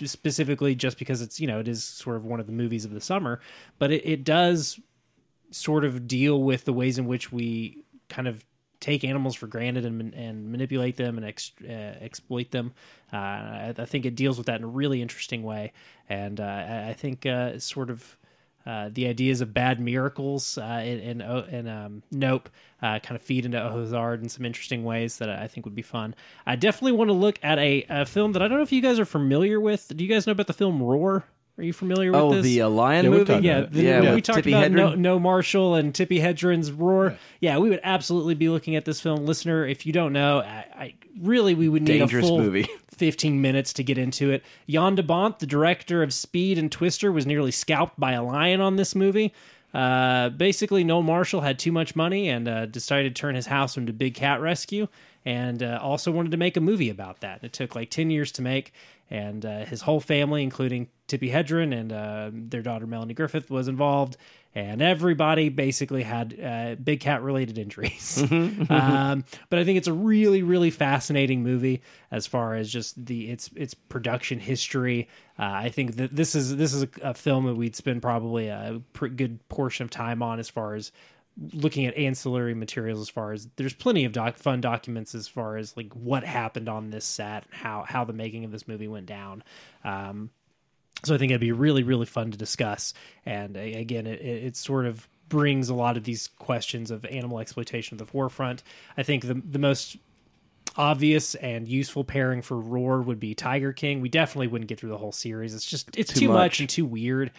specifically 0.04 0.76
just 0.76 0.98
because 0.98 1.22
it's 1.22 1.40
you 1.40 1.48
know 1.48 1.60
it 1.60 1.68
is 1.68 1.84
sort 1.84 2.16
of 2.16 2.26
one 2.26 2.40
of 2.40 2.46
the 2.46 2.54
movies 2.54 2.86
of 2.86 2.92
the 2.92 3.02
summer, 3.02 3.40
but 3.80 3.92
it, 3.92 4.06
it 4.06 4.24
does 4.24 4.80
sort 5.52 5.86
of 5.86 6.08
deal 6.08 6.42
with 6.42 6.66
the 6.66 6.74
ways 6.74 6.98
in 6.98 7.06
which 7.06 7.32
we 7.32 7.84
kind 8.10 8.28
of 8.28 8.44
take 8.84 9.06
animals 9.06 9.34
for 9.34 9.48
granted 9.48 9.86
and, 9.86 10.14
and 10.14 10.52
manipulate 10.52 10.98
them 10.98 11.18
and 11.18 11.26
ex, 11.26 11.54
uh, 11.64 11.72
exploit 11.72 12.52
them. 12.52 12.74
Uh, 13.12 13.16
I, 13.16 13.74
I 13.78 13.86
think 13.86 14.06
it 14.06 14.16
deals 14.16 14.38
with 14.38 14.48
that 14.48 14.58
in 14.58 14.64
a 14.64 14.68
really 14.68 15.02
interesting 15.02 15.42
way, 15.42 15.72
and 16.10 16.40
uh, 16.40 16.44
I, 16.44 16.90
I 16.90 16.94
think 16.94 17.26
uh, 17.26 17.58
sort 17.60 17.90
of. 17.90 18.18
Uh, 18.66 18.90
the 18.94 19.08
ideas 19.08 19.42
of 19.42 19.54
bad 19.54 19.78
miracles 19.78 20.58
and 20.58 21.22
and, 21.22 21.22
and 21.22 21.68
um, 21.68 22.02
Nope 22.12 22.48
kind 22.80 23.12
of 23.12 23.22
feed 23.22 23.44
into 23.44 23.58
Ozard 23.58 24.22
in 24.24 24.30
some 24.30 24.46
interesting 24.46 24.86
ways 24.86 25.18
that 25.18 25.30
I 25.30 25.48
think 25.48 25.66
would 25.66 25.76
be 25.76 25.82
fun. 25.82 26.16
I 26.46 26.56
definitely 26.56 26.94
want 26.94 27.10
to 27.10 27.14
look 27.14 27.38
at 27.44 27.60
a, 27.60 27.86
a 27.90 28.06
film 28.06 28.32
that 28.32 28.42
I 28.42 28.48
don't 28.48 28.56
know 28.60 28.64
if 28.64 28.72
you 28.72 28.82
guys 28.82 29.00
are 29.00 29.06
familiar 29.06 29.60
with. 29.60 29.92
Do 29.94 30.02
you 30.02 30.10
guys 30.10 30.26
know 30.26 30.32
about 30.32 30.48
the 30.48 30.54
film 30.54 30.82
Roar? 30.82 31.26
Are 31.58 31.64
you 31.64 31.74
familiar 31.74 32.12
with 32.12 32.20
Oh, 32.20 32.34
this? 32.34 32.44
the 32.44 32.64
uh, 32.64 32.70
lion 32.70 33.06
Yeah, 33.06 33.12
movie. 33.12 33.34
Yeah, 33.36 33.62
the, 33.62 33.82
Yeah, 33.84 34.00
when 34.02 34.16
we 34.16 34.22
talked 34.22 34.40
Tippi 34.40 34.58
about 34.58 34.72
no, 34.72 34.96
Noel 34.96 35.20
Marshall 35.20 35.76
and 35.76 35.94
Tippi 35.94 36.20
Hedren's 36.20 36.72
Roar. 36.72 37.16
Yeah. 37.42 37.60
we 37.60 37.70
would 37.70 37.82
absolutely 37.84 38.34
be 38.34 38.50
looking 38.50 38.76
at 38.76 38.86
this 38.86 39.00
film. 39.00 39.26
Listener, 39.26 39.66
if 39.68 39.86
you 39.86 39.94
don't 39.94 40.14
know, 40.14 40.40
I, 40.40 40.66
I 40.76 40.94
really 41.22 41.54
we 41.54 41.70
would 41.70 41.84
need 41.84 42.00
Dangerous 42.00 42.26
a 42.26 42.28
full 42.28 42.40
movie. 42.40 42.68
15 42.98 43.42
minutes 43.42 43.74
to 43.74 43.84
get 43.84 43.98
into 43.98 44.32
it. 44.32 44.44
Jan 44.68 44.96
de 44.96 45.04
Bont, 45.04 45.38
the 45.40 45.46
director 45.46 46.02
of 46.04 46.14
Speed 46.14 46.58
and 46.58 46.72
Twister, 46.72 47.12
was 47.12 47.26
nearly 47.26 47.52
scalped 47.52 48.00
by 48.00 48.14
a 48.14 48.24
lion 48.24 48.60
on 48.62 48.76
this 48.76 48.96
movie. 48.96 49.34
Uh, 49.74 50.30
basically, 50.30 50.84
Noel 50.84 51.02
Marshall 51.02 51.42
had 51.42 51.58
too 51.58 51.72
much 51.72 51.96
money 51.96 52.30
and 52.30 52.48
uh, 52.48 52.66
decided 52.68 53.16
to 53.16 53.20
turn 53.20 53.34
his 53.36 53.48
house 53.48 53.78
into 53.78 53.92
big 53.94 54.14
cat 54.14 54.40
rescue, 54.42 54.88
and 55.26 55.64
uh, 55.64 55.80
also 55.82 56.12
wanted 56.12 56.32
to 56.32 56.38
make 56.38 56.56
a 56.58 56.62
movie 56.62 56.90
about 56.90 57.22
that. 57.22 57.44
It 57.44 57.54
took 57.54 57.76
like 57.76 57.90
10 57.90 58.12
years 58.12 58.32
to 58.34 58.44
make, 58.44 58.72
and 59.10 59.44
uh, 59.44 59.66
his 59.66 59.82
whole 59.82 60.00
family, 60.00 60.44
including 60.44 60.90
Tippi 61.14 61.32
Hedren 61.32 61.78
and 61.78 61.92
uh, 61.92 62.32
their 62.34 62.62
daughter 62.62 62.88
Melanie 62.88 63.14
Griffith, 63.14 63.50
was 63.52 63.68
involved. 63.68 64.18
And 64.56 64.84
everybody 64.84 65.50
basically 65.50 66.04
had 66.04 66.40
uh, 66.40 66.76
big 66.76 67.00
cat 67.00 67.24
related 67.24 67.58
injuries. 67.58 68.24
um, 68.70 69.26
but 69.50 69.60
I 69.60 69.64
think 69.64 69.78
it's 69.78 69.88
a 69.88 69.94
really, 69.94 70.44
really 70.44 70.70
fascinating 70.70 71.42
movie 71.44 71.82
as 72.12 72.28
far 72.28 72.54
as 72.54 72.72
just 72.72 73.04
the 73.04 73.32
its 73.32 73.50
its 73.56 73.74
production 73.74 74.40
history. 74.40 75.08
Uh, 75.40 75.44
I 75.44 75.70
think 75.70 75.96
that 75.96 76.16
this 76.16 76.36
is 76.36 76.56
this 76.56 76.74
is 76.74 76.84
a, 76.84 76.90
a 77.02 77.14
film 77.16 77.46
that 77.46 77.56
we'd 77.56 77.76
spend 77.76 78.04
probably 78.04 78.48
a 78.48 78.80
pretty 78.94 79.16
good 79.16 79.48
portion 79.50 79.86
of 79.86 79.90
time 79.90 80.22
on 80.22 80.40
as 80.40 80.50
far 80.50 80.76
as 80.76 80.92
looking 81.52 81.86
at 81.86 81.98
ancillary 81.98 82.54
materials 82.54 83.02
as 83.02 83.10
far 83.10 83.32
as 83.32 83.48
there's 83.56 83.74
plenty 83.74 84.06
of 84.06 84.12
doc, 84.12 84.38
fun 84.38 84.62
documents 84.62 85.16
as 85.16 85.28
far 85.28 85.58
as 85.58 85.76
like 85.76 85.92
what 85.94 86.24
happened 86.24 86.70
on 86.70 86.92
this 86.92 87.06
set 87.06 87.46
and 87.46 87.54
how 87.54 87.84
how 87.88 88.04
the 88.04 88.14
making 88.14 88.46
of 88.46 88.52
this 88.52 88.68
movie 88.68 88.88
went 88.88 89.08
down 89.08 89.44
um 89.84 90.30
so 91.04 91.16
i 91.16 91.18
think 91.18 91.32
it'd 91.32 91.42
be 91.42 91.52
really 91.52 91.84
really 91.84 92.06
fun 92.06 92.32
to 92.32 92.38
discuss 92.38 92.94
and 93.26 93.56
again 93.58 94.08
it, 94.08 94.22
it, 94.22 94.56
sort 94.56 94.86
of 94.86 95.08
brings 95.30 95.70
a 95.70 95.74
lot 95.74 95.98
of 95.98 96.04
these 96.04 96.28
questions 96.40 96.92
of 96.92 97.06
animal 97.06 97.40
exploitation 97.40 97.98
to 97.98 98.04
the 98.04 98.10
forefront 98.10 98.64
i 98.98 99.04
think 99.04 99.26
the 99.26 99.34
the 99.34 99.60
most 99.60 99.98
obvious 100.76 101.36
and 101.36 101.68
useful 101.68 102.04
pairing 102.04 102.42
for 102.42 102.58
roar 102.60 103.02
would 103.02 103.20
be 103.20 103.36
tiger 103.36 103.74
king 103.74 104.02
we 104.02 104.10
definitely 104.10 104.48
wouldn't 104.48 104.68
get 104.68 104.80
through 104.80 104.90
the 104.90 104.98
whole 104.98 105.12
series 105.12 105.54
it's 105.54 105.66
just 105.66 105.96
it's 105.98 106.14
too, 106.14 106.30
much. 106.30 106.36
much. 106.36 106.60
and 106.60 106.70
too 106.70 106.86
weird 106.86 107.32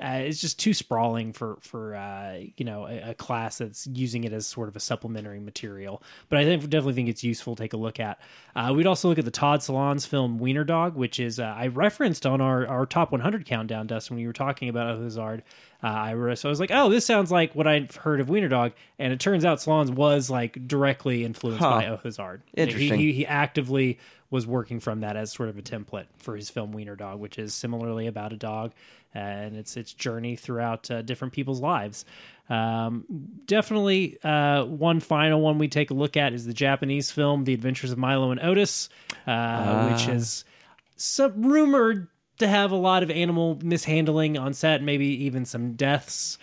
uh, 0.00 0.20
it's 0.22 0.40
just 0.40 0.58
too 0.60 0.72
sprawling 0.74 1.32
for 1.32 1.58
for 1.60 1.94
uh, 1.96 2.38
you 2.56 2.64
know 2.64 2.86
a, 2.86 3.10
a 3.10 3.14
class 3.14 3.58
that's 3.58 3.86
using 3.88 4.24
it 4.24 4.32
as 4.32 4.46
sort 4.46 4.68
of 4.68 4.76
a 4.76 4.80
supplementary 4.80 5.40
material. 5.40 6.02
But 6.28 6.38
I 6.38 6.44
think 6.44 6.62
definitely 6.62 6.94
think 6.94 7.08
it's 7.08 7.24
useful 7.24 7.56
to 7.56 7.62
take 7.62 7.72
a 7.72 7.76
look 7.76 7.98
at. 8.00 8.20
Uh, 8.54 8.72
we'd 8.76 8.86
also 8.86 9.08
look 9.08 9.18
at 9.18 9.24
the 9.24 9.30
Todd 9.30 9.60
Solondz 9.60 10.06
film 10.06 10.38
Wiener 10.38 10.64
Dog, 10.64 10.94
which 10.94 11.18
is 11.18 11.40
uh, 11.40 11.54
I 11.56 11.68
referenced 11.68 12.26
on 12.26 12.40
our, 12.40 12.66
our 12.66 12.84
top 12.86 13.10
100 13.12 13.46
countdown, 13.46 13.86
Dustin, 13.86 14.16
when 14.16 14.20
you 14.22 14.28
were 14.28 14.32
talking 14.34 14.68
about 14.68 14.98
Ozard. 14.98 15.40
Uh, 15.82 15.86
I 15.86 16.10
re- 16.12 16.36
so 16.36 16.48
I 16.48 16.50
was 16.50 16.60
like, 16.60 16.70
oh, 16.72 16.88
this 16.90 17.04
sounds 17.04 17.32
like 17.32 17.54
what 17.54 17.66
I've 17.66 17.96
heard 17.96 18.20
of 18.20 18.28
Wiener 18.28 18.48
Dog, 18.48 18.72
and 18.98 19.12
it 19.12 19.18
turns 19.20 19.44
out 19.44 19.58
Solondz 19.58 19.90
was 19.90 20.30
like 20.30 20.68
directly 20.68 21.24
influenced 21.24 21.60
Huh. 21.62 21.70
by 21.70 21.84
Ozard. 22.04 22.42
Interesting. 22.54 22.98
He, 23.00 23.06
he, 23.06 23.12
he 23.12 23.26
actively 23.26 23.98
was 24.32 24.46
working 24.46 24.80
from 24.80 25.00
that 25.00 25.14
as 25.14 25.30
sort 25.30 25.50
of 25.50 25.58
a 25.58 25.62
template 25.62 26.06
for 26.16 26.34
his 26.34 26.48
film 26.48 26.72
Wiener 26.72 26.96
Dog, 26.96 27.20
which 27.20 27.38
is 27.38 27.52
similarly 27.52 28.06
about 28.06 28.32
a 28.32 28.36
dog 28.36 28.72
uh, 29.14 29.18
and 29.18 29.56
its 29.56 29.76
its 29.76 29.92
journey 29.92 30.36
throughout 30.36 30.90
uh, 30.90 31.02
different 31.02 31.34
people's 31.34 31.60
lives. 31.60 32.06
Um, 32.48 33.04
definitely, 33.44 34.18
uh, 34.24 34.64
one 34.64 35.00
final 35.00 35.42
one 35.42 35.58
we 35.58 35.68
take 35.68 35.90
a 35.90 35.94
look 35.94 36.16
at 36.16 36.32
is 36.32 36.46
the 36.46 36.54
Japanese 36.54 37.10
film 37.10 37.44
The 37.44 37.52
Adventures 37.52 37.92
of 37.92 37.98
Milo 37.98 38.30
and 38.30 38.40
Otis, 38.40 38.88
uh, 39.26 39.90
which 39.90 40.08
is 40.08 40.46
some 40.96 41.46
rumored 41.46 42.08
to 42.38 42.48
have 42.48 42.72
a 42.72 42.76
lot 42.76 43.02
of 43.02 43.10
animal 43.10 43.58
mishandling 43.62 44.38
on 44.38 44.54
set, 44.54 44.82
maybe 44.82 45.24
even 45.24 45.44
some 45.44 45.74
deaths. 45.74 46.38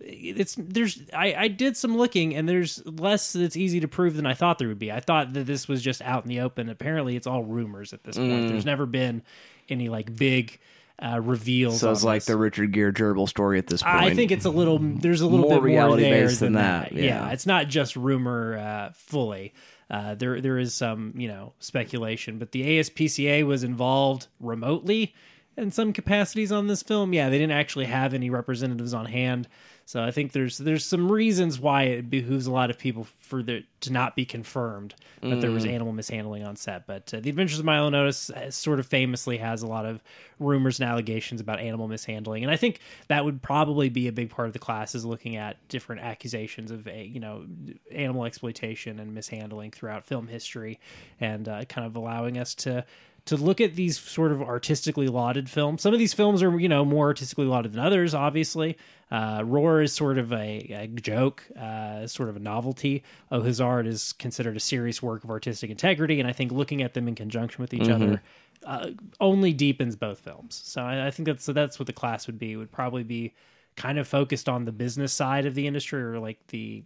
It's 0.00 0.56
there's 0.58 1.00
I, 1.12 1.34
I 1.34 1.48
did 1.48 1.76
some 1.76 1.96
looking 1.96 2.34
and 2.34 2.48
there's 2.48 2.84
less 2.84 3.32
that's 3.32 3.56
easy 3.56 3.80
to 3.80 3.88
prove 3.88 4.16
than 4.16 4.26
I 4.26 4.34
thought 4.34 4.58
there 4.58 4.68
would 4.68 4.78
be. 4.78 4.92
I 4.92 5.00
thought 5.00 5.32
that 5.34 5.44
this 5.46 5.68
was 5.68 5.82
just 5.82 6.02
out 6.02 6.24
in 6.24 6.28
the 6.28 6.40
open. 6.40 6.68
Apparently, 6.68 7.16
it's 7.16 7.26
all 7.26 7.44
rumors 7.44 7.92
at 7.92 8.02
this 8.04 8.16
Mm. 8.16 8.28
point. 8.30 8.48
There's 8.48 8.64
never 8.66 8.86
been 8.86 9.22
any 9.68 9.88
like 9.88 10.14
big 10.14 10.58
uh, 11.02 11.20
reveals. 11.20 11.80
So 11.80 11.90
it's 11.90 12.04
like 12.04 12.20
this. 12.22 12.26
the 12.26 12.36
Richard 12.36 12.72
Gere 12.72 12.92
gerbil 12.92 13.28
story 13.28 13.58
at 13.58 13.66
this 13.66 13.82
point. 13.82 13.94
I 13.96 14.14
think 14.14 14.30
it's 14.30 14.44
a 14.44 14.50
little. 14.50 14.78
There's 14.78 15.22
a 15.22 15.26
little 15.26 15.48
More 15.48 15.60
bit 15.60 15.74
more 15.74 15.96
there 15.96 15.98
reality-based 15.98 16.40
than 16.40 16.52
than 16.54 16.62
that. 16.62 16.90
that, 16.90 16.92
Yeah. 16.92 17.04
yeah. 17.26 17.30
it's 17.30 17.46
not 17.46 17.68
just 17.68 17.96
rumor 17.96 18.56
uh, 18.58 18.92
fully. 18.94 19.54
Uh, 19.90 20.14
there, 20.14 20.40
there 20.40 20.56
is 20.58 20.72
some, 20.74 21.12
you 21.16 21.28
know, 21.28 21.52
speculation, 21.58 22.38
but 22.38 22.52
the 22.52 22.78
ASPCA 22.78 23.44
was 23.44 23.62
involved 23.64 24.28
remotely 24.40 25.14
in 25.58 25.70
some 25.70 25.92
capacities 25.92 26.50
on 26.50 26.68
this 26.68 26.82
film. 26.82 27.12
Yeah, 27.12 27.28
they 27.28 27.38
didn't 27.38 27.52
actually 27.52 27.84
have 27.84 28.14
any 28.14 28.30
representatives 28.30 28.94
on 28.94 29.04
hand, 29.06 29.46
so 29.86 30.02
I 30.02 30.10
think 30.10 30.32
there's 30.32 30.58
there's 30.58 30.84
some 30.84 31.10
reasons 31.12 31.60
why 31.60 31.82
it 31.84 32.08
behooves 32.10 32.46
a 32.46 32.52
lot 32.52 32.70
of 32.70 32.78
people 32.78 33.04
for 33.20 33.42
there 33.42 33.60
to 33.80 33.92
not 33.92 34.16
be 34.16 34.24
confirmed 34.24 34.94
that 35.22 35.40
there 35.40 35.50
Mm. 35.50 35.54
was 35.54 35.64
animal 35.66 35.92
mishandling 35.92 36.42
on 36.44 36.56
set. 36.56 36.86
But 36.86 37.12
uh, 37.14 37.20
the 37.20 37.30
Adventures 37.30 37.58
of 37.58 37.64
Milo 37.64 37.94
Otis 37.94 38.30
uh, 38.30 38.50
sort 38.50 38.78
of 38.80 38.86
famously 38.86 39.38
has 39.38 39.62
a 39.62 39.66
lot 39.66 39.86
of 39.86 40.02
rumors 40.38 40.80
and 40.80 40.88
allegations 40.88 41.40
about 41.40 41.60
animal 41.60 41.88
mishandling, 41.88 42.42
and 42.44 42.50
I 42.52 42.56
think 42.56 42.80
that 43.08 43.24
would 43.24 43.40
probably 43.42 43.88
be 43.88 44.08
a 44.08 44.12
big 44.12 44.30
part 44.30 44.48
of 44.48 44.52
the 44.52 44.58
class 44.58 44.94
is 44.94 45.04
looking 45.04 45.36
at 45.36 45.56
different 45.68 46.02
accusations 46.02 46.70
of 46.70 46.86
a 46.88 47.04
you 47.04 47.20
know 47.20 47.46
animal 47.92 48.24
exploitation 48.24 48.98
and 48.98 49.14
mishandling 49.14 49.70
throughout 49.70 50.04
film 50.04 50.26
history, 50.28 50.78
and 51.20 51.48
uh, 51.48 51.64
kind 51.66 51.86
of 51.86 51.96
allowing 51.96 52.38
us 52.38 52.54
to 52.56 52.84
to 53.26 53.36
look 53.38 53.58
at 53.58 53.74
these 53.74 53.98
sort 53.98 54.32
of 54.32 54.42
artistically 54.42 55.08
lauded 55.08 55.48
films. 55.48 55.80
Some 55.80 55.94
of 55.94 55.98
these 55.98 56.12
films 56.12 56.42
are, 56.42 56.60
you 56.60 56.68
know, 56.68 56.84
more 56.84 57.06
artistically 57.06 57.46
lauded 57.46 57.72
than 57.72 57.80
others, 57.80 58.14
obviously. 58.14 58.76
Uh, 59.14 59.44
Roar 59.44 59.80
is 59.80 59.92
sort 59.92 60.18
of 60.18 60.32
a, 60.32 60.66
a 60.70 60.88
joke, 60.88 61.44
uh, 61.56 62.04
sort 62.08 62.28
of 62.28 62.34
a 62.34 62.40
novelty. 62.40 63.04
Oh, 63.30 63.42
Hazard 63.42 63.86
is 63.86 64.12
considered 64.14 64.56
a 64.56 64.60
serious 64.60 65.00
work 65.00 65.22
of 65.22 65.30
artistic 65.30 65.70
integrity, 65.70 66.18
and 66.18 66.28
I 66.28 66.32
think 66.32 66.50
looking 66.50 66.82
at 66.82 66.94
them 66.94 67.06
in 67.06 67.14
conjunction 67.14 67.62
with 67.62 67.72
each 67.72 67.88
other 67.88 68.22
uh, 68.64 68.90
only 69.20 69.52
deepens 69.52 69.94
both 69.94 70.18
films. 70.18 70.60
So 70.64 70.82
I, 70.82 71.06
I 71.06 71.10
think 71.12 71.26
that's 71.26 71.44
so 71.44 71.52
that's 71.52 71.78
what 71.78 71.86
the 71.86 71.92
class 71.92 72.26
would 72.26 72.40
be. 72.40 72.52
It 72.52 72.56
would 72.56 72.72
probably 72.72 73.04
be 73.04 73.34
kind 73.76 74.00
of 74.00 74.08
focused 74.08 74.48
on 74.48 74.64
the 74.64 74.72
business 74.72 75.12
side 75.12 75.46
of 75.46 75.54
the 75.54 75.68
industry 75.68 76.02
or 76.02 76.18
like 76.18 76.44
the 76.48 76.82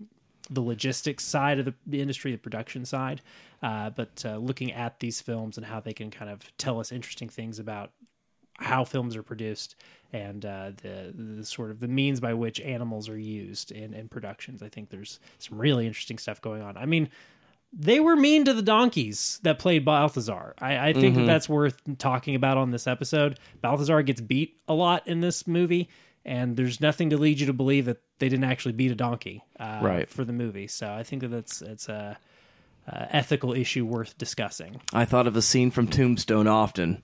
the 0.51 0.61
logistics 0.61 1.25
side 1.25 1.59
of 1.59 1.65
the, 1.65 1.75
the 1.87 2.03
industry, 2.03 2.33
the 2.33 2.39
production 2.39 2.85
side, 2.85 3.23
uh, 3.63 3.89
but 3.89 4.23
uh, 4.27 4.37
looking 4.37 4.71
at 4.73 5.01
these 5.01 5.23
films 5.23 5.57
and 5.57 5.65
how 5.65 5.81
they 5.81 5.95
can 5.95 6.11
kind 6.11 6.31
of 6.31 6.41
tell 6.59 6.79
us 6.79 6.93
interesting 6.93 7.31
things 7.31 7.59
about 7.59 7.93
how 8.59 8.85
films 8.85 9.17
are 9.17 9.23
produced 9.23 9.77
and 10.13 10.45
uh, 10.45 10.71
the, 10.83 11.13
the 11.15 11.45
sort 11.45 11.71
of 11.71 11.81
the 11.81 11.89
means 11.89 12.21
by 12.21 12.33
which 12.35 12.61
animals 12.61 13.09
are 13.09 13.19
used 13.19 13.71
in, 13.71 13.93
in 13.95 14.09
productions. 14.09 14.63
I 14.63 14.69
think 14.69 14.91
there's 14.91 15.21
some 15.39 15.59
really 15.59 15.87
interesting 15.87 16.19
stuff 16.19 16.41
going 16.41 16.63
on. 16.63 16.77
I 16.77 16.87
mean, 16.87 17.11
they 17.73 18.01
were 18.01 18.17
mean 18.17 18.45
to 18.47 18.55
the 18.55 18.63
donkeys 18.63 19.39
that 19.43 19.59
played 19.59 19.85
Balthazar. 19.85 20.55
I, 20.59 20.89
I 20.89 20.93
think 20.95 21.17
that 21.17 21.27
that's 21.27 21.49
worth 21.51 21.77
talking 21.99 22.35
about 22.35 22.57
on 22.57 22.71
this 22.71 22.87
episode. 22.87 23.39
Balthazar 23.61 24.01
gets 24.03 24.23
beat 24.23 24.57
a 24.67 24.73
lot 24.75 25.07
in 25.07 25.21
this 25.21 25.47
movie, 25.47 25.91
and 26.25 26.57
there's 26.57 26.81
nothing 26.81 27.11
to 27.11 27.19
lead 27.19 27.39
you 27.41 27.47
to 27.47 27.53
believe 27.53 27.85
that 27.85 27.99
they 28.19 28.31
didn't 28.31 28.45
actually 28.45 28.73
beat 28.73 28.91
a 28.91 28.95
donkey 28.95 29.45
uh, 29.61 29.81
Right. 29.83 30.09
for 30.09 30.25
the 30.25 30.33
movie. 30.33 30.67
So 30.67 30.91
I 30.91 31.03
think 31.03 31.21
that 31.21 31.29
that's 31.29 31.61
it's 31.61 31.91
a, 31.91 32.17
a 32.87 33.15
ethical 33.15 33.53
issue 33.53 33.85
worth 33.85 34.17
discussing. 34.17 34.81
I 34.95 35.05
thought 35.05 35.27
of 35.27 35.37
a 35.37 35.43
scene 35.43 35.71
from 35.71 35.89
Tombstone 35.89 36.47
often. 36.47 37.03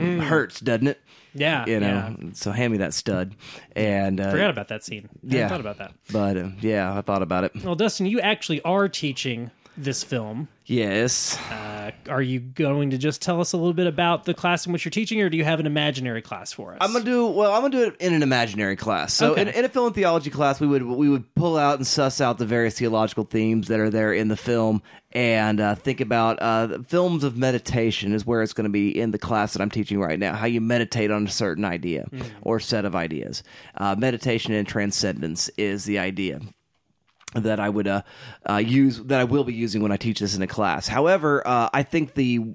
Hurts, 0.00 0.60
doesn't 0.60 0.86
it? 0.86 1.00
Yeah, 1.32 1.64
You 1.66 1.78
know, 1.78 2.16
yeah. 2.20 2.28
so 2.32 2.50
hand 2.50 2.72
me 2.72 2.78
that 2.78 2.92
stud. 2.92 3.36
And 3.76 4.20
uh, 4.20 4.32
Forgot 4.32 4.50
about 4.50 4.66
that 4.68 4.82
scene. 4.82 5.08
I 5.14 5.18
yeah. 5.36 5.48
thought 5.48 5.60
about 5.60 5.78
that. 5.78 5.92
but 6.12 6.36
uh, 6.36 6.48
yeah, 6.60 6.92
I 6.96 7.02
thought 7.02 7.22
about 7.22 7.44
it. 7.44 7.52
Well, 7.62 7.76
Dustin, 7.76 8.06
you 8.06 8.18
actually 8.20 8.60
are 8.62 8.88
teaching 8.88 9.52
this 9.76 10.02
film. 10.04 10.48
Yes. 10.66 11.36
Uh, 11.50 11.90
are 12.08 12.22
you 12.22 12.38
going 12.38 12.90
to 12.90 12.98
just 12.98 13.20
tell 13.22 13.40
us 13.40 13.52
a 13.52 13.56
little 13.56 13.72
bit 13.72 13.86
about 13.88 14.24
the 14.24 14.34
class 14.34 14.66
in 14.66 14.72
which 14.72 14.84
you're 14.84 14.90
teaching, 14.90 15.20
or 15.20 15.28
do 15.28 15.36
you 15.36 15.42
have 15.44 15.58
an 15.58 15.66
imaginary 15.66 16.22
class 16.22 16.52
for 16.52 16.72
us? 16.72 16.78
I'm 16.80 16.92
gonna 16.92 17.04
do 17.04 17.26
well. 17.26 17.52
I'm 17.52 17.62
gonna 17.62 17.70
do 17.70 17.84
it 17.84 17.96
in 18.00 18.12
an 18.14 18.22
imaginary 18.22 18.76
class. 18.76 19.12
So, 19.12 19.32
Okay. 19.32 19.42
in, 19.42 19.48
in 19.48 19.64
a 19.64 19.68
film 19.68 19.86
and 19.86 19.94
theology 19.94 20.30
class, 20.30 20.60
we 20.60 20.66
would 20.68 20.84
we 20.84 21.08
would 21.08 21.34
pull 21.34 21.56
out 21.56 21.78
and 21.78 21.86
suss 21.86 22.20
out 22.20 22.38
the 22.38 22.46
various 22.46 22.78
theological 22.78 23.24
themes 23.24 23.66
that 23.68 23.80
are 23.80 23.90
there 23.90 24.12
in 24.12 24.28
the 24.28 24.36
film, 24.36 24.80
and 25.10 25.60
uh, 25.60 25.74
think 25.74 26.00
about 26.00 26.40
uh, 26.40 26.78
films 26.86 27.24
of 27.24 27.36
meditation 27.36 28.12
is 28.12 28.24
where 28.24 28.42
it's 28.42 28.52
going 28.52 28.64
to 28.64 28.70
be 28.70 28.96
in 28.96 29.10
the 29.10 29.18
class 29.18 29.54
that 29.54 29.62
I'm 29.62 29.70
teaching 29.70 29.98
right 29.98 30.18
now. 30.18 30.34
How 30.34 30.46
you 30.46 30.60
meditate 30.60 31.10
on 31.10 31.26
a 31.26 31.30
certain 31.30 31.64
idea 31.64 32.06
or 32.42 32.60
set 32.60 32.84
of 32.84 32.94
ideas. 32.94 33.42
Uh, 33.74 33.96
meditation 33.98 34.52
and 34.54 34.68
transcendence 34.68 35.48
is 35.56 35.84
the 35.84 35.98
idea 35.98 36.40
that 37.34 37.60
I 37.60 37.68
would 37.68 37.86
uh, 37.88 38.02
uh, 38.48 38.56
use 38.56 38.98
that 39.02 39.20
I 39.20 39.24
will 39.24 39.44
be 39.44 39.54
using 39.54 39.82
when 39.82 39.92
I 39.92 39.96
teach 39.96 40.20
this 40.20 40.34
in 40.34 40.42
a 40.42 40.46
class. 40.46 40.88
However, 40.88 41.46
uh, 41.46 41.68
I 41.72 41.82
think 41.82 42.14
the 42.14 42.54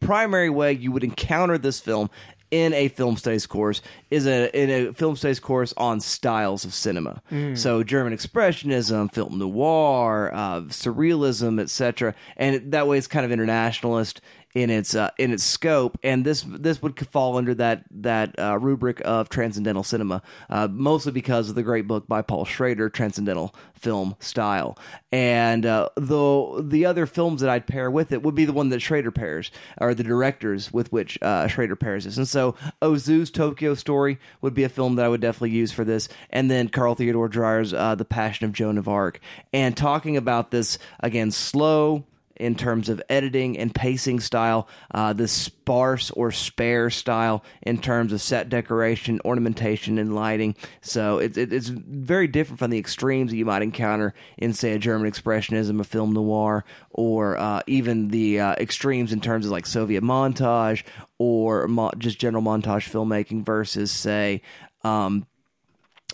primary 0.00 0.50
way 0.50 0.72
you 0.72 0.92
would 0.92 1.04
encounter 1.04 1.58
this 1.58 1.80
film 1.80 2.10
in 2.50 2.72
a 2.72 2.88
film 2.88 3.16
studies 3.18 3.46
course 3.46 3.82
is 4.10 4.26
a 4.26 4.50
in 4.58 4.70
a 4.70 4.92
film 4.94 5.16
studies 5.16 5.38
course 5.38 5.74
on 5.76 6.00
styles 6.00 6.64
of 6.64 6.72
cinema. 6.72 7.22
So 7.56 7.82
German 7.82 8.16
expressionism, 8.16 9.12
film 9.12 9.38
noir, 9.38 10.32
uh, 10.32 10.60
surrealism, 10.62 11.60
etc. 11.60 12.14
And 12.38 12.72
that 12.72 12.86
way, 12.86 12.96
it's 12.96 13.06
kind 13.06 13.26
of 13.26 13.32
internationalist 13.32 14.22
in 14.54 14.70
its 14.70 14.94
uh, 14.94 15.10
in 15.18 15.32
its 15.32 15.44
scope, 15.44 15.98
and 16.02 16.24
this 16.24 16.44
this 16.46 16.80
would 16.82 16.98
fall 17.08 17.36
under 17.36 17.54
that 17.54 17.84
that 17.90 18.38
uh, 18.38 18.58
rubric 18.58 19.00
of 19.04 19.28
transcendental 19.28 19.82
cinema, 19.82 20.22
uh, 20.48 20.66
mostly 20.70 21.12
because 21.12 21.48
of 21.48 21.54
the 21.54 21.62
great 21.62 21.86
book 21.86 22.08
by 22.08 22.22
Paul 22.22 22.44
Schrader, 22.44 22.88
Transcendental 22.88 23.54
Film 23.74 24.16
Style, 24.20 24.78
and 25.12 25.66
uh, 25.66 25.90
the 25.96 26.64
the 26.66 26.86
other 26.86 27.04
films 27.04 27.42
that 27.42 27.50
I'd 27.50 27.66
pair 27.66 27.90
with 27.90 28.10
it 28.10 28.22
would 28.22 28.34
be 28.34 28.46
the 28.46 28.52
one 28.52 28.70
that 28.70 28.80
Schrader 28.80 29.10
pairs, 29.10 29.50
or 29.78 29.94
the 29.94 30.02
directors 30.02 30.72
with 30.72 30.90
which 30.90 31.18
uh, 31.20 31.46
Schrader 31.46 31.76
pairs 31.76 32.04
this, 32.04 32.16
and 32.16 32.28
so 32.28 32.54
Ozu's 32.80 33.30
Tokyo 33.30 33.74
Story 33.74 34.18
would 34.40 34.54
be 34.54 34.64
a 34.64 34.68
film 34.70 34.96
that 34.96 35.04
I 35.04 35.08
would 35.08 35.20
definitely 35.20 35.50
use 35.50 35.72
for 35.72 35.84
this, 35.84 36.08
and 36.30 36.50
then 36.50 36.68
Carl 36.68 36.94
Theodor 36.94 37.28
Dreyer's 37.28 37.74
uh, 37.74 37.94
The 37.94 38.04
Passion 38.06 38.46
of 38.46 38.52
Joan 38.52 38.78
of 38.78 38.88
Arc, 38.88 39.20
and 39.52 39.76
talking 39.76 40.16
about 40.16 40.50
this 40.50 40.78
again 41.00 41.30
slow 41.30 42.04
in 42.38 42.54
terms 42.54 42.88
of 42.88 43.02
editing 43.08 43.58
and 43.58 43.74
pacing 43.74 44.20
style, 44.20 44.68
uh, 44.92 45.12
the 45.12 45.28
sparse 45.28 46.10
or 46.12 46.30
spare 46.32 46.90
style 46.90 47.44
in 47.62 47.78
terms 47.80 48.12
of 48.12 48.20
set 48.20 48.48
decoration, 48.48 49.20
ornamentation, 49.24 49.98
and 49.98 50.14
lighting. 50.14 50.54
So 50.80 51.18
it, 51.18 51.36
it, 51.36 51.52
it's 51.52 51.68
very 51.68 52.28
different 52.28 52.58
from 52.58 52.70
the 52.70 52.78
extremes 52.78 53.30
that 53.30 53.36
you 53.36 53.44
might 53.44 53.62
encounter 53.62 54.14
in, 54.36 54.52
say, 54.52 54.72
a 54.72 54.78
German 54.78 55.10
expressionism, 55.10 55.80
a 55.80 55.84
film 55.84 56.12
noir, 56.12 56.64
or 56.90 57.36
uh, 57.36 57.62
even 57.66 58.08
the 58.08 58.40
uh, 58.40 58.52
extremes 58.54 59.12
in 59.12 59.20
terms 59.20 59.46
of 59.46 59.52
like 59.52 59.66
Soviet 59.66 60.02
montage 60.02 60.84
or 61.18 61.68
mo- 61.68 61.92
just 61.98 62.18
general 62.18 62.42
montage 62.42 62.88
filmmaking 62.88 63.44
versus, 63.44 63.90
say, 63.90 64.42
um, 64.84 65.26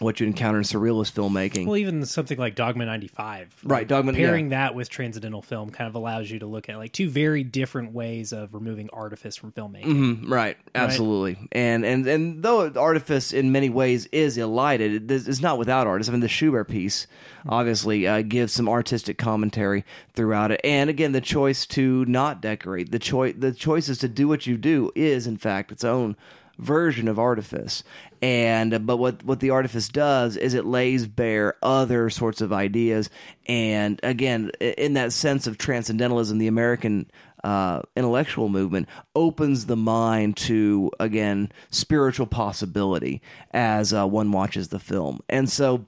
what 0.00 0.18
you 0.18 0.26
encounter 0.26 0.58
in 0.58 0.64
surrealist 0.64 1.12
filmmaking. 1.12 1.66
well, 1.66 1.76
even 1.76 2.04
something 2.04 2.36
like 2.36 2.56
Dogma 2.56 2.84
'95, 2.84 3.54
Right, 3.62 3.86
Dogma- 3.86 4.12
Pairing 4.12 4.46
yeah. 4.50 4.58
that 4.66 4.74
with 4.74 4.90
transcendental 4.90 5.40
film 5.40 5.70
kind 5.70 5.86
of 5.86 5.94
allows 5.94 6.28
you 6.32 6.40
to 6.40 6.46
look 6.46 6.68
at 6.68 6.76
like 6.78 6.90
two 6.92 7.08
very 7.08 7.44
different 7.44 7.92
ways 7.92 8.32
of 8.32 8.54
removing 8.54 8.90
artifice 8.92 9.36
from 9.36 9.52
filmmaking. 9.52 10.28
Right, 10.28 10.56
absolutely, 10.74 11.48
and 11.52 11.84
and 11.84 12.08
and 12.08 12.42
though 12.42 12.72
artifice 12.74 13.32
in 13.32 13.52
many 13.52 13.70
ways 13.70 14.06
is 14.06 14.36
elided, 14.36 15.04
it 15.04 15.10
is 15.12 15.28
it's 15.28 15.40
not 15.40 15.58
without 15.58 15.86
artists. 15.86 16.08
I 16.10 16.12
mean, 16.12 16.22
the 16.22 16.28
Schubert 16.28 16.64
piece 16.68 17.06
obviously 17.48 18.06
uh, 18.08 18.22
gives 18.22 18.52
some 18.52 18.68
artistic 18.68 19.16
commentary 19.16 19.84
throughout 20.14 20.50
it, 20.50 20.60
and 20.64 20.90
again, 20.90 21.12
the 21.12 21.20
choice 21.20 21.66
to 21.66 22.04
not 22.06 22.40
decorate, 22.42 22.90
the 22.90 22.98
choice, 22.98 23.36
the 23.38 23.52
choices 23.52 23.98
to 23.98 24.08
do 24.08 24.26
what 24.26 24.44
you 24.44 24.56
do 24.56 24.90
is 24.96 25.28
in 25.28 25.36
fact 25.36 25.70
its 25.70 25.84
own 25.84 26.16
version 26.58 27.08
of 27.08 27.18
artifice. 27.18 27.82
And 28.22 28.74
uh, 28.74 28.78
but 28.78 28.96
what 28.96 29.24
what 29.24 29.40
the 29.40 29.50
artifice 29.50 29.88
does 29.88 30.36
is 30.36 30.54
it 30.54 30.64
lays 30.64 31.06
bare 31.06 31.56
other 31.62 32.10
sorts 32.10 32.40
of 32.40 32.52
ideas. 32.52 33.10
And 33.46 34.00
again 34.02 34.50
in 34.60 34.94
that 34.94 35.12
sense 35.12 35.46
of 35.46 35.58
transcendentalism 35.58 36.38
the 36.38 36.46
american 36.46 37.10
uh, 37.44 37.82
intellectual 37.94 38.48
movement 38.48 38.88
opens 39.14 39.66
the 39.66 39.76
mind 39.76 40.34
to 40.34 40.90
again 40.98 41.52
spiritual 41.70 42.26
possibility 42.26 43.20
as 43.52 43.92
uh, 43.92 44.06
one 44.06 44.32
watches 44.32 44.68
the 44.68 44.78
film. 44.78 45.20
And 45.28 45.50
so 45.50 45.84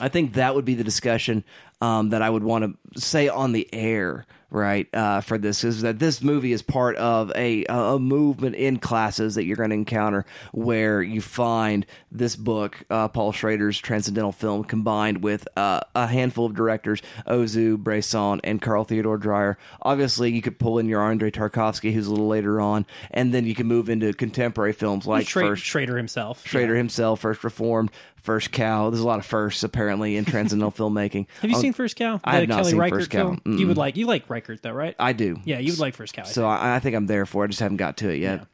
I 0.00 0.08
think 0.08 0.34
that 0.34 0.54
would 0.54 0.64
be 0.64 0.74
the 0.74 0.84
discussion 0.84 1.42
um, 1.80 2.10
that 2.10 2.22
I 2.22 2.30
would 2.30 2.44
want 2.44 2.76
to 2.94 3.00
say 3.00 3.28
on 3.28 3.52
the 3.52 3.68
air, 3.72 4.24
right? 4.50 4.88
Uh, 4.94 5.20
for 5.20 5.38
this 5.38 5.64
is 5.64 5.82
that 5.82 5.98
this 5.98 6.22
movie 6.22 6.52
is 6.52 6.62
part 6.62 6.96
of 6.96 7.30
a 7.36 7.64
a 7.68 7.98
movement 7.98 8.56
in 8.56 8.78
classes 8.78 9.34
that 9.34 9.44
you're 9.44 9.56
going 9.56 9.70
to 9.70 9.74
encounter 9.74 10.24
where 10.52 11.02
you 11.02 11.20
find 11.20 11.84
this 12.10 12.36
book, 12.36 12.84
uh, 12.90 13.08
Paul 13.08 13.32
Schrader's 13.32 13.78
Transcendental 13.78 14.32
Film, 14.32 14.64
combined 14.64 15.22
with 15.22 15.46
uh, 15.56 15.80
a 15.94 16.06
handful 16.06 16.46
of 16.46 16.54
directors, 16.54 17.02
Ozu, 17.26 17.76
Bresson, 17.76 18.40
and 18.44 18.60
Carl 18.62 18.84
Theodor 18.84 19.16
Dreyer. 19.16 19.58
Obviously, 19.82 20.32
you 20.32 20.42
could 20.42 20.58
pull 20.58 20.78
in 20.78 20.88
your 20.88 21.02
Andre 21.02 21.30
Tarkovsky, 21.30 21.92
who's 21.92 22.06
a 22.06 22.10
little 22.10 22.28
later 22.28 22.60
on, 22.60 22.86
and 23.10 23.34
then 23.34 23.46
you 23.46 23.54
can 23.54 23.66
move 23.66 23.88
into 23.88 24.12
contemporary 24.12 24.72
films 24.72 25.06
like 25.06 25.26
Schra- 25.26 25.48
First 25.48 25.64
Schrader 25.64 25.96
himself. 25.96 26.46
Schrader 26.46 26.76
himself, 26.76 27.20
First 27.20 27.44
Reformed, 27.44 27.90
First 28.22 28.52
Cow. 28.52 28.90
There's 28.90 29.00
a 29.02 29.06
lot 29.06 29.18
of 29.18 29.26
firsts 29.26 29.62
apparently 29.62 30.16
in 30.16 30.24
transcendental 30.24 30.72
filmmaking. 30.90 31.26
Have 31.42 31.50
you 31.50 31.56
Oh, 31.56 31.60
seen 31.60 31.72
First 31.72 31.96
Cow? 31.96 32.20
I 32.24 32.36
have 32.36 32.48
not 32.48 32.58
Kelly 32.58 32.70
seen 32.72 32.80
Reichardt 32.80 33.00
First 33.02 33.10
Cow. 33.10 33.36
film? 33.44 33.58
You 33.58 33.66
would 33.68 33.76
like 33.76 33.96
you 33.96 34.06
like 34.06 34.28
Reichardt 34.28 34.62
though, 34.62 34.72
right? 34.72 34.94
I 34.98 35.12
do. 35.12 35.38
yeah, 35.44 35.58
you 35.58 35.72
would 35.72 35.78
like 35.80 35.94
First 35.94 36.14
Cow. 36.14 36.22
I 36.22 36.26
So 36.26 36.42
think. 36.42 36.60
I, 36.62 36.76
I 36.76 36.78
think 36.80 36.96
I'm 36.96 37.06
there 37.06 37.26
for 37.26 37.44
it. 37.44 37.48
I 37.48 37.50
just 37.50 37.60
haven't 37.60 37.76
got 37.78 37.96
to 37.98 38.08
it 38.10 38.18
yet. 38.18 38.46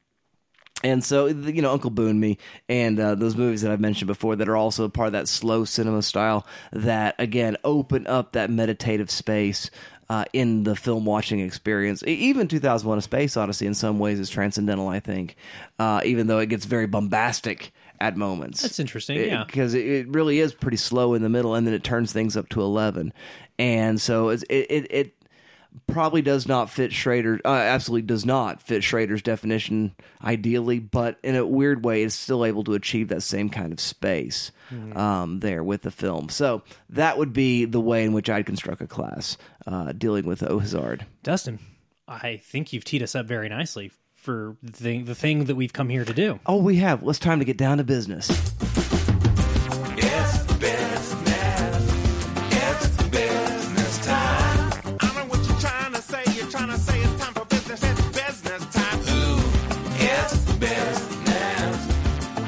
And 0.82 1.02
so, 1.02 1.26
you 1.26 1.62
know, 1.62 1.72
Uncle 1.72 1.90
Boonmee 1.90 2.36
and 2.68 3.00
uh, 3.00 3.14
those 3.14 3.36
movies 3.36 3.62
that 3.62 3.70
I've 3.70 3.80
mentioned 3.80 4.06
before 4.06 4.36
that 4.36 4.48
are 4.50 4.56
also 4.56 4.86
part 4.90 5.06
of 5.06 5.12
that 5.14 5.28
slow 5.28 5.64
cinema 5.64 6.02
style 6.02 6.46
that, 6.72 7.14
again, 7.18 7.56
open 7.64 8.06
up 8.06 8.32
that 8.32 8.50
meditative 8.50 9.10
space 9.10 9.70
uh, 10.10 10.26
in 10.34 10.64
the 10.64 10.76
film 10.76 11.06
watching 11.06 11.40
experience. 11.40 12.02
Even 12.06 12.48
2001 12.48 12.98
A 12.98 13.00
Space 13.00 13.34
Odyssey, 13.38 13.66
in 13.66 13.72
some 13.72 13.98
ways, 13.98 14.20
is 14.20 14.28
transcendental, 14.28 14.86
I 14.88 15.00
think, 15.00 15.36
uh, 15.78 16.02
even 16.04 16.26
though 16.26 16.40
it 16.40 16.50
gets 16.50 16.66
very 16.66 16.86
bombastic 16.86 17.72
at 18.04 18.16
moments. 18.16 18.62
That's 18.62 18.78
interesting, 18.78 19.18
yeah. 19.18 19.44
Because 19.44 19.74
it, 19.74 19.86
it 19.86 20.08
really 20.08 20.40
is 20.40 20.54
pretty 20.54 20.76
slow 20.76 21.14
in 21.14 21.22
the 21.22 21.28
middle 21.28 21.54
and 21.54 21.66
then 21.66 21.74
it 21.74 21.82
turns 21.84 22.12
things 22.12 22.36
up 22.36 22.48
to 22.50 22.60
11. 22.60 23.12
And 23.58 24.00
so 24.00 24.28
it's, 24.28 24.42
it, 24.44 24.66
it, 24.68 24.86
it 24.90 25.14
probably 25.86 26.20
does 26.22 26.46
not 26.46 26.70
fit 26.70 26.92
Schrader. 26.92 27.40
Uh, 27.44 27.48
absolutely 27.48 28.06
does 28.06 28.26
not 28.26 28.60
fit 28.60 28.84
Schrader's 28.84 29.22
definition 29.22 29.94
ideally, 30.22 30.78
but 30.78 31.18
in 31.22 31.34
a 31.34 31.46
weird 31.46 31.84
way, 31.84 32.02
is 32.02 32.14
still 32.14 32.44
able 32.44 32.62
to 32.64 32.74
achieve 32.74 33.08
that 33.08 33.22
same 33.22 33.48
kind 33.48 33.72
of 33.72 33.80
space 33.80 34.52
um, 34.94 35.40
there 35.40 35.64
with 35.64 35.82
the 35.82 35.90
film. 35.90 36.28
So 36.28 36.62
that 36.90 37.16
would 37.16 37.32
be 37.32 37.64
the 37.64 37.80
way 37.80 38.04
in 38.04 38.12
which 38.12 38.28
I'd 38.28 38.46
construct 38.46 38.82
a 38.82 38.86
class 38.86 39.36
uh, 39.66 39.92
dealing 39.92 40.26
with 40.26 40.42
Au 40.42 40.58
Hasard. 40.58 41.06
Dustin, 41.22 41.58
I 42.06 42.40
think 42.42 42.72
you've 42.72 42.84
teed 42.84 43.02
us 43.02 43.14
up 43.14 43.26
very 43.26 43.48
nicely 43.48 43.90
for 44.24 44.56
the 44.62 44.72
thing, 44.72 45.04
the 45.04 45.14
thing 45.14 45.44
that 45.44 45.54
we've 45.54 45.72
come 45.74 45.90
here 45.90 46.04
to 46.04 46.14
do. 46.14 46.40
Oh, 46.46 46.56
we 46.56 46.76
have. 46.76 47.02
Let's 47.02 47.18
time 47.18 47.38
to 47.40 47.44
get 47.44 47.58
down 47.58 47.76
to 47.78 47.84
business. 47.84 48.30
It's 48.30 48.40
business. 50.54 51.14
It's 52.50 53.02
business 53.08 54.06
time. 54.06 54.72
I 55.00 55.12
know 55.14 55.26
what 55.26 55.46
you're 55.46 55.58
trying 55.60 55.92
to 55.92 56.00
say. 56.00 56.22
You're 56.34 56.50
trying 56.50 56.70
to 56.70 56.78
say 56.78 56.98
it's 57.00 57.22
time 57.22 57.34
for 57.34 57.44
business. 57.44 57.82
It's 57.82 58.02
business 58.18 58.64
time. 58.74 58.98
Ooh, 59.00 59.42
it's 60.00 60.52
business. 60.54 61.86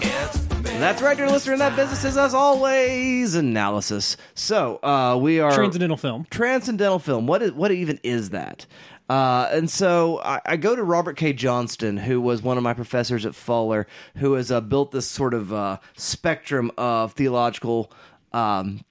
It's 0.02 0.38
business. 0.38 0.80
That's 0.80 1.02
right, 1.02 1.16
dear 1.16 1.28
listener. 1.28 1.52
And 1.52 1.60
that 1.60 1.76
business 1.76 2.04
is, 2.04 2.16
as 2.16 2.32
always, 2.32 3.34
analysis. 3.34 4.16
So 4.34 4.76
uh, 4.82 5.18
we 5.20 5.40
are 5.40 5.52
Transcendental 5.52 5.98
film. 5.98 6.26
transcendental 6.30 6.98
film. 6.98 7.26
What 7.26 7.42
is 7.42 7.52
what 7.52 7.70
even 7.70 8.00
is 8.02 8.30
that? 8.30 8.64
Uh, 9.08 9.48
and 9.52 9.70
so 9.70 10.20
I, 10.20 10.40
I 10.44 10.56
go 10.56 10.74
to 10.74 10.82
Robert 10.82 11.16
K. 11.16 11.32
Johnston, 11.32 11.96
who 11.96 12.20
was 12.20 12.42
one 12.42 12.56
of 12.56 12.64
my 12.64 12.74
professors 12.74 13.24
at 13.24 13.34
Fuller, 13.34 13.86
who 14.16 14.32
has 14.32 14.50
uh, 14.50 14.60
built 14.60 14.90
this 14.90 15.06
sort 15.06 15.34
of 15.34 15.52
uh, 15.52 15.78
spectrum 15.96 16.72
of 16.76 17.12
theological 17.12 17.92
um, 18.32 18.84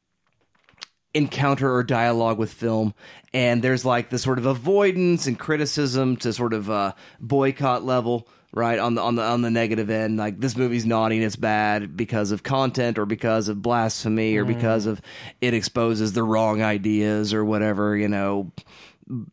encounter 1.14 1.74
or 1.74 1.84
dialogue 1.84 2.38
with 2.38 2.54
film. 2.54 2.94
And 3.34 3.62
there's 3.62 3.84
like 3.84 4.10
the 4.10 4.20
sort 4.20 4.38
of 4.38 4.46
avoidance 4.46 5.28
and 5.28 5.38
criticism 5.38 6.16
to 6.18 6.32
sort 6.32 6.54
of 6.54 6.70
uh, 6.70 6.94
boycott 7.20 7.84
level 7.84 8.28
right 8.54 8.80
on 8.80 8.96
the 8.96 9.02
on 9.02 9.16
the 9.16 9.22
on 9.22 9.42
the 9.42 9.52
negative 9.52 9.90
end. 9.90 10.18
Like 10.18 10.40
this 10.40 10.56
movie's 10.56 10.86
naughty 10.86 11.18
and 11.18 11.26
it's 11.26 11.36
bad 11.36 11.98
because 11.98 12.32
of 12.32 12.42
content 12.42 12.98
or 12.98 13.06
because 13.06 13.50
of 13.50 13.62
blasphemy 13.62 14.38
or 14.38 14.46
because 14.46 14.86
of 14.86 15.02
it 15.42 15.54
exposes 15.54 16.14
the 16.14 16.24
wrong 16.24 16.62
ideas 16.62 17.34
or 17.34 17.44
whatever 17.44 17.98
you 17.98 18.08
know 18.08 18.52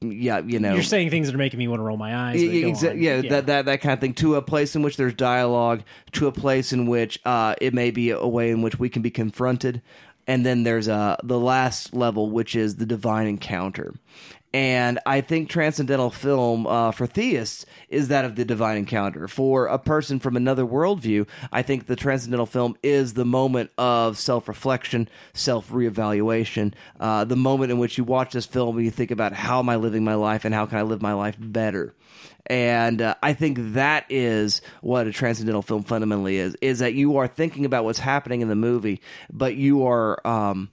yeah 0.02 0.38
you 0.40 0.58
know 0.58 0.74
You're 0.74 0.82
saying 0.82 1.10
things 1.10 1.28
that 1.28 1.34
are 1.34 1.38
making 1.38 1.58
me 1.58 1.66
want 1.66 1.80
to 1.80 1.84
roll 1.84 1.96
my 1.96 2.14
eyes. 2.14 2.42
yeah, 2.42 2.68
exa- 2.68 2.90
on. 2.90 3.00
yeah, 3.02 3.20
that, 3.22 3.46
that 3.46 3.64
that 3.64 3.80
kind 3.80 3.94
of 3.94 4.00
thing 4.00 4.12
to 4.14 4.34
a 4.34 4.42
place 4.42 4.76
in 4.76 4.82
which 4.82 4.96
there's 4.98 5.14
dialogue 5.14 5.82
to 6.12 6.26
a 6.26 6.32
place 6.32 6.72
in 6.72 6.86
which 6.86 7.18
uh, 7.24 7.54
it 7.60 7.72
may 7.72 7.90
be 7.90 8.10
a 8.10 8.26
way 8.26 8.50
in 8.50 8.60
which 8.62 8.78
we 8.78 8.88
can 8.90 9.00
be 9.02 9.10
confronted 9.10 9.80
and 10.26 10.44
then 10.46 10.62
there's 10.62 10.88
uh, 10.88 11.16
the 11.24 11.38
last 11.38 11.94
level 11.94 12.30
which 12.30 12.54
is 12.54 12.76
the 12.76 12.86
divine 12.86 13.26
encounter 13.26 13.94
and 14.54 14.98
I 15.06 15.22
think 15.22 15.48
transcendental 15.48 16.10
film 16.10 16.66
uh, 16.66 16.92
for 16.92 17.06
theists 17.06 17.64
is 17.88 18.08
that 18.08 18.24
of 18.26 18.36
the 18.36 18.44
divine 18.44 18.76
encounter. 18.76 19.26
For 19.26 19.66
a 19.66 19.78
person 19.78 20.20
from 20.20 20.36
another 20.36 20.64
worldview, 20.64 21.26
I 21.50 21.62
think 21.62 21.86
the 21.86 21.96
transcendental 21.96 22.46
film 22.46 22.76
is 22.82 23.14
the 23.14 23.24
moment 23.24 23.70
of 23.78 24.18
self 24.18 24.48
reflection, 24.48 25.08
self 25.32 25.70
reevaluation, 25.70 26.74
uh, 27.00 27.24
the 27.24 27.36
moment 27.36 27.72
in 27.72 27.78
which 27.78 27.96
you 27.96 28.04
watch 28.04 28.32
this 28.32 28.44
film 28.44 28.76
and 28.76 28.84
you 28.84 28.90
think 28.90 29.10
about 29.10 29.32
how 29.32 29.58
am 29.58 29.70
I 29.70 29.76
living 29.76 30.04
my 30.04 30.14
life 30.14 30.44
and 30.44 30.54
how 30.54 30.66
can 30.66 30.78
I 30.78 30.82
live 30.82 31.00
my 31.00 31.14
life 31.14 31.36
better. 31.38 31.94
And 32.46 33.00
uh, 33.00 33.14
I 33.22 33.32
think 33.32 33.58
that 33.74 34.04
is 34.10 34.60
what 34.82 35.06
a 35.06 35.12
transcendental 35.12 35.62
film 35.62 35.84
fundamentally 35.84 36.36
is: 36.36 36.56
is 36.60 36.80
that 36.80 36.92
you 36.92 37.16
are 37.16 37.28
thinking 37.28 37.64
about 37.64 37.84
what's 37.84 38.00
happening 38.00 38.42
in 38.42 38.48
the 38.48 38.56
movie, 38.56 39.00
but 39.32 39.54
you 39.54 39.86
are. 39.86 40.24
Um, 40.26 40.70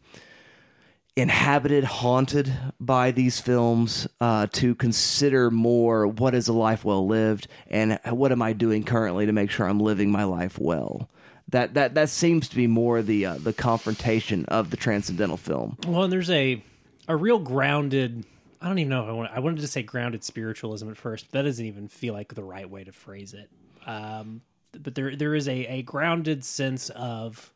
inhabited, 1.20 1.84
haunted 1.84 2.53
by 2.80 3.11
these 3.11 3.39
films 3.39 4.07
uh, 4.20 4.47
to 4.53 4.76
consider 4.76 5.51
more 5.51 6.07
what 6.07 6.34
is 6.34 6.47
a 6.47 6.53
life 6.53 6.84
well 6.86 7.05
lived 7.05 7.47
and 7.67 7.99
what 8.05 8.32
am 8.32 8.41
I 8.41 8.53
doing 8.53 8.84
currently 8.84 9.26
to 9.26 9.32
make 9.32 9.49
sure 9.49 9.67
I'm 9.67 9.80
living 9.80 10.11
my 10.11 10.24
life 10.24 10.57
well. 10.59 11.09
That 11.49 11.74
that 11.74 11.95
that 11.95 12.09
seems 12.09 12.47
to 12.49 12.55
be 12.55 12.67
more 12.67 13.01
the 13.01 13.26
uh, 13.26 13.38
the 13.39 13.53
confrontation 13.53 14.45
of 14.45 14.70
the 14.70 14.78
transcendental 14.78 15.38
film. 15.38 15.78
Well, 15.88 16.03
and 16.03 16.13
there's 16.13 16.30
a 16.30 16.63
a 17.07 17.15
real 17.15 17.39
grounded. 17.39 18.24
I 18.61 18.67
don't 18.67 18.78
even 18.78 18.89
know. 18.89 19.03
If 19.03 19.09
I, 19.09 19.13
want, 19.13 19.32
I 19.34 19.39
wanted 19.39 19.61
to 19.61 19.67
say 19.67 19.82
grounded 19.82 20.24
spiritualism 20.24 20.89
at 20.89 20.97
first. 20.97 21.26
But 21.26 21.39
that 21.39 21.41
doesn't 21.43 21.65
even 21.65 21.88
feel 21.88 22.13
like 22.13 22.36
the 22.36 22.43
right 22.43 22.70
way 22.70 22.84
to 22.84 22.91
phrase 22.91 23.34
it. 23.34 23.49
Um, 23.88 24.41
but 24.80 24.93
there 24.93 25.15
there 25.15 25.34
is 25.34 25.47
a, 25.47 25.65
a 25.65 25.82
grounded 25.82 26.45
sense 26.45 26.89
of 26.91 27.51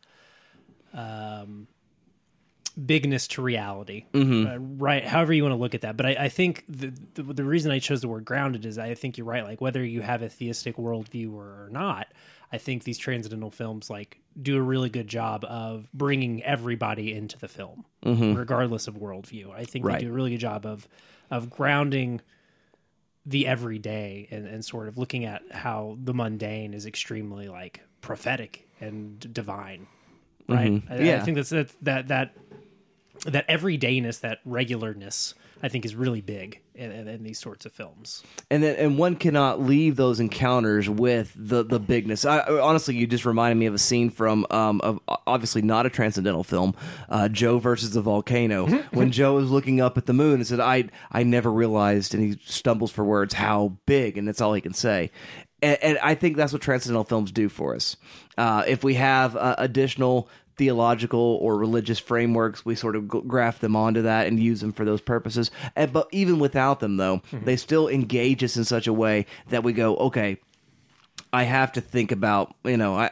um, 0.93 1.67
bigness 2.75 3.27
to 3.29 3.41
reality, 3.41 4.05
mm-hmm. 4.13 4.47
uh, 4.47 4.57
right? 4.83 5.05
However 5.05 5.33
you 5.33 5.43
want 5.43 5.53
to 5.53 5.57
look 5.59 5.75
at 5.75 5.81
that. 5.81 5.95
But 5.97 6.05
I, 6.05 6.15
I 6.21 6.29
think 6.29 6.63
the, 6.67 6.93
the 7.13 7.23
the 7.23 7.43
reason 7.43 7.71
I 7.71 7.79
chose 7.79 8.01
the 8.01 8.07
word 8.07 8.25
grounded 8.25 8.65
is 8.65 8.77
I 8.77 8.95
think 8.95 9.17
you're 9.17 9.27
right. 9.27 9.43
Like 9.43 9.61
whether 9.61 9.83
you 9.83 10.01
have 10.01 10.21
a 10.21 10.29
theistic 10.29 10.77
worldview 10.77 11.33
or, 11.33 11.69
not, 11.71 12.07
I 12.51 12.57
think 12.57 12.83
these 12.83 12.97
transcendental 12.97 13.51
films 13.51 13.89
like 13.89 14.19
do 14.41 14.57
a 14.57 14.61
really 14.61 14.89
good 14.89 15.07
job 15.07 15.45
of 15.45 15.87
bringing 15.93 16.43
everybody 16.43 17.13
into 17.13 17.37
the 17.37 17.47
film, 17.47 17.85
mm-hmm. 18.05 18.33
regardless 18.33 18.87
of 18.87 18.95
worldview. 18.95 19.51
I 19.51 19.65
think 19.65 19.85
Right. 19.85 19.99
they 19.99 20.05
do 20.05 20.09
a 20.11 20.13
really 20.13 20.31
good 20.31 20.39
job 20.39 20.65
of 20.65 20.87
of 21.31 21.49
grounding 21.49 22.21
the 23.25 23.47
everyday 23.47 24.27
and, 24.31 24.45
and 24.45 24.65
sort 24.65 24.87
of 24.87 24.97
looking 24.97 25.25
at 25.25 25.41
how 25.51 25.97
the 26.03 26.13
mundane 26.13 26.73
is 26.73 26.85
extremely 26.85 27.47
like 27.47 27.81
prophetic 28.01 28.67
and 28.81 29.17
divine 29.33 29.87
right 30.49 30.69
mm-hmm. 30.71 30.91
I, 30.91 30.97
I 30.97 30.99
Yeah. 30.99 31.23
think 31.23 31.35
that's 31.35 31.51
that 31.51 31.69
that 31.83 32.07
that 32.09 32.35
that 33.25 33.47
everydayness 33.47 34.19
that 34.21 34.39
regularness 34.45 35.33
i 35.61 35.69
think 35.69 35.85
is 35.85 35.95
really 35.95 36.21
big 36.21 36.59
in, 36.75 36.91
in, 36.91 37.07
in 37.07 37.23
these 37.23 37.39
sorts 37.39 37.65
of 37.65 37.71
films 37.71 38.23
and 38.49 38.63
then 38.63 38.75
and 38.75 38.97
one 38.97 39.15
cannot 39.15 39.61
leave 39.61 39.95
those 39.95 40.19
encounters 40.19 40.89
with 40.89 41.31
the 41.35 41.63
the 41.63 41.79
bigness. 41.79 42.25
I, 42.25 42.39
honestly, 42.39 42.95
you 42.95 43.07
just 43.07 43.25
reminded 43.25 43.55
me 43.55 43.65
of 43.67 43.73
a 43.73 43.79
scene 43.79 44.09
from 44.09 44.45
um 44.49 44.81
of 44.81 44.99
obviously 45.27 45.61
not 45.61 45.85
a 45.85 45.89
transcendental 45.89 46.43
film, 46.43 46.75
uh, 47.09 47.29
Joe 47.29 47.59
versus 47.59 47.91
the 47.91 48.01
volcano, 48.01 48.67
when 48.91 49.11
Joe 49.11 49.37
is 49.37 49.49
looking 49.49 49.79
up 49.81 49.97
at 49.97 50.05
the 50.05 50.13
moon 50.13 50.35
and 50.35 50.47
said, 50.47 50.59
"I 50.59 50.89
I 51.11 51.23
never 51.23 51.51
realized," 51.51 52.13
and 52.13 52.23
he 52.23 52.39
stumbles 52.45 52.91
for 52.91 53.03
words, 53.03 53.35
"How 53.35 53.77
big," 53.85 54.17
and 54.17 54.27
that's 54.27 54.41
all 54.41 54.53
he 54.53 54.61
can 54.61 54.73
say. 54.73 55.11
And, 55.61 55.77
and 55.81 55.97
I 55.99 56.15
think 56.15 56.35
that's 56.35 56.51
what 56.51 56.61
transcendental 56.61 57.05
films 57.05 57.31
do 57.31 57.49
for 57.49 57.75
us. 57.75 57.95
Uh, 58.37 58.63
if 58.67 58.83
we 58.83 58.95
have 58.95 59.35
uh, 59.35 59.55
additional 59.57 60.27
theological 60.55 61.37
or 61.41 61.57
religious 61.57 61.99
frameworks, 61.99 62.65
we 62.65 62.75
sort 62.75 62.95
of 62.95 63.07
graft 63.07 63.61
them 63.61 63.75
onto 63.75 64.03
that 64.03 64.27
and 64.27 64.39
use 64.39 64.61
them 64.61 64.73
for 64.73 64.85
those 64.85 65.01
purposes. 65.01 65.51
And, 65.75 65.91
but 65.91 66.07
even 66.11 66.39
without 66.39 66.79
them, 66.79 66.97
though, 66.97 67.17
mm-hmm. 67.17 67.45
they 67.45 67.55
still 67.55 67.87
engage 67.87 68.43
us 68.43 68.57
in 68.57 68.63
such 68.63 68.87
a 68.87 68.93
way 68.93 69.25
that 69.49 69.63
we 69.63 69.73
go, 69.73 69.95
okay. 69.97 70.37
I 71.31 71.43
have 71.43 71.71
to 71.73 71.81
think 71.81 72.11
about, 72.11 72.53
you 72.63 72.77
know, 72.77 72.93
I, 72.95 73.09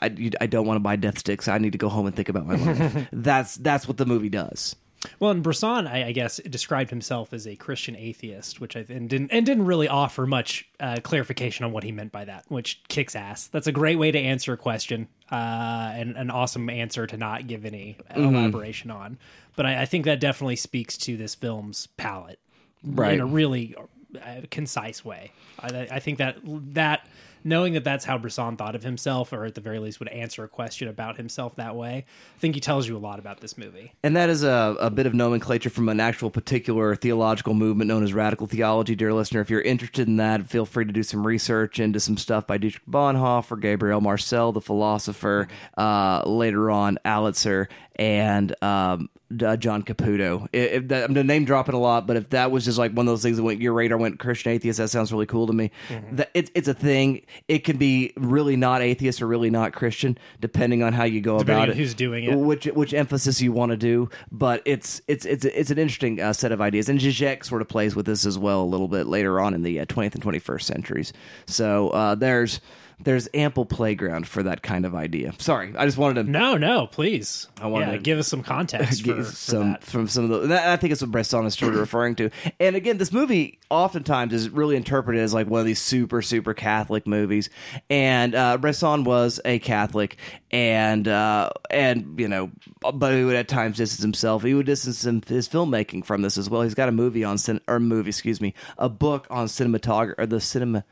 I, 0.00 0.30
I 0.40 0.46
don't 0.46 0.64
want 0.64 0.76
to 0.76 0.80
buy 0.80 0.94
death 0.94 1.18
sticks. 1.18 1.48
I 1.48 1.58
need 1.58 1.72
to 1.72 1.78
go 1.78 1.88
home 1.88 2.06
and 2.06 2.14
think 2.14 2.28
about 2.28 2.46
my 2.46 2.54
life. 2.54 3.08
that's 3.12 3.56
that's 3.56 3.88
what 3.88 3.96
the 3.96 4.06
movie 4.06 4.28
does. 4.28 4.76
Well 5.20 5.30
and 5.30 5.42
bresson 5.42 5.86
I, 5.86 6.08
I 6.08 6.12
guess 6.12 6.38
described 6.48 6.90
himself 6.90 7.32
as 7.32 7.46
a 7.46 7.56
christian 7.56 7.96
atheist 7.96 8.60
which 8.60 8.76
i 8.76 8.84
and 8.88 9.08
didn't 9.08 9.30
and 9.32 9.44
didn't 9.44 9.66
really 9.66 9.88
offer 9.88 10.26
much 10.26 10.68
uh, 10.80 10.96
clarification 11.02 11.64
on 11.64 11.72
what 11.72 11.82
he 11.84 11.92
meant 11.92 12.12
by 12.12 12.24
that 12.24 12.44
which 12.48 12.82
kicks 12.88 13.14
ass 13.14 13.48
that's 13.48 13.66
a 13.66 13.72
great 13.72 13.96
way 13.96 14.10
to 14.10 14.18
answer 14.18 14.52
a 14.52 14.56
question 14.56 15.08
uh, 15.30 15.92
and 15.94 16.16
an 16.16 16.30
awesome 16.30 16.68
answer 16.70 17.06
to 17.06 17.16
not 17.16 17.46
give 17.46 17.64
any 17.64 17.96
elaboration 18.14 18.90
on 18.90 19.18
but 19.56 19.66
I, 19.66 19.82
I 19.82 19.86
think 19.86 20.04
that 20.04 20.20
definitely 20.20 20.56
speaks 20.56 20.96
to 20.98 21.16
this 21.16 21.34
film's 21.34 21.86
palette 21.96 22.38
Right. 22.86 23.14
in 23.14 23.20
a 23.20 23.26
really 23.26 23.74
uh, 24.14 24.42
concise 24.50 25.02
way. 25.02 25.32
I, 25.58 25.88
I 25.90 26.00
think 26.00 26.18
that 26.18 26.36
that 26.44 27.06
knowing 27.44 27.74
that 27.74 27.84
that's 27.84 28.04
how 28.04 28.18
Bresson 28.18 28.56
thought 28.56 28.74
of 28.74 28.82
himself, 28.82 29.32
or 29.32 29.44
at 29.44 29.54
the 29.54 29.60
very 29.60 29.78
least 29.78 30.00
would 30.00 30.08
answer 30.08 30.42
a 30.42 30.48
question 30.48 30.88
about 30.88 31.16
himself 31.16 31.56
that 31.56 31.76
way, 31.76 32.04
I 32.36 32.38
think 32.40 32.54
he 32.54 32.60
tells 32.60 32.88
you 32.88 32.96
a 32.96 32.98
lot 32.98 33.18
about 33.18 33.40
this 33.40 33.58
movie. 33.58 33.92
And 34.02 34.16
that 34.16 34.30
is 34.30 34.42
a, 34.42 34.76
a 34.80 34.90
bit 34.90 35.06
of 35.06 35.14
nomenclature 35.14 35.70
from 35.70 35.88
an 35.88 36.00
actual 36.00 36.30
particular 36.30 36.96
theological 36.96 37.54
movement 37.54 37.88
known 37.88 38.02
as 38.02 38.12
radical 38.14 38.46
theology, 38.46 38.94
dear 38.94 39.12
listener. 39.12 39.42
If 39.42 39.50
you're 39.50 39.60
interested 39.60 40.08
in 40.08 40.16
that, 40.16 40.48
feel 40.48 40.66
free 40.66 40.86
to 40.86 40.92
do 40.92 41.02
some 41.02 41.26
research 41.26 41.78
into 41.78 42.00
some 42.00 42.16
stuff 42.16 42.46
by 42.46 42.58
Dietrich 42.58 42.86
Bonhoeffer, 42.86 43.60
Gabriel 43.60 44.00
Marcel, 44.00 44.52
the 44.52 44.60
philosopher, 44.60 45.48
uh, 45.76 46.22
later 46.26 46.70
on 46.70 46.98
Altizer, 47.04 47.68
and 47.96 48.54
um, 48.62 49.10
uh, 49.42 49.56
John 49.56 49.82
Caputo. 49.82 50.48
If 50.52 50.72
if 50.84 50.88
that, 50.88 51.10
I'm 51.10 51.26
name 51.26 51.44
dropping 51.44 51.74
a 51.74 51.78
lot, 51.80 52.06
but 52.06 52.16
if 52.16 52.30
that 52.30 52.50
was 52.50 52.64
just 52.64 52.78
like 52.78 52.92
one 52.92 53.06
of 53.06 53.12
those 53.12 53.22
things 53.22 53.36
that 53.36 53.42
went 53.42 53.60
your 53.60 53.72
radar 53.72 53.98
went 53.98 54.18
Christian 54.18 54.52
atheist, 54.52 54.78
that 54.78 54.88
sounds 54.88 55.12
really 55.12 55.26
cool 55.26 55.46
to 55.46 55.52
me. 55.52 55.70
That 56.12 56.30
it's 56.34 56.50
it's 56.54 56.68
a 56.68 56.74
thing. 56.74 57.22
It 57.48 57.60
can 57.60 57.76
be 57.76 58.12
really 58.16 58.56
not 58.56 58.82
atheist 58.82 59.22
or 59.22 59.26
really 59.26 59.50
not 59.50 59.72
Christian, 59.72 60.18
depending 60.40 60.82
on 60.82 60.92
how 60.92 61.04
you 61.04 61.20
go 61.20 61.38
Depending 61.38 61.54
about 61.56 61.68
on 61.70 61.74
it. 61.74 61.76
who's 61.78 61.94
doing 61.94 62.24
it. 62.24 62.36
which 62.36 62.66
which 62.66 62.94
emphasis 62.94 63.40
you 63.40 63.52
want 63.52 63.70
to 63.70 63.76
do. 63.76 64.08
But 64.30 64.62
it's 64.64 65.00
it's 65.08 65.24
it's 65.24 65.44
it's 65.44 65.70
an 65.70 65.78
interesting 65.78 66.20
uh, 66.20 66.32
set 66.32 66.52
of 66.52 66.60
ideas, 66.60 66.88
and 66.88 67.00
Zizek 67.00 67.44
sort 67.44 67.62
of 67.62 67.68
plays 67.68 67.96
with 67.96 68.06
this 68.06 68.26
as 68.26 68.38
well 68.38 68.62
a 68.62 68.64
little 68.64 68.88
bit 68.88 69.06
later 69.06 69.40
on 69.40 69.54
in 69.54 69.62
the 69.62 69.80
uh, 69.80 69.86
20th 69.86 70.14
and 70.14 70.22
21st 70.22 70.62
centuries. 70.62 71.12
So 71.46 71.88
uh, 71.90 72.14
there's 72.14 72.60
there's 73.00 73.28
ample 73.34 73.66
playground 73.66 74.26
for 74.26 74.42
that 74.42 74.62
kind 74.62 74.84
of 74.86 74.94
idea. 74.94 75.32
Sorry, 75.38 75.74
I 75.76 75.84
just 75.84 75.98
wanted 75.98 76.24
to 76.24 76.30
No, 76.30 76.56
no, 76.56 76.86
please. 76.86 77.48
I 77.60 77.66
wanted 77.66 77.86
yeah, 77.86 77.92
to 77.92 77.98
give 77.98 78.18
us 78.18 78.28
some 78.28 78.42
context 78.42 79.04
for, 79.06 79.24
some 79.24 79.76
from 79.80 80.08
some 80.08 80.24
of 80.24 80.30
the. 80.30 80.48
That, 80.48 80.68
I 80.68 80.76
think 80.76 80.92
it's 80.92 81.02
what 81.02 81.10
Bresson 81.10 81.44
is 81.46 81.54
sort 81.54 81.74
of 81.74 81.80
referring 81.80 82.14
to. 82.16 82.30
And 82.60 82.76
again, 82.76 82.98
this 82.98 83.12
movie 83.12 83.58
oftentimes 83.70 84.32
is 84.32 84.48
really 84.48 84.76
interpreted 84.76 85.22
as 85.22 85.34
like 85.34 85.48
one 85.48 85.60
of 85.60 85.66
these 85.66 85.80
super 85.80 86.22
super 86.22 86.54
Catholic 86.54 87.06
movies. 87.06 87.50
And 87.90 88.34
uh, 88.34 88.58
Bresson 88.58 89.04
was 89.04 89.40
a 89.44 89.58
Catholic, 89.58 90.16
and 90.50 91.08
uh, 91.08 91.50
and 91.70 92.18
you 92.18 92.28
know, 92.28 92.50
but 92.80 93.12
he 93.14 93.24
would 93.24 93.36
at 93.36 93.48
times 93.48 93.76
distance 93.76 94.02
himself. 94.02 94.42
He 94.42 94.54
would 94.54 94.66
distance 94.66 95.04
him, 95.04 95.22
his 95.26 95.48
filmmaking 95.48 96.04
from 96.04 96.22
this 96.22 96.38
as 96.38 96.48
well. 96.48 96.62
He's 96.62 96.74
got 96.74 96.88
a 96.88 96.92
movie 96.92 97.24
on 97.24 97.38
cin- 97.38 97.60
or 97.66 97.80
movie, 97.80 98.10
excuse 98.10 98.40
me, 98.40 98.54
a 98.78 98.88
book 98.88 99.26
on 99.30 99.46
cinematography 99.46 100.14
or 100.18 100.26
the 100.26 100.40
cinema 100.40 100.84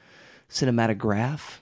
cinematograph 0.50 1.61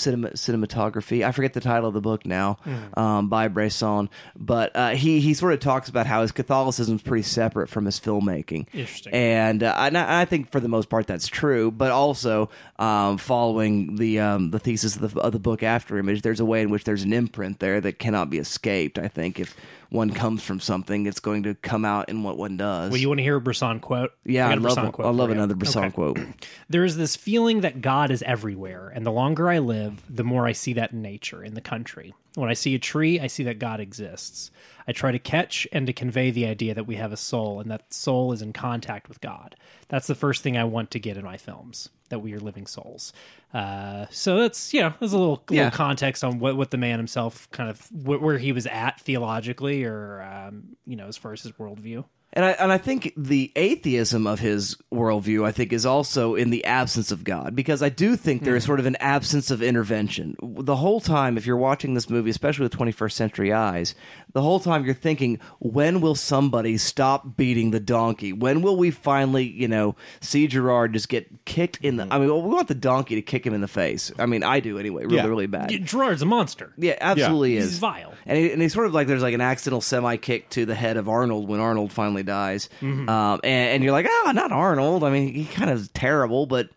cinema, 0.00 0.30
cinematography. 0.30 1.24
I 1.24 1.32
forget 1.32 1.52
the 1.52 1.60
title 1.60 1.88
of 1.88 1.94
the 1.94 2.00
book 2.00 2.26
now 2.26 2.58
um, 2.94 3.28
by 3.28 3.48
Bresson, 3.48 4.08
but 4.36 4.74
uh, 4.74 4.90
he 4.90 5.20
he 5.20 5.34
sort 5.34 5.52
of 5.52 5.60
talks 5.60 5.88
about 5.88 6.06
how 6.06 6.22
his 6.22 6.32
Catholicism 6.32 6.96
is 6.96 7.02
pretty 7.02 7.22
separate 7.22 7.68
from 7.68 7.84
his 7.84 8.00
filmmaking. 8.00 8.66
Interesting. 8.72 9.12
and 9.12 9.62
uh, 9.62 9.74
and 9.78 9.96
I 9.96 10.22
I 10.22 10.24
think 10.24 10.50
for 10.50 10.60
the 10.60 10.68
most 10.68 10.88
part 10.88 11.06
that's 11.06 11.28
true. 11.28 11.70
But 11.70 11.90
also 11.90 12.50
um, 12.78 13.18
following 13.18 13.96
the 13.96 14.20
um, 14.20 14.50
the 14.50 14.58
thesis 14.58 14.96
of 14.96 15.14
the, 15.14 15.20
of 15.20 15.32
the 15.32 15.38
book 15.38 15.62
After 15.62 15.98
Image, 15.98 16.22
there's 16.22 16.40
a 16.40 16.44
way 16.44 16.62
in 16.62 16.70
which 16.70 16.84
there's 16.84 17.02
an 17.02 17.12
imprint 17.12 17.60
there 17.60 17.80
that 17.80 17.98
cannot 17.98 18.30
be 18.30 18.38
escaped. 18.38 18.98
I 18.98 19.08
think 19.08 19.38
if 19.38 19.54
one 19.90 20.10
comes 20.10 20.42
from 20.42 20.60
something, 20.60 21.06
it's 21.06 21.20
going 21.20 21.42
to 21.42 21.54
come 21.54 21.84
out 21.84 22.08
in 22.08 22.22
what 22.22 22.36
one 22.36 22.56
does. 22.56 22.90
Well, 22.90 23.00
you 23.00 23.08
want 23.08 23.18
to 23.18 23.24
hear 23.24 23.36
a 23.36 23.40
Bresson 23.40 23.80
quote? 23.80 24.12
yeah, 24.24 24.48
I 24.48 24.54
love 24.54 24.92
quote 24.92 25.06
I 25.06 25.10
love 25.10 25.30
another 25.30 25.54
Bresson 25.54 25.84
Okay. 25.84 25.90
quote. 25.94 26.18
There 26.68 26.84
is 26.84 26.96
this 26.96 27.16
feeling 27.16 27.62
that 27.62 27.80
God 27.80 28.10
is 28.12 28.22
everywhere, 28.22 28.92
and 28.94 29.04
the 29.04 29.10
longer 29.10 29.50
I 29.50 29.58
live, 29.58 30.02
the 30.08 30.22
more 30.24 30.46
I 30.46 30.52
see 30.52 30.72
that 30.74 30.92
in 30.92 31.02
nature, 31.02 31.42
in 31.44 31.54
the 31.54 31.60
country. 31.60 32.14
When 32.36 32.48
I 32.48 32.54
see 32.54 32.76
a 32.76 32.78
tree, 32.78 33.18
I 33.18 33.26
see 33.26 33.42
that 33.44 33.58
God 33.58 33.80
exists. 33.80 34.52
I 34.88 34.92
try 34.92 35.12
to 35.12 35.18
catch 35.18 35.66
and 35.72 35.86
to 35.86 35.92
convey 35.92 36.30
the 36.30 36.46
idea 36.46 36.74
that 36.74 36.86
we 36.86 36.96
have 36.96 37.12
a 37.12 37.16
soul 37.16 37.60
and 37.60 37.70
that 37.70 37.92
soul 37.92 38.32
is 38.32 38.42
in 38.42 38.52
contact 38.52 39.08
with 39.08 39.20
God. 39.20 39.56
That's 39.88 40.06
the 40.06 40.14
first 40.14 40.42
thing 40.42 40.56
I 40.56 40.64
want 40.64 40.90
to 40.92 40.98
get 40.98 41.16
in 41.16 41.24
my 41.24 41.36
films 41.36 41.88
that 42.08 42.18
we 42.20 42.34
are 42.34 42.40
living 42.40 42.66
souls. 42.66 43.12
Uh, 43.54 44.06
so 44.10 44.38
that's 44.38 44.72
you 44.74 44.80
know 44.80 44.92
there's 44.98 45.12
a 45.12 45.18
little, 45.18 45.42
Yeah. 45.50 45.64
little 45.64 45.76
context 45.76 46.24
on 46.24 46.38
what 46.40 46.56
what 46.56 46.70
the 46.70 46.76
man 46.76 46.98
himself 46.98 47.48
kind 47.50 47.68
of 47.70 47.80
wh- 47.88 48.22
where 48.22 48.38
he 48.38 48.52
was 48.52 48.66
at 48.66 49.00
theologically 49.00 49.84
or 49.84 50.22
um, 50.22 50.76
you 50.86 50.96
know 50.96 51.06
as 51.06 51.16
far 51.16 51.32
as 51.32 51.42
his 51.42 51.52
worldview. 51.52 52.04
And 52.32 52.44
I 52.44 52.50
and 52.52 52.70
I 52.70 52.78
think 52.78 53.12
the 53.16 53.50
atheism 53.56 54.26
of 54.26 54.38
his 54.38 54.76
worldview, 54.92 55.44
I 55.44 55.50
think, 55.50 55.72
is 55.72 55.84
also 55.84 56.36
in 56.36 56.50
the 56.50 56.64
absence 56.64 57.10
of 57.10 57.24
God, 57.24 57.56
because 57.56 57.82
I 57.82 57.88
do 57.88 58.14
think 58.14 58.44
there 58.44 58.54
is 58.54 58.64
hmm. 58.64 58.68
sort 58.68 58.80
of 58.80 58.86
an 58.86 58.96
absence 58.96 59.50
of 59.50 59.62
intervention 59.62 60.36
the 60.40 60.76
whole 60.76 61.00
time. 61.00 61.36
If 61.36 61.44
you're 61.44 61.56
watching 61.56 61.94
this 61.94 62.08
movie, 62.08 62.30
especially 62.30 62.64
with 62.64 62.72
21st 62.72 63.12
century 63.12 63.52
eyes, 63.52 63.96
the 64.32 64.42
whole 64.42 64.60
time 64.60 64.84
you're 64.84 64.94
thinking, 64.94 65.40
when 65.58 66.00
will 66.00 66.14
somebody 66.14 66.78
stop 66.78 67.36
beating 67.36 67.72
the 67.72 67.80
donkey? 67.80 68.32
When 68.32 68.62
will 68.62 68.76
we 68.76 68.92
finally, 68.92 69.44
you 69.44 69.66
know, 69.66 69.96
see 70.20 70.46
Gerard 70.46 70.92
just 70.92 71.08
get 71.08 71.44
kicked 71.46 71.78
in 71.82 71.96
the? 71.96 72.04
Hmm. 72.04 72.12
I 72.12 72.18
mean, 72.20 72.28
well, 72.28 72.42
we 72.42 72.54
want 72.54 72.68
the 72.68 72.74
donkey 72.76 73.16
to 73.16 73.22
kick 73.22 73.44
him 73.44 73.54
in 73.54 73.60
the 73.60 73.68
face. 73.68 74.12
I 74.20 74.26
mean, 74.26 74.44
I 74.44 74.60
do 74.60 74.78
anyway, 74.78 75.02
really, 75.02 75.16
Yeah. 75.16 75.26
really 75.26 75.46
bad. 75.48 75.70
Gerard's 75.84 76.22
a 76.22 76.26
monster. 76.26 76.72
Yeah, 76.76 76.96
absolutely 77.00 77.56
He's 77.56 77.64
is 77.64 77.78
vile. 77.78 78.14
and 78.24 78.38
he, 78.38 78.52
and 78.52 78.62
he's 78.62 78.72
sort 78.72 78.86
of 78.86 78.94
like 78.94 79.08
there's 79.08 79.22
like 79.22 79.34
an 79.34 79.40
accidental 79.40 79.80
semi 79.80 80.16
kick 80.16 80.48
to 80.50 80.64
the 80.64 80.76
head 80.76 80.96
of 80.96 81.08
Arnold 81.08 81.48
when 81.48 81.58
Arnold 81.58 81.92
finally 81.92 82.19
dies, 82.22 82.68
Mm-hmm. 82.80 83.08
um, 83.08 83.40
and, 83.44 83.74
and 83.74 83.82
you're 83.84 83.92
like, 83.92 84.06
oh, 84.08 84.32
not 84.34 84.52
Arnold. 84.52 85.04
I 85.04 85.10
mean, 85.10 85.34
he 85.34 85.44
kind 85.44 85.70
of 85.70 85.78
is 85.78 85.88
terrible, 85.88 86.46
but 86.46 86.68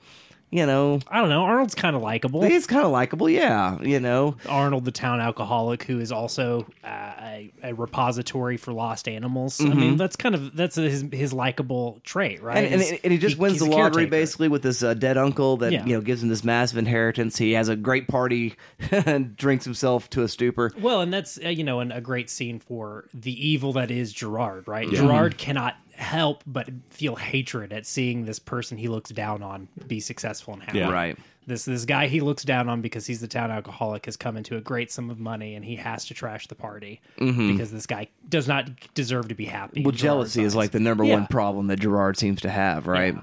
you 0.53 0.65
know, 0.67 0.99
I 1.07 1.19
don't 1.19 1.29
know. 1.29 1.41
Arnold's 1.41 1.73
kind 1.75 1.95
of 1.95 2.01
likable. 2.01 2.43
he's 2.43 2.67
kind 2.67 2.85
of 2.85 2.91
likable. 2.91 3.29
Yeah, 3.29 3.81
you 3.81 3.99
know, 3.99 4.35
Arnold, 4.47 4.85
the 4.85 4.91
town 4.91 5.19
alcoholic, 5.19 5.83
who 5.83 5.99
is 5.99 6.11
also 6.11 6.67
uh, 6.83 6.87
a, 6.87 7.51
a 7.63 7.73
repository 7.73 8.57
for 8.57 8.71
lost 8.73 9.07
animals. 9.07 9.59
I 9.59 9.63
Mm-hmm. 9.65 9.79
mean, 9.79 9.97
that's 9.97 10.15
kind 10.15 10.35
of 10.35 10.55
that's 10.55 10.75
his 10.75 11.03
his 11.11 11.33
likable 11.33 11.99
trait, 12.03 12.41
right? 12.43 12.63
and, 12.71 12.81
and, 12.81 12.99
and 13.03 13.11
he 13.13 13.17
just 13.17 13.37
wins 13.37 13.59
the 13.59 13.65
lottery 13.65 14.03
caretaker. 14.03 14.09
basically 14.11 14.47
with 14.49 14.61
this 14.61 14.83
uh, 14.83 14.93
dead 14.93 15.17
uncle 15.17 15.57
that 15.57 15.71
Yeah. 15.71 15.85
you 15.85 15.95
know 15.95 16.01
gives 16.01 16.21
him 16.21 16.29
this 16.29 16.43
massive 16.43 16.77
inheritance. 16.77 17.37
He 17.37 17.53
has 17.53 17.69
a 17.69 17.75
great 17.75 18.07
party 18.07 18.55
and 18.91 19.35
drinks 19.43 19.65
himself 19.65 20.09
to 20.11 20.21
a 20.23 20.27
stupor. 20.27 20.71
Well, 20.79 21.01
and 21.01 21.11
that's 21.11 21.39
uh, 21.43 21.49
you 21.49 21.63
know 21.63 21.79
an, 21.79 21.91
a 21.91 22.01
great 22.01 22.29
scene 22.29 22.59
for 22.59 23.05
the 23.13 23.31
evil 23.47 23.73
that 23.73 23.89
is 23.89 24.13
Gerard, 24.13 24.67
right? 24.67 24.87
Gerard 24.89 25.37
cannot 25.37 25.75
help 25.95 26.43
but 26.47 26.69
feel 26.89 27.15
hatred 27.15 27.71
at 27.71 27.85
seeing 27.85 28.25
this 28.25 28.39
person 28.39 28.77
he 28.77 28.87
looks 28.87 29.11
down 29.11 29.43
on 29.43 29.67
be 29.87 29.99
successful 29.99 30.53
and 30.53 30.63
happy. 30.63 30.79
Yeah. 30.79 30.89
Right. 30.91 31.17
This 31.45 31.65
this 31.65 31.85
guy 31.85 32.07
he 32.07 32.21
looks 32.21 32.43
down 32.43 32.69
on 32.69 32.81
because 32.81 33.05
he's 33.05 33.19
the 33.21 33.27
town 33.27 33.51
alcoholic 33.51 34.05
has 34.05 34.15
come 34.15 34.37
into 34.37 34.55
a 34.55 34.61
great 34.61 34.91
sum 34.91 35.09
of 35.09 35.19
money 35.19 35.55
and 35.55 35.63
he 35.65 35.75
has 35.75 36.05
to 36.05 36.13
trash 36.13 36.47
the 36.47 36.55
party 36.55 37.01
because 37.17 37.71
this 37.71 37.85
guy 37.85 38.07
does 38.29 38.47
not 38.47 38.69
deserve 38.93 39.27
to 39.27 39.35
be 39.35 39.45
happy. 39.45 39.81
Mm-hmm. 39.81 39.83
Well, 39.83 39.91
in 39.91 39.97
Gerard's 39.97 40.33
jealousy 40.33 40.43
is 40.43 40.55
like 40.55 40.71
the 40.71 40.79
number 40.79 41.03
Yeah. 41.03 41.15
one 41.15 41.27
problem 41.27 41.67
that 41.67 41.79
Gerard 41.79 42.17
seems 42.17 42.41
to 42.41 42.49
have, 42.49 42.87
right? 42.87 43.15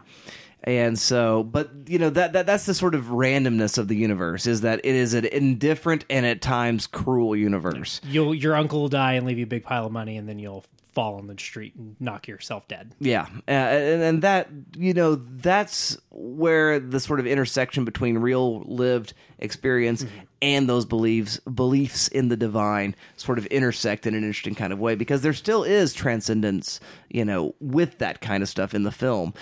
And 0.62 0.98
so, 0.98 1.42
but 1.42 1.70
you 1.86 1.98
know 1.98 2.10
that, 2.10 2.34
that 2.34 2.44
that's 2.44 2.66
the 2.66 2.74
sort 2.74 2.94
of 2.94 3.04
randomness 3.06 3.78
of 3.78 3.88
the 3.88 3.96
universe 3.96 4.46
is 4.46 4.60
that 4.60 4.80
it 4.84 4.94
is 4.94 5.14
an 5.14 5.24
indifferent 5.24 6.04
and 6.10 6.26
at 6.26 6.42
times 6.42 6.86
cruel 6.86 7.34
universe. 7.34 8.02
You'll 8.04 8.34
your 8.34 8.54
uncle 8.54 8.82
will 8.82 8.88
die 8.90 9.14
and 9.14 9.26
leave 9.26 9.38
you 9.38 9.44
a 9.44 9.48
big 9.48 9.64
pile 9.64 9.86
of 9.86 9.92
money, 9.92 10.18
and 10.18 10.28
then 10.28 10.38
you'll 10.38 10.66
fall 11.00 11.14
on 11.14 11.28
the 11.28 11.38
street 11.38 11.74
and 11.76 11.96
knock 11.98 12.28
yourself 12.28 12.68
dead. 12.68 12.94
Yeah, 13.00 13.26
uh, 13.48 13.50
and, 13.50 14.02
and 14.02 14.22
that 14.22 14.48
you 14.76 14.92
know 14.92 15.14
that's 15.14 15.96
where 16.10 16.78
the 16.78 17.00
sort 17.00 17.20
of 17.20 17.26
intersection 17.26 17.86
between 17.86 18.18
real 18.18 18.60
lived 18.64 19.14
experience 19.38 20.04
and 20.42 20.68
those 20.68 20.84
beliefs 20.84 21.38
beliefs 21.38 22.08
in 22.08 22.28
the 22.28 22.36
divine 22.36 22.94
sort 23.16 23.38
of 23.38 23.46
intersect 23.46 24.06
in 24.06 24.14
an 24.14 24.22
interesting 24.22 24.54
kind 24.54 24.74
of 24.74 24.78
way 24.78 24.94
because 24.94 25.22
there 25.22 25.32
still 25.32 25.64
is 25.64 25.94
transcendence, 25.94 26.80
you 27.08 27.24
know, 27.24 27.54
with 27.60 27.96
that 27.98 28.20
kind 28.20 28.42
of 28.42 28.48
stuff 28.50 28.74
in 28.74 28.82
the 28.82 28.92
film. 28.92 29.32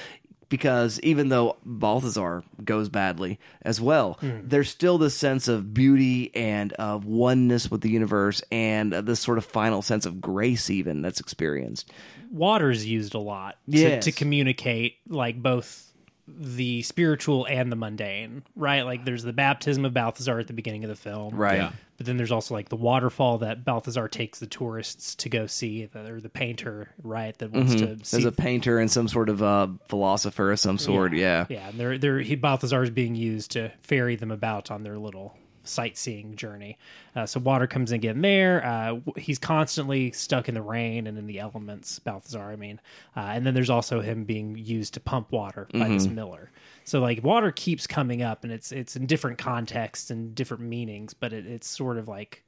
Because 0.49 0.99
even 1.01 1.29
though 1.29 1.57
Balthazar 1.65 2.43
goes 2.65 2.89
badly 2.89 3.39
as 3.63 3.81
well, 3.83 4.19
there's 4.23 4.71
still 4.71 4.97
this 4.97 5.15
sense 5.15 5.47
of 5.47 5.75
beauty 5.75 6.35
and 6.35 6.73
of 6.75 7.05
oneness 7.05 7.71
with 7.71 7.83
the 7.83 7.91
universe, 7.91 8.43
and 8.51 8.95
uh, 8.95 9.01
this 9.03 9.21
sort 9.21 9.37
of 9.39 9.45
final 9.45 9.83
sense 9.83 10.07
of 10.07 10.21
grace, 10.23 10.71
even 10.71 11.03
that's 11.03 11.21
experienced. 11.21 11.93
Water's 12.31 12.87
used 12.87 13.15
a 13.15 13.19
lot 13.19 13.59
to, 13.71 13.77
Yes. 13.79 14.05
to 14.05 14.13
communicate 14.13 14.97
like 15.07 15.43
both 15.43 15.88
the 16.37 16.83
spiritual 16.83 17.47
and 17.47 17.71
the 17.73 17.77
mundane, 17.77 18.43
right? 18.55 18.83
Like 18.83 19.05
there's 19.05 19.23
the 19.23 19.33
baptism 19.33 19.85
of 19.85 19.95
Balthazar 19.95 20.39
at 20.39 20.47
the 20.47 20.53
beginning 20.53 20.85
of 20.85 20.91
the 20.91 20.97
film, 20.97 21.35
Right. 21.35 21.57
Yeah. 21.59 21.73
But 21.97 22.07
then 22.07 22.17
there's 22.17 22.31
also 22.31 22.55
like 22.55 22.69
the 22.69 22.77
waterfall 22.77 23.39
that 23.39 23.65
Balthazar 23.65 24.07
takes 24.07 24.39
the 24.39 24.47
tourists 24.47 25.17
to 25.17 25.29
go 25.29 25.47
see, 25.49 25.87
the- 25.87 26.13
or 26.13 26.21
the 26.21 26.29
painter, 26.29 26.91
right? 27.03 27.37
That 27.39 27.51
wants 27.51 27.75
to 27.75 27.99
see 28.05 28.19
As 28.19 28.25
a 28.25 28.31
painter 28.31 28.79
and 28.79 28.89
some 28.89 29.09
sort 29.09 29.29
of 29.29 29.43
uh, 29.43 29.67
philosopher 29.89 30.53
of 30.53 30.61
some 30.61 30.79
sort, 30.79 31.13
yeah. 31.13 31.47
Yeah, 31.49 31.69
and 31.69 31.81
they're 31.81 31.99
they're 31.99 32.21
he 32.21 32.37
Balthazar 32.37 32.85
is 32.85 32.91
being 32.91 33.17
used 33.17 33.51
to 33.53 33.73
ferry 33.83 34.15
them 34.15 34.31
about 34.31 34.71
on 34.71 34.85
their 34.85 34.97
little 34.97 35.37
sightseeing 35.69 36.35
journey. 36.37 36.79
Uh, 37.15 37.27
so 37.27 37.41
water 37.41 37.67
comes 37.67 37.93
in 37.93 37.97
again 37.97 38.21
there. 38.21 38.65
Uh, 38.65 38.97
he's 39.17 39.39
constantly 39.39 40.13
stuck 40.13 40.49
in 40.49 40.55
the 40.55 40.63
rain 40.63 41.07
and 41.07 41.19
in 41.19 41.27
the 41.27 41.39
elements. 41.39 41.99
Balthazar, 41.99 42.51
I 42.51 42.57
mean, 42.57 42.81
uh, 43.17 43.21
and 43.21 43.47
then 43.47 43.55
there's 43.55 43.71
also 43.71 44.01
him 44.01 44.25
being 44.25 44.57
used 44.57 44.95
to 44.95 45.01
pump 45.01 45.33
water 45.33 45.69
by 45.73 45.89
this 45.89 46.07
miller. 46.07 46.51
So 46.85 47.01
like 47.01 47.23
water 47.23 47.53
keeps 47.53 47.87
coming 47.87 48.23
up, 48.23 48.45
and 48.45 48.53
it's 48.53 48.73
it's 48.73 48.97
in 48.97 49.07
different 49.07 49.39
contexts 49.39 50.11
and 50.11 50.35
different 50.35 50.63
meanings, 50.63 51.15
but 51.15 51.33
it, 51.33 51.47
it's 51.47 51.67
sort 51.67 51.99
of 51.99 52.09
like. 52.09 52.45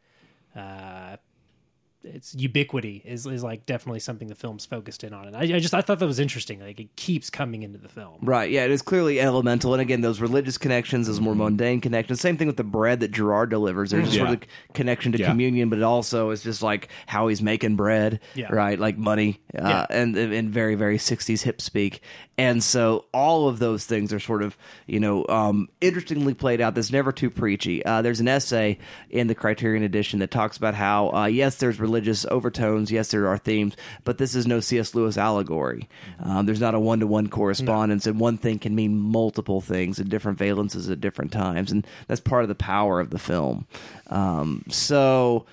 Its 2.03 2.35
ubiquity 2.35 3.03
is, 3.05 3.27
is 3.27 3.43
like 3.43 3.67
definitely 3.67 4.01
something 4.01 4.29
the 4.29 4.35
film's 4.35 4.65
focused 4.65 5.05
in 5.05 5.13
on, 5.13 5.27
and 5.27 5.37
I, 5.37 5.41
I 5.43 5.61
just 5.61 5.75
I 5.75 5.83
thought 5.83 5.99
that 5.99 6.07
was 6.07 6.19
interesting. 6.19 6.61
Like 6.61 6.81
it 6.81 6.97
keeps 6.97 7.29
coming 7.29 7.63
into 7.63 7.79
the 7.79 7.91
film. 7.91 8.19
Right, 8.23 8.51
yeah, 8.51 8.65
it 8.65 8.71
is 8.71 8.81
clearly 8.81 9.21
elemental, 9.21 9.75
and 9.75 9.83
again, 9.83 10.01
those 10.01 10.19
religious 10.19 10.57
connections, 10.57 11.09
those 11.09 11.21
more 11.21 11.35
mundane 11.35 11.81
connections. 11.83 12.21
Same 12.21 12.39
thing 12.39 12.47
with 12.47 12.57
the 12.57 12.65
bread 12.65 13.01
that 13.01 13.11
Gerard 13.11 13.51
delivers. 13.51 13.91
There's 13.91 14.09
a 14.09 14.13
sort 14.13 14.29
Yeah. 14.29 14.35
of 14.37 14.41
connection 14.73 15.13
to 15.13 15.19
Yeah. 15.19 15.29
communion, 15.29 15.69
but 15.69 15.79
it 15.79 15.83
also 15.83 16.31
is 16.31 16.43
just 16.43 16.63
like 16.63 16.89
how 17.07 17.29
he's 17.29 17.43
making 17.43 17.77
bread, 17.77 18.21
Yeah. 18.35 18.51
right? 18.51 18.79
Like 18.79 18.97
money, 18.97 19.41
uh, 19.55 19.61
Yeah. 19.69 19.87
and 19.91 20.17
in 20.17 20.51
very 20.51 20.77
very 20.77 20.97
'60s 20.97 21.43
hip 21.43 21.61
speak. 21.61 22.01
And 22.41 22.65
so 22.65 23.05
all 23.13 23.49
of 23.49 23.59
those 23.59 23.85
things 23.85 24.15
are 24.15 24.19
sort 24.19 24.43
of 24.43 24.57
you 24.87 24.99
know 24.99 25.27
um, 25.29 25.69
interestingly 25.83 26.33
played 26.33 26.63
out. 26.63 26.75
That's 26.75 26.91
never 26.91 27.13
too 27.13 27.29
preachy. 27.29 27.85
Uh, 27.85 28.01
there's 28.01 28.21
an 28.21 28.29
essay 28.29 28.79
in 29.11 29.27
the 29.27 29.35
Criterion 29.35 29.83
edition 29.83 30.21
that 30.21 30.31
talks 30.31 30.57
about 30.57 30.73
how 30.73 31.13
uh, 31.13 31.27
yes, 31.27 31.57
there's 31.57 31.79
religious 31.79 32.25
overtones, 32.31 32.91
yes, 32.91 33.11
there 33.11 33.29
are 33.29 33.37
themes, 33.37 33.77
but 34.05 34.17
this 34.17 34.35
is 34.35 34.47
no 34.47 34.61
C.S. 34.61 34.95
Lewis 34.95 35.19
allegory. 35.19 35.87
Um, 36.19 36.47
there's 36.47 36.63
not 36.63 36.75
a 36.75 36.81
one 36.81 37.01
to 37.01 37.07
one 37.07 37.29
correspondence, 37.29 38.07
and 38.07 38.19
one 38.19 38.39
thing 38.39 38.59
can 38.59 38.75
mean 38.75 38.99
multiple 38.99 39.61
things 39.61 39.99
in 40.01 40.09
different 40.09 40.39
valences 40.39 40.91
at 40.91 40.99
different 40.99 41.33
times, 41.33 41.71
and 41.71 41.87
that's 42.07 42.23
part 42.23 42.43
of 42.43 42.49
the 42.49 42.55
power 42.55 43.01
of 43.01 43.11
the 43.11 43.19
film. 43.19 43.67
Um, 44.07 44.65
so 44.71 45.45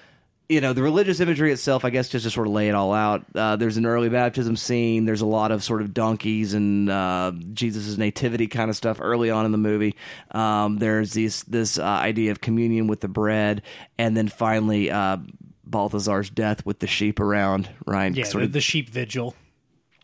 you 0.50 0.62
know 0.62 0.72
the 0.74 0.82
religious 0.82 1.20
imagery 1.20 1.52
itself 1.52 1.84
i 1.84 1.90
guess 1.90 2.08
just 2.10 2.24
to 2.24 2.32
sort 2.32 2.48
of 2.48 2.54
lay 2.54 2.70
it 2.70 2.76
all 2.76 2.94
out 2.94 3.26
uh, 3.36 3.56
there's 3.58 3.76
an 3.78 3.86
early 3.86 4.08
baptism 4.10 4.56
scene 4.56 5.04
there's 5.06 5.20
a 5.22 5.26
lot 5.26 5.52
of 5.52 5.62
sort 5.64 5.82
of 5.82 5.94
donkeys 5.94 6.54
and 6.54 6.90
uh, 6.90 7.32
jesus' 7.54 7.98
nativity 7.98 8.48
kind 8.48 8.70
of 8.70 8.76
stuff 8.76 9.00
early 9.02 9.30
on 9.30 9.46
in 9.46 9.52
the 9.52 9.58
movie 9.58 9.96
um, 10.32 10.78
there's 10.78 11.14
this 11.14 11.44
this 11.44 11.78
uh, 11.78 11.84
idea 11.84 12.32
of 12.32 12.40
communion 12.40 12.88
with 12.88 13.02
the 13.02 13.08
bread 13.10 13.62
and 13.98 14.16
then 14.16 14.28
finally 14.30 14.90
uh, 14.90 15.18
balthazar's 15.66 16.30
death 16.30 16.66
with 16.66 16.80
the 16.80 16.88
sheep 16.88 17.20
around 17.20 17.70
right 17.86 18.14
Yeah, 18.16 18.24
sort 18.24 18.42
the, 18.42 18.46
of 18.46 18.52
the 18.54 18.62
sheep 18.62 18.90
vigil. 18.90 19.36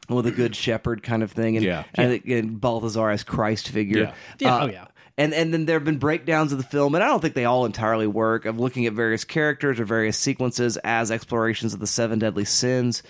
with 0.09 0.25
a 0.27 0.31
good 0.31 0.55
shepherd 0.57 1.03
kind 1.03 1.23
of 1.23 1.31
thing 1.31 1.55
and, 1.55 1.65
Yeah. 1.65 1.83
and, 1.95 2.21
and 2.25 2.59
balthazar 2.59 3.09
as 3.11 3.23
christ 3.23 3.69
figure 3.69 3.97
Yeah. 4.03 4.13
Yeah, 4.39 4.55
Uh, 4.55 4.65
oh, 4.65 4.69
yeah. 4.69 4.85
And 5.17 5.33
and 5.33 5.53
then 5.53 5.65
there 5.65 5.75
have 5.77 5.85
been 5.85 5.97
breakdowns 5.99 6.51
of 6.51 6.57
the 6.57 6.63
film, 6.63 6.95
and 6.95 7.03
I 7.03 7.07
don't 7.07 7.19
think 7.21 7.35
they 7.35 7.45
all 7.45 7.65
entirely 7.65 8.07
work. 8.07 8.45
Of 8.45 8.59
looking 8.59 8.85
at 8.85 8.93
various 8.93 9.23
characters 9.23 9.79
or 9.79 9.85
various 9.85 10.17
sequences 10.17 10.77
as 10.77 11.11
explorations 11.11 11.73
of 11.73 11.79
the 11.79 11.87
seven 11.87 12.19
deadly 12.19 12.45
sins. 12.45 13.03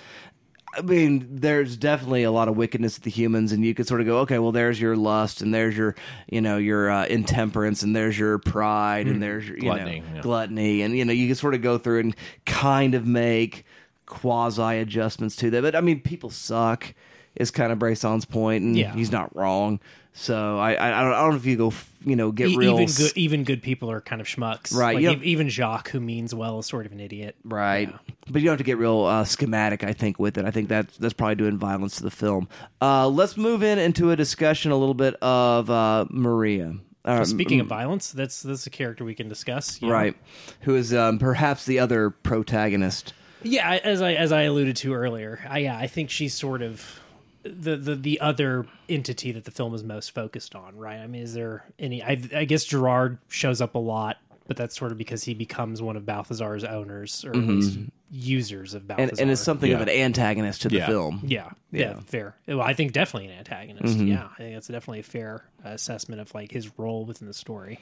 I 0.75 0.81
mean, 0.81 1.27
there's 1.29 1.77
definitely 1.77 2.23
a 2.23 2.31
lot 2.31 2.47
of 2.47 2.57
wickedness 2.57 2.95
with 2.95 3.03
the 3.03 3.11
humans, 3.11 3.51
and 3.51 3.63
you 3.63 3.75
could 3.75 3.87
sort 3.87 4.01
of 4.01 4.07
go, 4.07 4.17
okay, 4.21 4.39
well, 4.39 4.51
there's 4.51 4.81
your 4.81 4.95
lust, 4.95 5.43
and 5.43 5.53
there's 5.53 5.77
your, 5.77 5.93
you 6.27 6.41
know, 6.41 6.57
your 6.57 6.89
uh, 6.89 7.05
intemperance, 7.05 7.83
and 7.83 7.95
there's 7.95 8.17
your 8.17 8.39
pride, 8.39 9.05
and 9.07 9.21
there's 9.21 9.47
your, 9.47 9.55
you 9.57 9.61
Gluttony, 9.61 9.99
know, 9.99 10.05
yeah. 10.15 10.21
gluttony, 10.21 10.81
and 10.81 10.97
you 10.97 11.05
know, 11.05 11.13
you 11.13 11.27
can 11.27 11.35
sort 11.35 11.53
of 11.53 11.61
go 11.61 11.77
through 11.77 11.99
and 11.99 12.15
kind 12.47 12.95
of 12.95 13.05
make 13.05 13.65
quasi 14.07 14.79
adjustments 14.79 15.35
to 15.35 15.51
that. 15.51 15.61
But 15.61 15.75
I 15.75 15.81
mean, 15.81 15.99
people 16.01 16.31
suck 16.31 16.95
is 17.35 17.51
kind 17.51 17.71
of 17.71 17.77
Bresson's 17.77 18.25
point, 18.25 18.63
and 18.63 18.75
Yeah. 18.75 18.93
he's 18.95 19.11
not 19.11 19.35
wrong. 19.35 19.79
So 20.15 20.59
I, 20.59 20.73
I, 20.75 20.99
I 20.99 21.03
don't, 21.03 21.13
I 21.13 21.21
don't 21.21 21.29
know 21.31 21.35
if 21.37 21.45
you 21.45 21.57
go, 21.57 21.73
you 22.05 22.15
know, 22.15 22.31
get 22.31 22.49
E- 22.49 22.55
real, 22.55 22.79
even 22.79 22.85
good, 22.95 23.11
even 23.17 23.43
good 23.43 23.63
people 23.63 23.89
are 23.89 23.99
kind 23.99 24.21
of 24.21 24.27
schmucks, 24.27 24.71
Right, 24.73 25.01
Like, 25.03 25.17
e- 25.23 25.25
even 25.25 25.49
Jacques, 25.49 25.89
who 25.89 25.99
means 25.99 26.35
well, 26.35 26.59
is 26.59 26.67
sort 26.67 26.85
of 26.85 26.91
an 26.91 26.99
idiot, 26.99 27.35
right? 27.43 27.89
Yeah. 27.89 27.97
But 28.29 28.41
you 28.41 28.45
don't 28.47 28.53
have 28.53 28.57
to 28.59 28.63
get 28.63 28.77
real 28.77 29.01
uh, 29.05 29.23
schematic. 29.25 29.83
I 29.83 29.91
think 29.93 30.19
with 30.19 30.37
it, 30.37 30.45
I 30.45 30.51
think 30.51 30.69
that 30.69 30.89
that's 30.99 31.13
probably 31.15 31.35
doing 31.35 31.57
violence 31.57 31.97
to 31.97 32.03
the 32.03 32.11
film. 32.11 32.47
Uh, 32.79 33.07
let's 33.07 33.37
move 33.37 33.63
in 33.63 33.79
into 33.79 34.11
a 34.11 34.15
discussion 34.15 34.71
a 34.71 34.77
little 34.77 34.93
bit 34.93 35.15
of 35.15 35.69
uh, 35.71 36.05
Maria. 36.11 36.75
Uh, 37.05 37.25
Speaking 37.25 37.59
of 37.59 37.67
violence, 37.67 38.11
that's 38.11 38.41
that's 38.43 38.65
a 38.67 38.69
character 38.69 39.03
we 39.03 39.15
can 39.15 39.27
discuss. 39.27 39.81
know. 39.81 39.89
right, 39.89 40.15
who 40.61 40.75
is 40.75 40.93
um, 40.93 41.17
perhaps 41.19 41.65
the 41.65 41.79
other 41.79 42.11
protagonist. 42.11 43.13
Yeah, 43.41 43.71
as 43.83 44.01
I 44.01 44.13
as 44.13 44.31
I 44.31 44.43
alluded 44.43 44.75
to 44.77 44.93
earlier, 44.93 45.39
I, 45.49 45.59
yeah, 45.59 45.77
I 45.77 45.87
think 45.87 46.09
she's 46.09 46.33
sort 46.33 46.61
of 46.61 47.01
the, 47.43 47.75
the 47.77 47.95
the 47.95 48.19
other 48.21 48.65
entity 48.89 49.31
that 49.33 49.43
the 49.45 49.51
film 49.51 49.73
is 49.73 49.83
most 49.83 50.11
focused 50.11 50.55
on, 50.55 50.77
right? 50.77 50.97
I 50.97 51.07
mean, 51.07 51.21
is 51.21 51.33
there 51.33 51.65
any? 51.77 52.01
I, 52.03 52.21
I 52.35 52.45
guess 52.45 52.63
Gerard 52.65 53.17
shows 53.27 53.61
up 53.61 53.75
a 53.75 53.79
lot, 53.79 54.17
but 54.47 54.57
that's 54.57 54.77
sort 54.77 54.91
of 54.91 54.97
because 54.97 55.23
he 55.23 55.33
becomes 55.33 55.81
one 55.81 55.95
of 55.97 56.05
Balthazar's 56.05 56.63
owners, 56.63 57.23
or 57.25 57.31
at 57.31 57.37
least 57.37 57.79
users 58.11 58.73
of 58.75 58.87
Balthazar. 58.87 59.09
and, 59.11 59.19
and 59.21 59.31
is 59.31 59.39
something 59.39 59.71
of 59.73 59.81
an 59.81 59.89
antagonist 59.89 60.61
to 60.63 60.69
the 60.69 60.77
Yeah. 60.77 60.85
film. 60.87 61.21
yeah, 61.25 61.49
yeah, 61.71 61.79
Yeah. 61.95 61.99
fair. 62.05 62.35
Well, 62.47 62.61
I 62.61 62.73
think 62.73 62.91
definitely 62.93 63.29
an 63.29 63.39
antagonist. 63.39 63.97
Yeah, 63.97 64.27
I 64.33 64.37
think 64.37 64.53
that's 64.55 64.67
definitely 64.67 64.99
a 64.99 65.03
fair 65.03 65.43
assessment 65.63 66.21
of 66.21 66.33
like 66.35 66.51
his 66.51 66.71
role 66.77 67.05
within 67.05 67.27
the 67.27 67.33
story. 67.33 67.79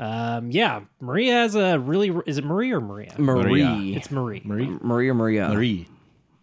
Um, 0.00 0.52
yeah, 0.52 0.82
Maria 1.00 1.32
has 1.32 1.56
a 1.56 1.78
really. 1.78 2.16
Is 2.26 2.38
it 2.38 2.44
Marie 2.44 2.70
or 2.72 2.80
Maria? 2.80 3.14
Marie, 3.18 3.42
Maria. 3.64 3.96
It's 3.96 4.10
Marie. 4.12 4.42
Marie. 4.44 4.66
Maria, 4.80 5.12
Maria. 5.14 5.48
Marie. 5.48 5.88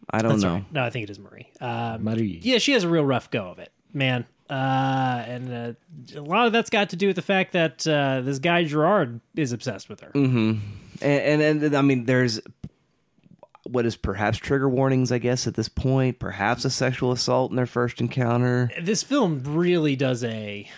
I 0.09 0.21
don't 0.21 0.31
That's 0.33 0.43
know. 0.43 0.53
right. 0.55 0.71
No, 0.73 0.83
I 0.83 0.89
think 0.89 1.03
it 1.03 1.09
is 1.09 1.19
Marie. 1.19 1.49
Um, 1.61 2.03
Marie. 2.03 2.39
yeah, 2.43 2.57
she 2.59 2.73
has 2.73 2.83
a 2.83 2.89
real 2.89 3.05
rough 3.05 3.31
go 3.31 3.47
of 3.49 3.59
it, 3.59 3.71
man. 3.93 4.25
Uh, 4.49 5.23
and 5.27 5.51
uh, 6.15 6.17
a 6.19 6.21
lot 6.21 6.45
of 6.45 6.53
that's 6.53 6.69
got 6.69 6.89
to 6.91 6.95
do 6.95 7.07
with 7.07 7.15
the 7.15 7.21
fact 7.23 7.53
that 7.53 7.87
uh, 7.87 8.21
this 8.21 8.37
guy 8.39 8.63
Gerard 8.63 9.19
is 9.35 9.51
obsessed 9.51 9.89
with 9.89 10.01
her. 10.01 10.11
and, 10.13 10.61
and 11.01 11.41
and 11.63 11.75
I 11.75 11.81
mean, 11.81 12.05
there's 12.05 12.39
what 13.63 13.87
is 13.87 13.95
perhaps 13.95 14.37
trigger 14.37 14.69
warnings, 14.69 15.11
I 15.11 15.17
guess, 15.17 15.47
at 15.47 15.55
this 15.55 15.67
point. 15.67 16.19
Perhaps 16.19 16.63
a 16.65 16.69
sexual 16.69 17.11
assault 17.11 17.49
in 17.49 17.55
their 17.55 17.65
first 17.65 17.99
encounter. 17.99 18.69
This 18.79 19.01
film 19.01 19.41
really 19.43 19.95
does 19.95 20.23
a 20.23 20.69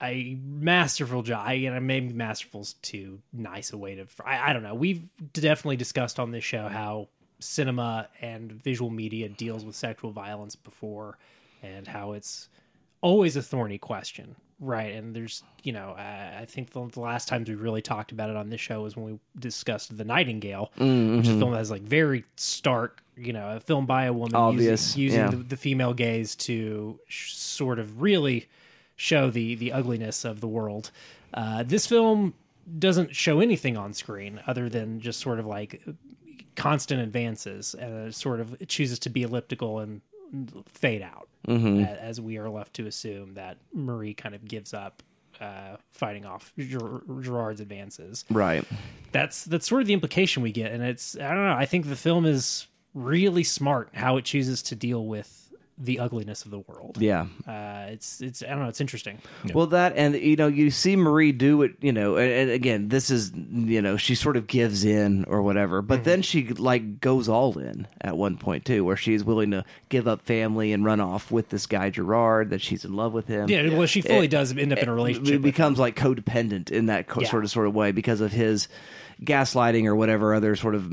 a 0.00 0.38
masterful 0.42 1.22
job. 1.22 1.44
I, 1.46 1.54
and 1.54 1.86
maybe 1.86 2.14
masterful's 2.14 2.74
too 2.80 3.20
nice 3.32 3.72
a 3.74 3.76
way 3.76 3.96
to. 3.96 4.06
I, 4.24 4.50
I 4.50 4.52
don't 4.54 4.62
know. 4.62 4.74
We've 4.74 5.02
definitely 5.34 5.76
discussed 5.76 6.18
on 6.18 6.30
this 6.30 6.44
show 6.44 6.68
how 6.68 7.08
cinema 7.40 8.08
and 8.20 8.52
visual 8.52 8.90
media 8.90 9.28
deals 9.28 9.64
with 9.64 9.76
sexual 9.76 10.10
violence 10.10 10.56
before, 10.56 11.18
and 11.62 11.86
how 11.86 12.12
it's 12.12 12.48
always 13.00 13.36
a 13.36 13.42
thorny 13.42 13.78
question, 13.78 14.34
right? 14.60 14.94
And 14.94 15.14
there's, 15.14 15.42
you 15.62 15.72
know, 15.72 15.94
I, 15.96 16.40
I 16.40 16.44
think 16.46 16.70
the, 16.70 16.86
the 16.88 17.00
last 17.00 17.28
times 17.28 17.48
we 17.48 17.54
really 17.54 17.82
talked 17.82 18.12
about 18.12 18.30
it 18.30 18.36
on 18.36 18.50
this 18.50 18.60
show 18.60 18.82
was 18.82 18.96
when 18.96 19.06
we 19.06 19.18
discussed 19.38 19.96
The 19.96 20.04
Nightingale, 20.04 20.72
which 21.18 21.26
is 21.28 21.34
a 21.34 21.38
film 21.38 21.52
that 21.52 21.58
has 21.58 21.70
like 21.70 21.82
very 21.82 22.24
stark, 22.36 23.02
you 23.16 23.32
know, 23.32 23.56
a 23.56 23.60
film 23.60 23.86
by 23.86 24.04
a 24.04 24.12
woman 24.12 24.34
Obvious, 24.34 24.96
using, 24.96 25.02
using 25.02 25.20
yeah. 25.20 25.30
the, 25.30 25.36
the 25.36 25.56
female 25.56 25.94
gaze 25.94 26.34
to 26.36 26.98
sh- 27.06 27.34
sort 27.34 27.78
of 27.78 28.02
really 28.02 28.48
show 28.96 29.30
the 29.30 29.54
the 29.54 29.72
ugliness 29.72 30.24
of 30.24 30.40
the 30.40 30.48
world. 30.48 30.90
Uh, 31.32 31.62
this 31.62 31.86
film 31.86 32.34
doesn't 32.78 33.14
show 33.14 33.40
anything 33.40 33.76
on 33.76 33.92
screen 33.92 34.40
other 34.46 34.68
than 34.68 35.00
just 35.00 35.20
sort 35.20 35.38
of 35.38 35.46
like 35.46 35.80
constant 36.58 37.00
advances 37.00 37.74
and 37.74 38.08
it 38.08 38.14
sort 38.14 38.40
of 38.40 38.56
chooses 38.68 38.98
to 39.00 39.08
be 39.10 39.22
elliptical 39.22 39.78
and 39.78 40.00
fade 40.68 41.02
out 41.02 41.28
Mm-hmm. 41.46 41.84
as 41.84 42.20
we 42.20 42.36
are 42.36 42.50
left 42.50 42.74
to 42.74 42.86
assume 42.86 43.34
that 43.34 43.56
Marie 43.72 44.12
kind 44.12 44.34
of 44.34 44.44
gives 44.46 44.74
up 44.74 45.02
uh, 45.40 45.76
fighting 45.92 46.26
off 46.26 46.52
Ger- 46.58 47.00
Gerard's 47.22 47.60
advances. 47.60 48.24
Right. 48.28 48.64
That's 49.12 49.44
that's 49.44 49.66
sort 49.66 49.80
of 49.80 49.86
the 49.86 49.94
implication 49.94 50.42
we 50.42 50.52
get, 50.52 50.72
and 50.72 50.82
it's 50.82 51.16
I 51.16 51.28
don't 51.32 51.46
know. 51.46 51.54
I 51.54 51.64
think 51.64 51.88
the 51.88 51.96
film 51.96 52.26
is 52.26 52.66
really 52.92 53.44
smart 53.44 53.90
how 53.94 54.16
it 54.18 54.24
chooses 54.26 54.62
to 54.64 54.74
deal 54.74 55.06
with 55.06 55.47
the 55.80 56.00
ugliness 56.00 56.44
of 56.44 56.50
the 56.50 56.58
world. 56.58 56.98
Yeah. 57.00 57.26
Uh, 57.46 57.86
it's 57.90 58.20
it's 58.20 58.42
I 58.42 58.48
don't 58.48 58.60
know. 58.60 58.68
It's 58.68 58.80
interesting. 58.80 59.18
Well, 59.54 59.66
that 59.68 59.96
and 59.96 60.14
you 60.14 60.36
know 60.36 60.48
you 60.48 60.70
see 60.70 60.96
Marie 60.96 61.32
do 61.32 61.62
it. 61.62 61.72
You 61.80 61.92
know, 61.92 62.16
and, 62.16 62.30
and 62.30 62.50
again, 62.50 62.88
this 62.88 63.10
is 63.10 63.32
you 63.34 63.80
know 63.80 63.96
she 63.96 64.14
sort 64.14 64.36
of 64.36 64.46
gives 64.46 64.84
in 64.84 65.24
or 65.26 65.42
whatever, 65.42 65.80
but 65.82 66.04
then 66.04 66.22
she 66.22 66.48
like 66.48 67.00
goes 67.00 67.28
all 67.28 67.56
in 67.58 67.86
at 68.00 68.16
one 68.16 68.36
point 68.38 68.64
too, 68.64 68.84
where 68.84 68.96
she's 68.96 69.22
willing 69.24 69.52
to 69.52 69.64
give 69.88 70.08
up 70.08 70.22
family 70.22 70.72
and 70.72 70.84
run 70.84 71.00
off 71.00 71.30
with 71.30 71.48
this 71.50 71.66
guy 71.66 71.90
Gerard 71.90 72.50
that 72.50 72.60
she's 72.60 72.84
in 72.84 72.94
love 72.94 73.12
with 73.12 73.26
him. 73.28 73.48
Yeah, 73.48 73.68
well, 73.76 73.86
she 73.86 74.00
fully 74.00 74.28
does 74.28 74.56
end 74.56 74.72
up 74.72 74.78
in 74.78 74.88
a 74.88 74.94
relationship. 74.94 75.34
It 75.36 75.42
becomes 75.42 75.78
like 75.78 75.94
codependent 75.96 76.70
in 76.70 76.86
that 76.86 77.06
co- 77.06 77.20
Yeah. 77.20 77.28
sort 77.28 77.44
of 77.44 77.50
sort 77.50 77.66
of 77.68 77.74
way 77.74 77.92
because 77.92 78.20
of 78.20 78.32
his 78.32 78.68
gaslighting 79.22 79.84
or 79.86 79.96
whatever 79.96 80.34
other 80.34 80.54
sort 80.56 80.74
of 80.74 80.92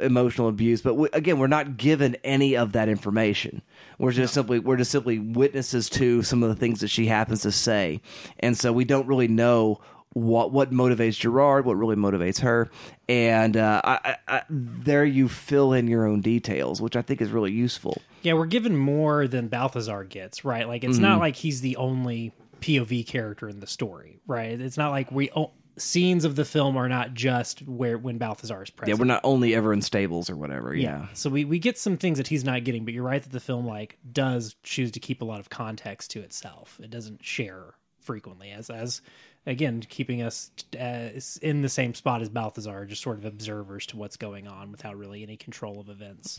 emotional 0.00 0.48
abuse. 0.48 0.82
But 0.82 0.90
w- 0.90 1.08
again, 1.12 1.38
we're 1.38 1.46
not 1.46 1.76
given 1.76 2.16
any 2.22 2.56
of 2.56 2.72
that 2.72 2.88
information. 2.88 3.62
We're 4.02 4.12
just 4.12 4.34
simply 4.34 4.58
we're 4.58 4.76
just 4.76 4.90
simply 4.90 5.18
witnesses 5.18 5.88
to 5.90 6.22
some 6.22 6.42
of 6.42 6.48
the 6.48 6.56
things 6.56 6.80
that 6.80 6.88
she 6.88 7.06
happens 7.06 7.42
to 7.42 7.52
say, 7.52 8.00
and 8.40 8.58
so 8.58 8.72
we 8.72 8.84
don't 8.84 9.06
really 9.06 9.28
know. 9.28 9.80
What 10.14 10.52
what 10.52 10.70
motivates 10.70 11.18
Gerard? 11.18 11.64
What 11.64 11.78
really 11.78 11.96
motivates 11.96 12.40
her? 12.40 12.68
And 13.08 13.56
uh, 13.56 13.80
I, 13.82 14.16
I, 14.28 14.42
there 14.50 15.06
you 15.06 15.26
fill 15.26 15.72
in 15.72 15.88
your 15.88 16.06
own 16.06 16.20
details, 16.20 16.82
which 16.82 16.96
I 16.96 17.00
think 17.00 17.22
is 17.22 17.30
really 17.30 17.50
useful. 17.52 17.96
Yeah, 18.20 18.34
we're 18.34 18.44
given 18.44 18.76
more 18.76 19.26
than 19.26 19.48
Balthazar 19.48 20.04
gets, 20.04 20.44
right? 20.44 20.68
Like 20.68 20.84
it's 20.84 20.96
Mm-hmm. 20.96 21.02
not 21.02 21.20
like 21.20 21.36
he's 21.36 21.62
the 21.62 21.76
only 21.76 22.32
POV 22.60 23.06
character 23.06 23.48
in 23.48 23.60
the 23.60 23.66
story, 23.66 24.20
right? 24.26 24.60
It's 24.60 24.76
not 24.76 24.90
like 24.90 25.10
we 25.10 25.30
scenes 25.76 26.24
of 26.24 26.36
the 26.36 26.44
film 26.44 26.76
are 26.76 26.88
not 26.88 27.14
just 27.14 27.60
where 27.62 27.96
when 27.96 28.18
Balthazar 28.18 28.62
is 28.62 28.70
present. 28.70 28.96
Yeah, 28.96 29.00
we're 29.00 29.06
not 29.06 29.20
only 29.24 29.54
ever 29.54 29.72
in 29.72 29.82
stables 29.82 30.28
or 30.28 30.36
whatever. 30.36 30.74
Yeah, 30.74 31.06
So 31.14 31.30
we, 31.30 31.44
we 31.44 31.58
get 31.58 31.78
some 31.78 31.96
things 31.96 32.18
that 32.18 32.28
he's 32.28 32.44
not 32.44 32.64
getting, 32.64 32.84
but 32.84 32.94
you're 32.94 33.04
right 33.04 33.22
that 33.22 33.32
the 33.32 33.40
film 33.40 33.66
like 33.66 33.98
does 34.10 34.56
choose 34.62 34.90
to 34.92 35.00
keep 35.00 35.22
a 35.22 35.24
lot 35.24 35.40
of 35.40 35.50
context 35.50 36.10
to 36.12 36.20
itself. 36.20 36.78
It 36.82 36.90
doesn't 36.90 37.24
share 37.24 37.74
frequently 38.00 38.50
as 38.50 38.68
as 38.68 39.00
again 39.46 39.80
keeping 39.88 40.22
us 40.22 40.50
uh, 40.78 41.10
in 41.40 41.62
the 41.62 41.68
same 41.68 41.94
spot 41.94 42.20
as 42.22 42.28
Balthazar, 42.28 42.84
just 42.84 43.02
sort 43.02 43.18
of 43.18 43.24
observers 43.24 43.86
to 43.86 43.96
what's 43.96 44.16
going 44.16 44.48
on 44.48 44.70
without 44.70 44.96
really 44.96 45.22
any 45.22 45.36
control 45.36 45.80
of 45.80 45.88
events. 45.88 46.38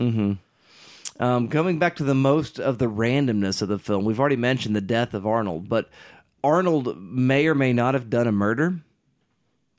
Um, 1.19 1.47
coming 1.47 1.79
back 1.79 1.97
to 1.97 2.03
the 2.03 2.15
most 2.15 2.59
of 2.59 2.79
the 2.79 2.89
randomness 2.89 3.61
of 3.61 3.67
the 3.67 3.77
film, 3.77 4.03
we've 4.05 4.19
already 4.19 4.35
mentioned 4.35 4.75
the 4.75 4.81
death 4.81 5.13
of 5.13 5.27
Arnold, 5.27 5.69
but 5.69 5.89
Arnold 6.43 6.97
may 6.97 7.47
or 7.47 7.55
may 7.55 7.71
not 7.71 7.93
have 7.93 8.09
done 8.09 8.27
a 8.27 8.31
murder 8.31 8.79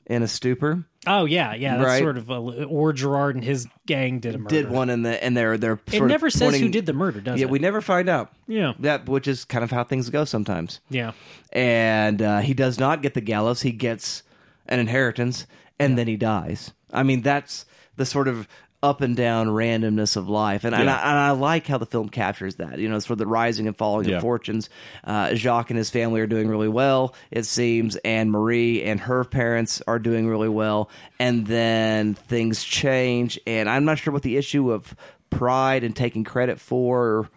in 0.05 0.21
a 0.23 0.27
stupor. 0.27 0.85
Oh 1.07 1.25
yeah, 1.25 1.53
yeah, 1.53 1.77
that's 1.77 1.85
Right. 1.87 2.01
sort 2.01 2.17
of 2.17 2.29
a, 2.29 2.33
or 2.65 2.93
Gerard 2.93 3.35
and 3.35 3.43
his 3.43 3.67
gang 3.85 4.19
did 4.19 4.35
a 4.35 4.37
murder. 4.39 4.49
Did 4.55 4.69
one 4.71 4.89
in 4.89 5.03
the 5.03 5.23
and 5.23 5.35
they're 5.37 5.57
they're 5.57 5.79
It 5.91 6.01
never 6.03 6.29
says 6.29 6.57
who 6.59 6.69
did 6.69 6.85
the 6.87 6.93
murder, 6.93 7.21
does 7.21 7.35
it? 7.35 7.39
Yeah, 7.41 7.45
it? 7.45 7.51
we 7.51 7.59
never 7.59 7.81
find 7.81 8.09
out. 8.09 8.31
Yeah. 8.47 8.73
that 8.79 9.07
which 9.07 9.27
is 9.27 9.45
kind 9.45 9.63
of 9.63 9.71
how 9.71 9.83
things 9.83 10.09
go 10.09 10.25
sometimes. 10.25 10.79
yeah. 10.89 11.11
And 11.51 12.21
uh, 12.21 12.39
he 12.39 12.53
does 12.53 12.79
not 12.79 13.01
get 13.01 13.13
the 13.13 13.21
gallows; 13.21 13.61
he 13.61 13.71
gets 13.71 14.23
an 14.67 14.79
inheritance, 14.79 15.45
and 15.79 15.97
then 15.97 16.07
he 16.07 16.17
dies. 16.17 16.71
I 16.91 17.03
mean, 17.03 17.21
that's 17.21 17.65
the 17.97 18.05
sort 18.05 18.27
of 18.27 18.47
up 18.85 19.01
and 19.01 19.15
down 19.15 19.47
randomness 19.47 20.15
of 20.15 20.29
life, 20.29 20.63
and, 20.63 20.73
and, 20.75 20.89
I, 20.89 20.97
and 20.99 21.19
I 21.19 21.31
like 21.31 21.67
how 21.67 21.77
the 21.77 21.85
film 21.85 22.07
captures 22.09 22.55
that. 22.55 22.79
You 22.79 22.87
know, 22.87 22.95
it's 22.95 23.05
for 23.05 23.15
the 23.15 23.27
rising 23.27 23.67
and 23.67 23.75
falling 23.75 24.07
Yeah. 24.07 24.17
of 24.17 24.21
fortunes. 24.21 24.69
Uh, 25.03 25.33
Jacques 25.33 25.71
and 25.71 25.77
his 25.77 25.89
family 25.89 26.21
are 26.21 26.27
doing 26.27 26.47
really 26.47 26.69
well, 26.69 27.15
it 27.31 27.43
seems, 27.45 27.95
and 27.97 28.31
Marie 28.31 28.83
and 28.83 28.99
her 29.01 29.23
parents 29.23 29.81
are 29.87 29.99
doing 29.99 30.27
really 30.27 30.49
well, 30.49 30.89
and 31.19 31.47
then 31.47 32.13
things 32.13 32.63
change, 32.63 33.39
and 33.47 33.69
I'm 33.69 33.85
not 33.85 33.97
sure 33.97 34.13
what 34.13 34.21
the 34.21 34.37
issue 34.37 34.71
of 34.71 34.95
pride 35.29 35.83
and 35.83 35.95
taking 35.95 36.23
credit 36.23 36.59
for. 36.59 37.29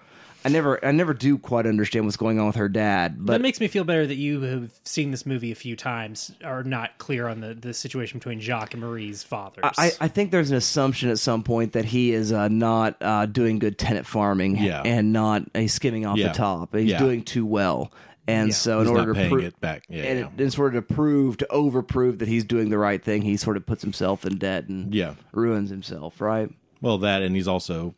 I 0.49 0.53
never, 0.53 0.85
I 0.85 0.93
never 0.93 1.13
do 1.13 1.37
quite 1.37 1.67
understand 1.67 2.07
what's 2.07 2.17
going 2.17 2.39
on 2.41 2.47
with 2.47 2.57
her 2.57 2.69
dad, 2.69 3.17
but 3.19 3.35
it 3.35 3.43
makes 3.43 3.61
me 3.61 3.69
feel 3.69 3.85
better 3.85 4.07
that 4.07 4.15
you 4.17 4.41
have 4.41 4.71
seen 4.85 5.11
this 5.11 5.27
movie 5.27 5.53
a 5.53 5.55
few 5.55 5.77
times, 5.77 6.33
are 6.43 6.63
not 6.65 6.97
clear 6.99 7.29
on 7.29 7.41
the, 7.41 7.53
the 7.55 7.75
situation 7.75 8.19
between 8.19 8.41
Jacques 8.41 8.73
and 8.75 8.83
Marie's 8.83 9.23
fathers. 9.23 9.65
I, 9.77 9.93
I 10.01 10.09
think 10.09 10.31
there's 10.31 10.51
an 10.51 10.57
assumption 10.57 11.11
at 11.11 11.19
some 11.19 11.43
point 11.43 11.73
that 11.75 11.85
he 11.85 12.13
is 12.13 12.33
uh, 12.33 12.49
not 12.49 12.97
uh, 13.03 13.27
doing 13.27 13.59
good 13.59 13.77
tenant 13.79 14.07
farming 14.07 14.57
Yeah. 14.57 14.83
and 14.85 15.13
not 15.13 15.43
he's 15.55 15.75
skimming 15.75 16.07
off 16.07 16.17
Yeah. 16.17 16.29
the 16.29 16.35
top. 16.35 16.75
He's 16.75 16.91
Yeah. 16.91 16.99
doing 16.99 17.23
too 17.23 17.45
well. 17.45 17.93
And 18.27 18.49
Yeah. 18.49 18.55
so, 18.55 18.79
in 18.81 18.85
He's 18.87 18.91
order 18.91 19.01
not 19.07 19.07
to 19.09 19.15
paying 19.15 19.31
prove 19.31 19.45
it 19.45 19.61
back. 19.61 19.85
Yeah, 19.89 20.03
and 20.05 20.19
yeah. 20.39 20.45
in 20.47 20.51
order 20.59 20.77
to 20.81 20.83
prove, 20.83 21.37
to 21.39 21.47
overprove 21.51 22.19
that 22.19 22.29
he's 22.29 22.45
doing 22.45 22.69
the 22.71 22.77
right 22.79 23.03
thing, 23.03 23.23
he 23.23 23.37
sort 23.37 23.57
of 23.57 23.65
puts 23.67 23.83
himself 23.83 24.25
in 24.27 24.37
debt 24.39 24.69
and 24.69 24.95
Yeah. 24.95 25.15
ruins 25.33 25.71
himself. 25.71 26.21
Right, 26.21 26.51
Well, 26.81 26.99
that 26.99 27.23
and 27.23 27.35
he's 27.35 27.49
also 27.49 27.95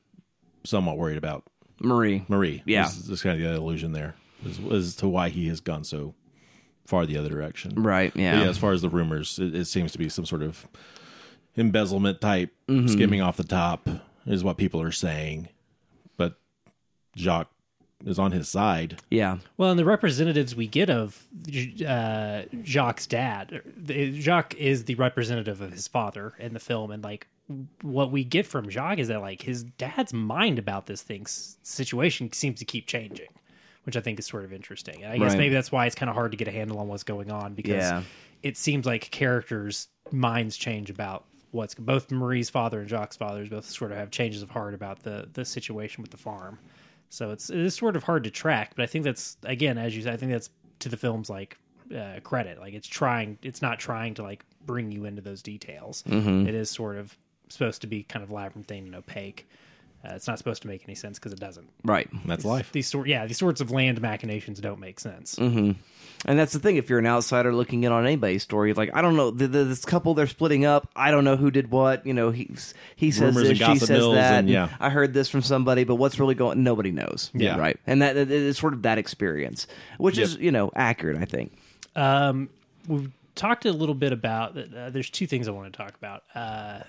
somewhat 0.65 0.99
worried 0.99 1.17
about 1.19 1.45
Marie. 1.81 2.25
Marie. 2.29 2.63
Yeah. 2.67 2.85
This 2.85 3.09
is 3.09 3.23
kind 3.23 3.43
of 3.43 3.49
the 3.51 3.57
illusion 3.57 3.93
there 3.93 4.15
as, 4.47 4.59
as 4.73 4.97
to 4.97 5.09
why 5.09 5.29
he 5.31 5.49
has 5.49 5.61
gone 5.61 5.85
so 5.85 6.15
far 6.87 7.07
the 7.07 7.17
other 7.17 7.29
direction. 7.29 7.75
Right. 7.83 8.13
But 8.13 8.21
Yeah. 8.21 8.41
yeah, 8.43 8.49
as 8.49 8.59
far 8.59 8.73
as 8.73 8.83
the 8.83 8.89
rumors, 8.89 9.39
it, 9.39 9.55
it 9.55 9.65
seems 9.67 9.93
to 9.93 9.99
be 9.99 10.09
some 10.09 10.27
sort 10.27 10.43
of 10.43 10.67
embezzlement 11.57 12.21
type, 12.21 12.51
Mm-hmm. 12.69 12.87
skimming 12.89 13.21
off 13.21 13.37
the 13.37 13.45
top 13.45 13.89
is 14.27 14.45
what 14.45 14.57
people 14.57 14.81
are 14.81 14.93
saying. 14.93 15.49
But 16.17 16.37
Jacques 17.17 17.51
is 18.05 18.19
on 18.19 18.31
his 18.33 18.49
side. 18.49 19.01
Yeah. 19.11 19.39
Well, 19.57 19.71
and 19.71 19.79
the 19.79 19.85
representatives 19.85 20.55
we 20.55 20.67
get 20.69 20.89
of 20.89 21.25
uh, 21.87 22.43
Jacques' 22.63 23.09
dad, 23.09 23.63
Jacques 23.87 24.55
is 24.55 24.85
the 24.85 24.95
representative 24.95 25.61
of 25.61 25.73
his 25.73 25.89
father 25.89 26.35
in 26.39 26.55
the 26.55 26.61
film, 26.61 26.91
and 26.93 27.03
like 27.03 27.27
what 27.83 28.13
we 28.13 28.25
get 28.25 28.47
from 28.47 28.69
Jacques 28.71 28.99
is 28.99 29.09
that 29.09 29.21
like 29.21 29.43
his 29.43 29.65
dad's 29.65 30.13
mind 30.13 30.59
about 30.59 30.87
this 30.87 31.03
thing 31.03 31.27
situation 31.27 32.33
seems 32.33 32.59
to 32.61 32.65
keep 32.65 32.87
changing, 32.87 33.29
which 33.85 33.97
I 33.97 34.01
think 34.01 34.19
is 34.19 34.27
sort 34.27 34.45
of 34.45 34.53
interesting. 34.53 35.03
And 35.03 35.13
I 35.13 35.19
guess 35.19 35.33
Right. 35.33 35.39
maybe 35.39 35.55
that's 35.55 35.73
why 35.73 35.87
it's 35.87 35.95
kind 35.95 36.09
of 36.09 36.15
hard 36.15 36.31
to 36.33 36.37
get 36.37 36.49
a 36.49 36.53
handle 36.53 36.79
on 36.79 36.89
what's 36.89 37.03
going 37.03 37.31
on 37.31 37.55
because 37.55 37.85
Yeah. 37.85 38.03
it 38.43 38.57
seems 38.57 38.87
like 38.87 39.11
characters' 39.11 39.89
minds 40.13 40.57
change 40.57 40.91
about 40.91 41.25
what's 41.51 41.75
both 41.75 42.11
Marie's 42.13 42.51
father 42.51 42.81
and 42.81 42.89
Jacques' 42.89 43.15
fathers 43.15 43.49
both 43.49 43.65
sort 43.69 43.91
of 43.91 43.99
have 43.99 44.11
changes 44.11 44.43
of 44.43 44.51
heart 44.51 44.75
about 44.75 45.03
the 45.03 45.29
the 45.33 45.45
situation 45.45 46.03
with 46.03 46.13
the 46.13 46.17
farm. 46.17 46.59
So 47.09 47.31
it's 47.33 47.51
it 47.51 47.59
is 47.59 47.75
sort 47.75 47.97
of 47.97 48.05
hard 48.05 48.23
to 48.25 48.31
track, 48.31 48.73
but 48.77 48.85
I 48.85 48.87
think 48.87 49.05
that's 49.05 49.37
again, 49.43 49.77
as 49.79 49.97
you 49.97 50.03
said, 50.03 50.15
I 50.15 50.17
think 50.17 50.31
that's 50.31 50.51
to 50.79 50.89
the 50.89 50.97
film's 50.97 51.29
like 51.29 51.59
uh, 51.93 52.21
credit. 52.23 52.61
Like 52.61 52.73
it's 52.75 52.87
trying, 52.87 53.37
it's 53.43 53.61
not 53.61 53.81
trying 53.81 54.15
to 54.15 54.23
like 54.23 54.45
bring 54.65 54.93
you 54.93 55.05
into 55.07 55.21
those 55.21 55.43
details. 55.43 56.05
It 56.07 56.55
is 56.55 56.71
sort 56.71 56.97
of 56.97 57.19
supposed 57.51 57.81
to 57.83 57.87
be 57.87 58.03
kind 58.03 58.23
of 58.23 58.31
labyrinthine 58.31 58.87
and 58.87 58.95
opaque. 58.95 59.47
Uh, 60.03 60.15
it's 60.15 60.27
not 60.27 60.39
supposed 60.39 60.63
to 60.63 60.69
make 60.69 60.83
any 60.87 60.95
sense 60.95 61.19
because 61.19 61.33
it 61.33 61.39
doesn't. 61.39 61.69
Right. 61.85 62.09
That's 62.25 62.43
life. 62.43 62.73
These 62.73 62.87
sort, 62.89 63.07
yeah, 63.07 63.27
these 63.27 63.37
sorts 63.37 63.61
of 63.61 63.71
land 63.71 64.01
machinations 64.01 64.59
don't 64.59 64.81
make 64.81 64.99
sense. 64.99 65.37
And 65.37 66.39
that's 66.39 66.53
the 66.55 66.59
thing. 66.59 66.77
If 66.77 66.89
you're 66.89 66.99
an 67.01 67.07
outsider 67.07 67.55
looking 67.55 67.85
in 67.85 67.93
on 67.93 68.07
anybody's 68.07 68.43
story, 68.43 68.73
like 68.73 68.91
I 68.95 69.03
don't 69.03 69.17
know, 69.17 69.31
the, 69.31 69.47
the, 69.47 69.65
this 69.65 69.85
couple 69.85 70.15
they're 70.15 70.27
splitting 70.27 70.65
up. 70.65 70.89
I 70.97 71.11
don't 71.11 71.25
know 71.25 71.37
who 71.37 71.51
did 71.51 71.71
what. 71.71 72.07
You 72.07 72.15
know, 72.15 72.31
he 72.31 72.51
he 72.97 73.11
says 73.11 73.35
Rumors 73.35 73.49
this, 73.59 73.61
and 73.61 73.79
she 73.81 73.87
says 73.87 74.05
that. 74.15 74.39
and- 74.39 74.49
yeah. 74.49 74.69
I 74.81 74.89
heard 74.91 75.13
this 75.13 75.29
from 75.29 75.43
somebody, 75.43 75.85
but 75.85 75.97
what's 75.97 76.19
really 76.19 76.35
going? 76.35 76.63
Nobody 76.63 76.93
knows. 76.93 77.31
Yeah. 77.35 77.59
right. 77.59 77.79
And 77.87 78.01
that 78.03 78.17
it's 78.17 78.59
sort 78.59 78.73
of 78.73 78.83
that 78.83 78.97
experience, 78.97 79.67
which 79.99 80.17
is 80.17 80.37
you 80.37 80.51
know 80.51 80.71
accurate. 80.75 81.19
I 81.19 81.25
think. 81.27 81.53
Um, 81.97 82.49
we've 82.87 83.11
talked 83.35 83.65
a 83.67 83.73
little 83.73 83.95
bit 83.95 84.13
about. 84.13 84.57
Uh, 84.57 84.89
there's 84.91 85.11
two 85.11 85.27
things 85.27 85.47
I 85.49 85.51
want 85.53 85.73
to 85.73 85.77
talk 85.77 85.95
about. 85.95 86.23
Uh, 86.35 86.85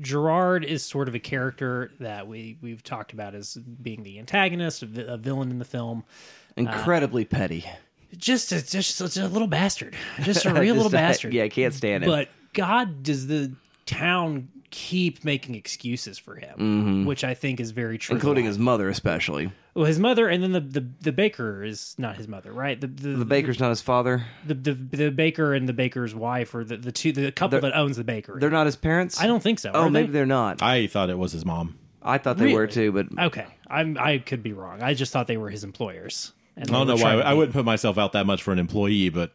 Gerard 0.00 0.64
is 0.64 0.84
sort 0.84 1.08
of 1.08 1.14
a 1.14 1.18
character 1.18 1.92
that 2.00 2.26
we 2.26 2.58
we've 2.60 2.82
talked 2.82 3.12
about 3.12 3.34
as 3.34 3.54
being 3.54 4.02
the 4.02 4.18
antagonist, 4.18 4.82
a, 4.82 5.14
a 5.14 5.16
villain 5.16 5.50
in 5.50 5.58
the 5.58 5.64
film. 5.64 6.04
Incredibly 6.56 7.24
petty. 7.24 7.64
Just 8.16 8.50
a, 8.52 8.66
just 8.66 8.96
such 8.96 9.16
a 9.16 9.28
little 9.28 9.48
bastard, 9.48 9.94
just 10.22 10.44
a 10.46 10.54
real 10.54 10.74
little 10.74 10.90
Just, 10.90 10.94
uh, 10.94 11.08
bastard. 11.08 11.34
Yeah, 11.34 11.44
I 11.44 11.48
can't 11.48 11.74
stand 11.74 12.04
it. 12.04 12.06
But 12.06 12.28
God, 12.52 13.02
does 13.02 13.26
the 13.26 13.54
town 13.84 14.48
keep 14.70 15.24
making 15.24 15.54
excuses 15.54 16.18
for 16.18 16.36
him, 16.36 16.58
mm-hmm. 16.58 17.04
which 17.04 17.24
I 17.24 17.34
think 17.34 17.60
is 17.60 17.70
very 17.70 17.98
true. 17.98 18.14
including 18.14 18.44
his 18.44 18.58
mother, 18.58 18.88
especially. 18.88 19.52
well, 19.74 19.84
his 19.84 19.98
mother, 19.98 20.28
and 20.28 20.42
then 20.42 20.52
the, 20.52 20.60
the 20.60 20.86
the 21.00 21.12
baker 21.12 21.62
is 21.64 21.94
not 21.98 22.16
his 22.16 22.28
mother, 22.28 22.52
right? 22.52 22.80
The 22.80 22.86
the, 22.86 23.08
The 23.10 23.24
baker's 23.24 23.60
not 23.60 23.70
his 23.70 23.80
father. 23.82 24.24
the, 24.46 24.54
the 24.54 24.72
the 24.74 25.10
baker 25.10 25.54
and 25.54 25.68
the 25.68 25.72
baker's 25.72 26.14
wife, 26.14 26.54
or 26.54 26.64
the, 26.64 26.76
the 26.76 26.92
two 26.92 27.12
the 27.12 27.32
couple 27.32 27.60
They're- 27.60 27.70
that 27.70 27.76
owns 27.78 27.96
the 27.96 28.04
bakery. 28.04 28.40
They're 28.40 28.50
not 28.50 28.66
his 28.66 28.76
parents. 28.76 29.20
I 29.20 29.26
don't 29.26 29.42
think 29.42 29.58
so. 29.58 29.70
Oh, 29.74 29.82
are 29.82 29.90
maybe 29.90 30.08
they? 30.08 30.12
they? 30.14 30.20
are 30.20 30.26
not. 30.26 30.62
I 30.62 30.86
thought 30.86 31.10
it 31.10 31.18
was 31.18 31.32
his 31.32 31.44
mom. 31.44 31.78
I 32.02 32.18
thought 32.18 32.36
they 32.36 32.52
were 32.54 32.66
too, 32.68 32.92
but 32.92 33.06
Okay, 33.18 33.46
I'm 33.68 33.98
I 33.98 34.18
could 34.18 34.42
be 34.42 34.52
wrong. 34.52 34.82
I 34.82 34.94
just 34.94 35.12
thought 35.12 35.26
they 35.26 35.36
were 35.36 35.50
his 35.50 35.64
employers. 35.64 36.32
And 36.56 36.70
I 36.70 36.72
don't 36.72 36.86
know 36.86 36.94
why. 36.94 37.00
trying 37.00 37.22
I 37.22 37.34
wouldn't 37.34 37.52
put 37.52 37.64
myself 37.64 37.98
out 37.98 38.12
that 38.12 38.26
much 38.26 38.42
for 38.42 38.52
an 38.52 38.58
employee, 38.58 39.08
but 39.10 39.32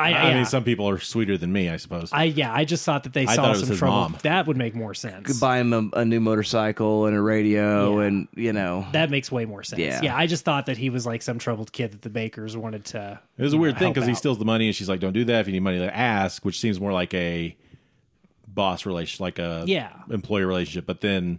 I, 0.00 0.08
I 0.08 0.28
yeah. 0.28 0.34
mean, 0.34 0.44
some 0.46 0.64
people 0.64 0.88
are 0.88 0.98
sweeter 0.98 1.36
than 1.38 1.52
me, 1.52 1.68
I 1.68 1.76
suppose. 1.76 2.10
I 2.12 2.24
yeah. 2.24 2.52
I 2.54 2.64
just 2.64 2.84
thought 2.84 3.04
that 3.04 3.12
they 3.12 3.26
I 3.26 3.34
saw 3.34 3.42
thought 3.42 3.46
it 3.46 3.50
was 3.50 3.60
some 3.60 3.68
his 3.70 3.78
trouble. 3.78 3.96
mom. 3.96 4.16
That 4.22 4.46
would 4.46 4.56
make 4.56 4.74
more 4.74 4.94
sense. 4.94 5.38
buy 5.38 5.58
him 5.58 5.72
a, 5.72 5.98
a 6.00 6.04
new 6.04 6.20
motorcycle 6.20 7.06
and 7.06 7.16
a 7.16 7.20
radio, 7.20 8.00
Yeah. 8.00 8.06
and 8.06 8.28
you 8.34 8.52
know, 8.52 8.86
That 8.92 9.10
makes 9.10 9.30
way 9.30 9.44
more 9.44 9.62
sense. 9.62 9.80
Yeah. 9.80 10.00
Yeah. 10.02 10.16
I 10.16 10.26
just 10.26 10.44
thought 10.44 10.66
that 10.66 10.76
he 10.78 10.90
was 10.90 11.06
like 11.06 11.22
some 11.22 11.38
troubled 11.38 11.72
kid 11.72 11.92
that 11.92 12.02
the 12.02 12.10
bakers 12.10 12.56
wanted 12.56 12.84
to. 12.86 13.20
it 13.38 13.42
was 13.42 13.52
a 13.52 13.56
you 13.56 13.58
know, 13.58 13.62
weird 13.62 13.74
thing 13.78 13.84
help 13.86 13.94
because 13.94 14.06
he 14.06 14.12
out. 14.12 14.18
steals 14.18 14.38
the 14.38 14.44
money, 14.44 14.66
and 14.66 14.74
she's 14.74 14.88
like, 14.88 15.00
"Don't 15.00 15.12
do 15.12 15.24
that. 15.26 15.40
If 15.40 15.46
you 15.46 15.52
need 15.52 15.60
money, 15.60 15.78
like, 15.78 15.90
ask," 15.92 16.44
which 16.44 16.58
seems 16.60 16.80
more 16.80 16.92
like 16.92 17.12
a 17.14 17.56
boss 18.48 18.84
relation, 18.86 19.22
like 19.22 19.38
a 19.38 19.64
Yeah. 19.66 19.90
employee 20.10 20.44
relationship. 20.44 20.86
But 20.86 21.00
then 21.02 21.38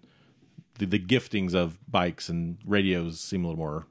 the, 0.80 0.86
the 0.86 0.99
giftings 0.99 1.53
of 1.53 1.78
bikes 1.89 2.30
and 2.30 2.57
radios 2.66 3.20
seem 3.20 3.43
a 3.43 3.47
little 3.49 3.57
more 3.59 3.86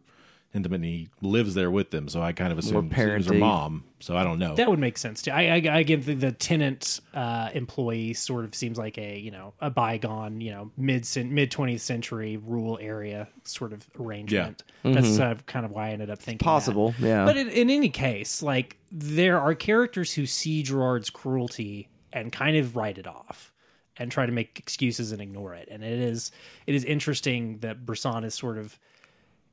intimate. 0.54 0.76
And 0.76 0.84
he 0.84 1.08
lives 1.20 1.54
there 1.54 1.70
with 1.70 1.90
them, 1.90 2.08
so 2.08 2.22
I 2.22 2.32
kind 2.32 2.52
of 2.52 2.58
assumed 2.58 2.92
it 2.92 3.16
was 3.16 3.26
her 3.26 3.34
mom. 3.34 3.84
So 4.00 4.16
I 4.16 4.24
don't 4.24 4.38
know. 4.38 4.54
That 4.54 4.68
would 4.70 4.78
make 4.78 4.96
sense 4.98 5.22
too. 5.22 5.30
I, 5.30 5.56
I, 5.56 5.78
I 5.78 5.82
give 5.82 6.06
the, 6.06 6.14
the 6.14 6.32
tenant 6.32 7.00
uh, 7.14 7.50
employee 7.52 8.14
sort 8.14 8.44
of 8.44 8.54
seems 8.54 8.78
like 8.78 8.98
a 8.98 9.18
you 9.18 9.30
know 9.30 9.52
a 9.60 9.70
bygone 9.70 10.40
you 10.40 10.50
know 10.50 10.70
mid 10.76 11.06
mid 11.16 11.50
twentieth 11.50 11.82
century 11.82 12.36
rural 12.36 12.78
area 12.80 13.28
sort 13.44 13.72
of 13.72 13.88
arrangement. 13.98 14.62
That's 14.82 15.18
uh, 15.18 15.34
kind 15.46 15.66
of 15.66 15.72
why 15.72 15.88
I 15.88 15.90
ended 15.90 16.10
up 16.10 16.18
thinking 16.18 16.38
that. 16.38 16.44
Possible, 16.44 16.94
yeah. 16.98 17.24
But 17.24 17.36
in, 17.36 17.48
in 17.48 17.70
any 17.70 17.90
case, 17.90 18.42
like 18.42 18.76
there 18.90 19.38
are 19.38 19.54
characters 19.54 20.14
who 20.14 20.26
see 20.26 20.62
Gerard's 20.62 21.10
cruelty 21.10 21.88
and 22.12 22.32
kind 22.32 22.56
of 22.56 22.76
write 22.76 22.98
it 22.98 23.06
off 23.06 23.52
and 23.96 24.10
try 24.10 24.24
to 24.24 24.32
make 24.32 24.58
excuses 24.58 25.12
and 25.12 25.20
ignore 25.20 25.54
it. 25.54 25.68
And 25.70 25.84
it 25.84 25.98
is 25.98 26.32
it 26.66 26.74
is 26.74 26.84
interesting 26.84 27.58
that 27.58 27.84
Bresson 27.84 28.24
is 28.24 28.34
sort 28.34 28.56
of 28.58 28.78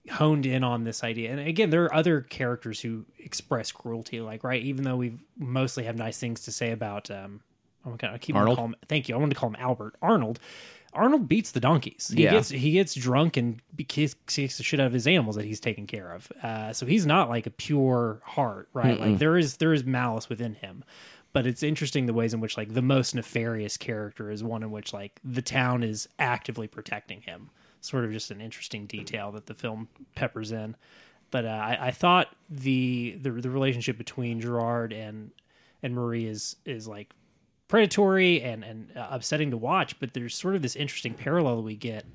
honed 0.09 0.45
in 0.45 0.63
on 0.63 0.83
this 0.83 1.03
idea. 1.03 1.31
And 1.31 1.39
again, 1.39 1.69
there 1.69 1.83
are 1.85 1.93
other 1.93 2.21
characters 2.21 2.79
who 2.81 3.05
express 3.19 3.71
cruelty, 3.71 4.21
like 4.21 4.43
right, 4.43 4.61
even 4.63 4.83
though 4.83 4.97
we 4.97 5.17
mostly 5.37 5.83
have 5.85 5.95
nice 5.95 6.17
things 6.17 6.41
to 6.45 6.51
say 6.51 6.71
about 6.71 7.09
um 7.11 7.41
I'm 7.85 7.95
gonna 7.95 8.13
I 8.13 8.17
keep 8.17 8.35
Arnold? 8.35 8.57
him 8.59 8.75
thank 8.87 9.07
you. 9.09 9.15
I 9.15 9.17
wanted 9.17 9.33
to 9.35 9.39
call 9.39 9.49
him 9.49 9.57
Albert. 9.59 9.95
Arnold. 10.01 10.39
Arnold 10.93 11.27
beats 11.27 11.51
the 11.51 11.59
donkeys. 11.59 12.11
He 12.13 12.23
Yeah. 12.23 12.31
gets 12.31 12.49
he 12.49 12.71
gets 12.71 12.95
drunk 12.95 13.37
and 13.37 13.61
kicks, 13.87 14.15
kicks 14.25 14.57
the 14.57 14.63
shit 14.63 14.79
out 14.79 14.87
of 14.87 14.93
his 14.93 15.05
animals 15.07 15.35
that 15.35 15.45
he's 15.45 15.59
taking 15.59 15.85
care 15.87 16.11
of. 16.11 16.31
Uh, 16.41 16.73
so 16.73 16.85
he's 16.85 17.05
not 17.05 17.29
like 17.29 17.45
a 17.45 17.51
pure 17.51 18.21
heart, 18.25 18.69
right? 18.73 18.99
Like 18.99 19.19
there 19.19 19.37
is 19.37 19.57
there 19.57 19.73
is 19.73 19.83
malice 19.83 20.27
within 20.29 20.55
him. 20.55 20.83
But 21.33 21.45
it's 21.45 21.61
interesting 21.61 22.07
the 22.07 22.13
ways 22.13 22.33
in 22.33 22.39
which 22.39 22.57
like 22.57 22.73
the 22.73 22.81
most 22.81 23.13
nefarious 23.13 23.77
character 23.77 24.31
is 24.31 24.43
one 24.43 24.63
in 24.63 24.71
which 24.71 24.91
like 24.91 25.19
the 25.23 25.41
town 25.41 25.83
is 25.83 26.07
actively 26.17 26.67
protecting 26.67 27.21
him. 27.21 27.51
Sort 27.87 28.05
of 28.05 28.11
just 28.11 28.31
an 28.31 28.41
interesting 28.41 28.85
detail 28.85 29.31
that 29.31 29.45
the 29.45 29.53
film 29.53 29.87
peppers 30.15 30.51
in. 30.51 30.75
But 31.31 31.45
uh, 31.45 31.49
I, 31.49 31.87
I 31.87 31.91
thought 31.91 32.27
the, 32.49 33.17
the 33.21 33.31
the 33.31 33.49
relationship 33.49 33.97
between 33.97 34.39
Gerard 34.41 34.93
and 34.93 35.31
and 35.83 35.93
Marie 35.93 36.25
is 36.25 36.55
is 36.65 36.87
like 36.87 37.09
predatory 37.67 38.41
and 38.41 38.63
and 38.63 38.95
uh, 38.95 39.07
upsetting 39.11 39.51
to 39.51 39.57
watch. 39.57 39.99
But 39.99 40.13
there's 40.13 40.35
sort 40.35 40.55
of 40.55 40.61
this 40.61 40.75
interesting 40.75 41.13
parallel 41.13 41.57
that 41.57 41.63
we 41.63 41.75
get 41.75 42.05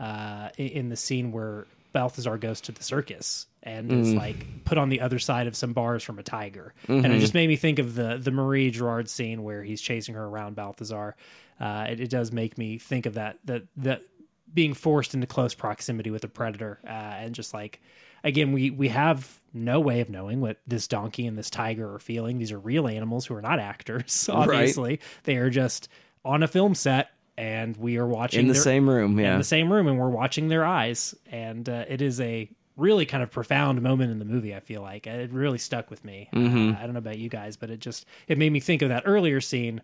uh, 0.00 0.50
in, 0.56 0.68
in 0.68 0.88
the 0.88 0.96
scene 0.96 1.32
where 1.32 1.66
Balthazar 1.92 2.36
goes 2.38 2.60
to 2.62 2.72
the 2.72 2.82
circus 2.82 3.46
and 3.62 3.90
is 3.90 4.14
like 4.14 4.64
put 4.64 4.78
on 4.78 4.90
the 4.90 5.00
other 5.00 5.18
side 5.18 5.46
of 5.46 5.56
some 5.56 5.72
bars 5.72 6.04
from 6.04 6.18
a 6.18 6.22
tiger, 6.22 6.72
and 6.86 7.06
it 7.06 7.18
just 7.18 7.34
made 7.34 7.48
me 7.48 7.56
think 7.56 7.78
of 7.78 7.94
the 7.94 8.16
the 8.16 8.30
Marie 8.30 8.70
Gerard 8.70 9.08
scene 9.08 9.42
where 9.42 9.62
he's 9.62 9.80
chasing 9.80 10.14
her 10.14 10.24
around 10.24 10.56
Balthazar. 10.56 11.16
Uh, 11.58 11.86
it, 11.90 12.00
it 12.00 12.10
does 12.10 12.32
make 12.32 12.58
me 12.58 12.78
think 12.78 13.06
of 13.06 13.14
that 13.14 13.38
that 13.46 13.64
that 13.78 14.02
being 14.56 14.74
forced 14.74 15.14
into 15.14 15.26
close 15.28 15.54
proximity 15.54 16.10
with 16.10 16.24
a 16.24 16.28
predator 16.28 16.80
uh, 16.84 16.88
and 16.90 17.32
just 17.36 17.54
like 17.54 17.80
again 18.24 18.50
we 18.50 18.70
we 18.70 18.88
have 18.88 19.40
no 19.54 19.78
way 19.78 20.00
of 20.00 20.10
knowing 20.10 20.40
what 20.40 20.58
this 20.66 20.88
donkey 20.88 21.26
and 21.28 21.38
this 21.38 21.48
tiger 21.50 21.94
are 21.94 21.98
feeling. 22.00 22.38
These 22.38 22.50
are 22.50 22.58
real 22.58 22.88
animals 22.88 23.24
who 23.26 23.34
are 23.36 23.42
not 23.42 23.60
actors 23.60 24.28
obviously. 24.32 24.98
They 25.22 25.36
are 25.36 25.50
just 25.50 25.88
on 26.24 26.42
a 26.42 26.48
film 26.48 26.74
set 26.74 27.10
and 27.38 27.76
we 27.76 27.98
are 27.98 28.06
watching 28.06 28.40
in 28.40 28.46
the 28.48 28.54
their- 28.54 28.62
same 28.62 28.88
room. 28.90 29.18
in 29.18 29.24
Yeah, 29.24 29.38
the 29.38 29.44
same 29.44 29.72
room 29.72 29.86
and 29.86 29.98
we're 29.98 30.08
watching 30.08 30.48
their 30.48 30.64
eyes. 30.64 31.14
And 31.30 31.68
uh, 31.68 31.84
it 31.86 32.02
is 32.02 32.20
a 32.20 32.50
really 32.76 33.06
kind 33.06 33.22
of 33.22 33.30
profound 33.30 33.80
moment 33.80 34.10
in 34.10 34.18
the 34.18 34.24
movie 34.26 34.54
i 34.54 34.60
feel 34.60 34.82
like. 34.82 35.06
It 35.06 35.30
really 35.32 35.58
stuck 35.58 35.90
with 35.90 36.04
me. 36.04 36.28
Mm-hmm. 36.34 36.70
uh, 36.74 36.78
i 36.78 36.82
don't 36.82 36.92
know 36.94 36.98
about 36.98 37.18
you 37.18 37.28
guys 37.28 37.56
but 37.56 37.70
it 37.70 37.78
just 37.80 38.04
it 38.28 38.36
made 38.38 38.52
me 38.52 38.60
think 38.60 38.82
of 38.82 38.88
that 38.88 39.02
earlier 39.06 39.40
scene 39.40 39.80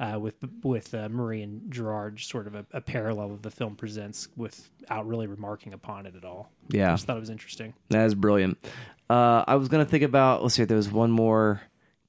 uh, 0.00 0.18
with 0.18 0.34
with 0.62 0.94
uh, 0.94 1.08
Marie 1.08 1.42
and 1.42 1.70
Gerard, 1.70 2.20
sort 2.20 2.46
of 2.46 2.54
a, 2.54 2.66
a 2.72 2.80
parallel 2.80 3.32
of 3.32 3.42
the 3.42 3.50
film 3.50 3.76
presents 3.76 4.28
without 4.36 5.06
really 5.06 5.26
remarking 5.26 5.72
upon 5.72 6.06
it 6.06 6.14
at 6.16 6.24
all. 6.24 6.50
Yeah. 6.68 6.88
I 6.90 6.94
just 6.94 7.06
thought 7.06 7.16
it 7.16 7.20
was 7.20 7.30
interesting. 7.30 7.74
that 7.90 8.04
is 8.06 8.14
brilliant. 8.14 8.58
Uh, 9.10 9.44
I 9.46 9.56
was 9.56 9.68
gonna 9.68 9.84
think 9.84 10.02
about. 10.04 10.42
Let's 10.42 10.54
see. 10.54 10.64
There 10.64 10.76
was 10.76 10.90
one 10.90 11.10
more 11.10 11.60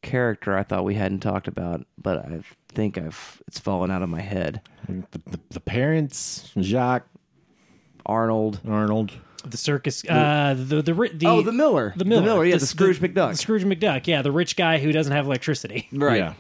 character 0.01 0.57
I 0.57 0.63
thought 0.63 0.83
we 0.83 0.95
hadn't 0.95 1.19
talked 1.19 1.47
about, 1.47 1.85
but 1.97 2.19
I 2.19 2.41
think 2.69 2.97
I've 2.97 3.41
it's 3.47 3.59
fallen 3.59 3.89
out 3.91 4.01
of 4.03 4.09
my 4.09 4.21
head. 4.21 4.61
the, 4.87 5.19
the, 5.25 5.39
the 5.49 5.59
parents, 5.59 6.51
Jacques, 6.59 7.07
Arnold. 8.05 8.59
Arnold. 8.67 9.11
The 9.45 9.57
circus, 9.57 10.05
uh, 10.07 10.55
the 10.57 10.81
the 10.81 10.93
ri- 10.93 11.13
the 11.13 11.27
oh, 11.27 11.41
the 11.41 11.51
Miller. 11.51 11.93
the 11.97 12.05
Miller, 12.05 12.45
yeah, 12.45 12.55
the, 12.55 12.65
Scrooge 12.65 13.01
McDuck. 13.01 13.31
the 13.31 13.37
Scrooge 13.37 13.65
McDuck, 13.65 14.07
yeah, 14.07 14.21
the 14.21 14.31
rich 14.31 14.55
guy 14.55 14.77
who 14.77 14.93
doesn't 14.93 15.11
have 15.11 15.25
electricity. 15.25 15.89
right. 15.91 16.17
Yeah. 16.17 16.33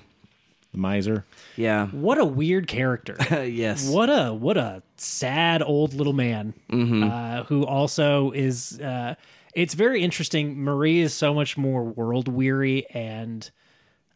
The 0.73 0.77
miser. 0.79 1.25
Yeah. 1.55 1.87
What 1.87 2.17
a 2.17 2.25
weird 2.25 2.67
character. 2.67 3.15
yes. 3.45 3.87
What 3.87 4.09
a 4.09 4.33
what 4.33 4.57
a 4.57 4.83
sad 4.97 5.61
old 5.63 5.93
little 5.93 6.13
man 6.13 6.53
Mm-hmm. 6.71 7.03
uh, 7.03 7.43
who 7.43 7.65
also 7.65 8.31
is. 8.31 8.79
Uh, 8.79 9.15
it's 9.53 9.75
very 9.75 10.01
interesting. 10.03 10.61
Marie 10.63 10.99
is 10.99 11.13
so 11.13 11.33
much 11.33 11.57
more 11.57 11.83
world 11.83 12.27
weary 12.27 12.87
and 12.89 13.49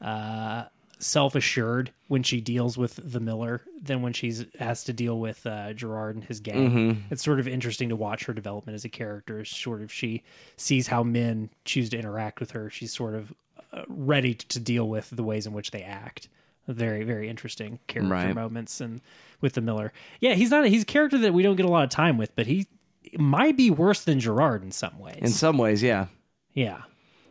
uh, 0.01 0.64
self 0.99 1.36
assured 1.36 1.91
when 2.08 2.24
she 2.24 2.41
deals 2.41 2.78
with 2.78 2.99
the 3.03 3.20
Miller 3.20 3.62
than 3.82 4.01
when 4.01 4.14
she's 4.14 4.45
has 4.60 4.84
to 4.86 4.93
deal 4.93 5.20
with 5.20 5.45
uh, 5.45 5.74
Gerard 5.74 6.16
and 6.16 6.24
his 6.24 6.39
gang. 6.39 6.70
Mm-hmm. 6.72 7.01
It's 7.12 7.24
sort 7.24 7.39
of 7.39 7.47
interesting 7.47 7.89
to 7.89 7.95
watch 7.95 8.26
her 8.26 8.34
development 8.34 8.74
as 8.76 8.86
a 8.86 8.89
character. 8.89 9.45
Sort 9.45 9.82
of 9.84 9.91
she 9.91 10.24
sees 10.55 10.88
how 10.88 11.03
men 11.03 11.49
choose 11.66 11.89
to 11.91 11.97
interact 11.99 12.39
with 12.39 12.51
her. 12.51 12.70
She's 12.72 12.93
sort 12.93 13.14
of 13.14 13.32
uh, 13.72 13.84
ready 13.88 14.34
to 14.34 14.60
deal 14.60 14.88
with 14.89 15.10
the 15.12 15.24
ways 15.24 15.45
in 15.45 15.53
which 15.53 15.70
they 15.72 15.84
act. 15.84 16.30
Very 16.68 17.03
very 17.03 17.30
interesting 17.30 17.80
character 17.88 18.11
Right. 18.13 18.36
moments 18.36 18.82
and 18.82 19.01
with 19.41 19.53
the 19.53 19.61
Miller. 19.61 19.93
Yeah, 20.20 20.34
he's 20.34 20.51
not 20.51 20.65
he's 20.68 20.82
a 20.84 20.86
character 20.86 21.18
that 21.20 21.34
we 21.34 21.43
don't 21.43 21.55
get 21.55 21.65
a 21.65 21.70
lot 21.70 21.84
of 21.84 21.89
time 21.89 22.18
with, 22.18 22.36
but 22.36 22.45
he 22.47 22.68
might 23.18 23.55
be 23.55 23.70
worse 23.70 24.03
than 24.03 24.20
Gerard 24.20 24.63
in 24.63 24.72
some 24.72 24.99
ways. 24.99 25.20
In 25.22 25.30
some 25.30 25.57
ways, 25.57 25.82
yeah. 25.82 26.07
yeah. 26.53 26.82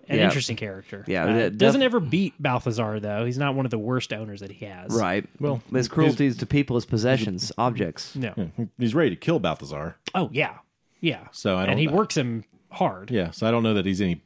An 0.09 0.19
Yeah. 0.19 0.25
interesting 0.25 0.57
character. 0.57 1.05
Yeah, 1.09 1.25
Uh, 1.25 1.33
that 1.35 1.59
doesn't 1.59 1.83
ever 1.83 1.99
beat 2.01 2.33
Balthazar 2.41 2.99
though. 3.01 3.25
He's 3.27 3.37
not 3.39 3.55
one 3.57 3.67
of 3.67 3.71
the 3.71 3.79
worst 3.79 4.13
owners 4.13 4.41
that 4.41 4.53
he 4.53 4.65
has. 4.65 4.95
Right. 4.95 5.27
Well, 5.41 5.61
his 5.73 5.89
cruelties 5.89 6.37
to 6.39 6.47
people, 6.47 6.77
his 6.77 6.87
possessions, 6.87 7.51
objects. 7.59 8.15
No. 8.17 8.33
He's 8.79 8.95
ready 8.95 9.11
to 9.11 9.17
kill 9.17 9.39
Balthazar. 9.41 9.97
Oh 10.15 10.31
yeah, 10.33 10.59
yeah. 11.01 11.27
So 11.33 11.57
I 11.57 11.63
and 11.65 11.71
don't- 11.73 11.79
he 11.79 11.89
works 11.89 12.17
him 12.17 12.45
hard. 12.71 13.11
Yeah, 13.11 13.33
so 13.33 13.47
I 13.47 13.51
don't 13.51 13.65
know 13.65 13.75
that 13.75 13.85
he's 13.85 14.01
any 14.01 14.23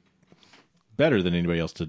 better 0.97 1.23
than 1.23 1.35
anybody 1.35 1.59
else. 1.59 1.73
To 1.75 1.87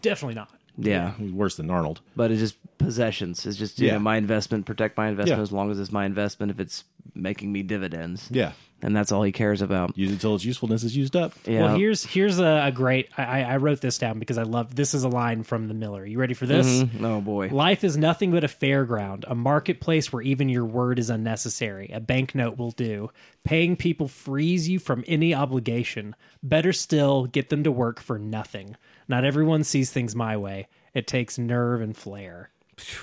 Definitely 0.00 0.36
not. 0.36 0.50
Yeah. 0.78 1.12
he's 1.18 1.32
worse 1.32 1.56
than 1.56 1.70
Arnold. 1.70 2.00
But 2.16 2.30
it's 2.30 2.40
just 2.40 2.56
possessions. 2.78 3.44
It's 3.46 3.56
just 3.56 3.78
you 3.78 3.86
Yeah. 3.88 3.94
know 3.94 4.00
my 4.00 4.16
investment. 4.16 4.66
Protect 4.66 4.96
my 4.96 5.08
investment 5.08 5.38
Yeah. 5.38 5.42
as 5.42 5.52
long 5.52 5.70
as 5.70 5.78
it's 5.78 5.92
my 5.92 6.04
investment. 6.06 6.50
If 6.50 6.60
it's 6.60 6.84
making 7.14 7.52
me 7.52 7.62
dividends, 7.62 8.28
Yeah, 8.30 8.52
and 8.80 8.96
that's 8.96 9.12
all 9.12 9.22
he 9.22 9.32
cares 9.32 9.60
about. 9.60 9.96
use 9.98 10.12
it 10.12 10.20
till 10.20 10.34
its 10.34 10.44
usefulness 10.44 10.82
is 10.82 10.96
used 10.96 11.14
up. 11.14 11.34
Yeah. 11.46 11.62
Well, 11.64 11.76
here's 11.76 12.04
here's 12.04 12.38
a, 12.38 12.62
a 12.66 12.72
great. 12.72 13.08
I, 13.18 13.42
I 13.44 13.56
wrote 13.58 13.80
this 13.80 13.98
down 13.98 14.18
because 14.18 14.38
I 14.38 14.42
love. 14.44 14.74
This 14.74 14.94
is 14.94 15.04
a 15.04 15.08
line 15.08 15.42
from 15.42 15.68
the 15.68 15.74
Miller. 15.74 16.04
You 16.06 16.18
ready 16.18 16.34
for 16.34 16.46
this? 16.46 16.66
Mhm. 16.82 17.02
Oh 17.04 17.20
boy. 17.20 17.48
Life 17.52 17.84
is 17.84 17.96
nothing 17.96 18.30
but 18.32 18.42
a 18.44 18.48
fairground, 18.48 19.24
a 19.28 19.34
marketplace 19.34 20.12
where 20.12 20.22
even 20.22 20.48
your 20.48 20.64
word 20.64 20.98
is 20.98 21.10
unnecessary. 21.10 21.90
A 21.92 22.00
banknote 22.00 22.56
will 22.56 22.70
do. 22.72 23.10
Paying 23.44 23.76
people 23.76 24.08
frees 24.08 24.68
you 24.68 24.78
from 24.78 25.04
any 25.06 25.34
obligation. 25.34 26.14
Better 26.42 26.72
still, 26.72 27.26
get 27.26 27.50
them 27.50 27.62
to 27.64 27.72
work 27.72 28.00
for 28.00 28.18
nothing. 28.18 28.76
Not 29.12 29.26
everyone 29.26 29.62
sees 29.62 29.90
things 29.90 30.16
my 30.16 30.38
way. 30.38 30.68
It 30.94 31.06
takes 31.06 31.36
nerve 31.36 31.82
and 31.82 31.94
flair. 31.94 32.48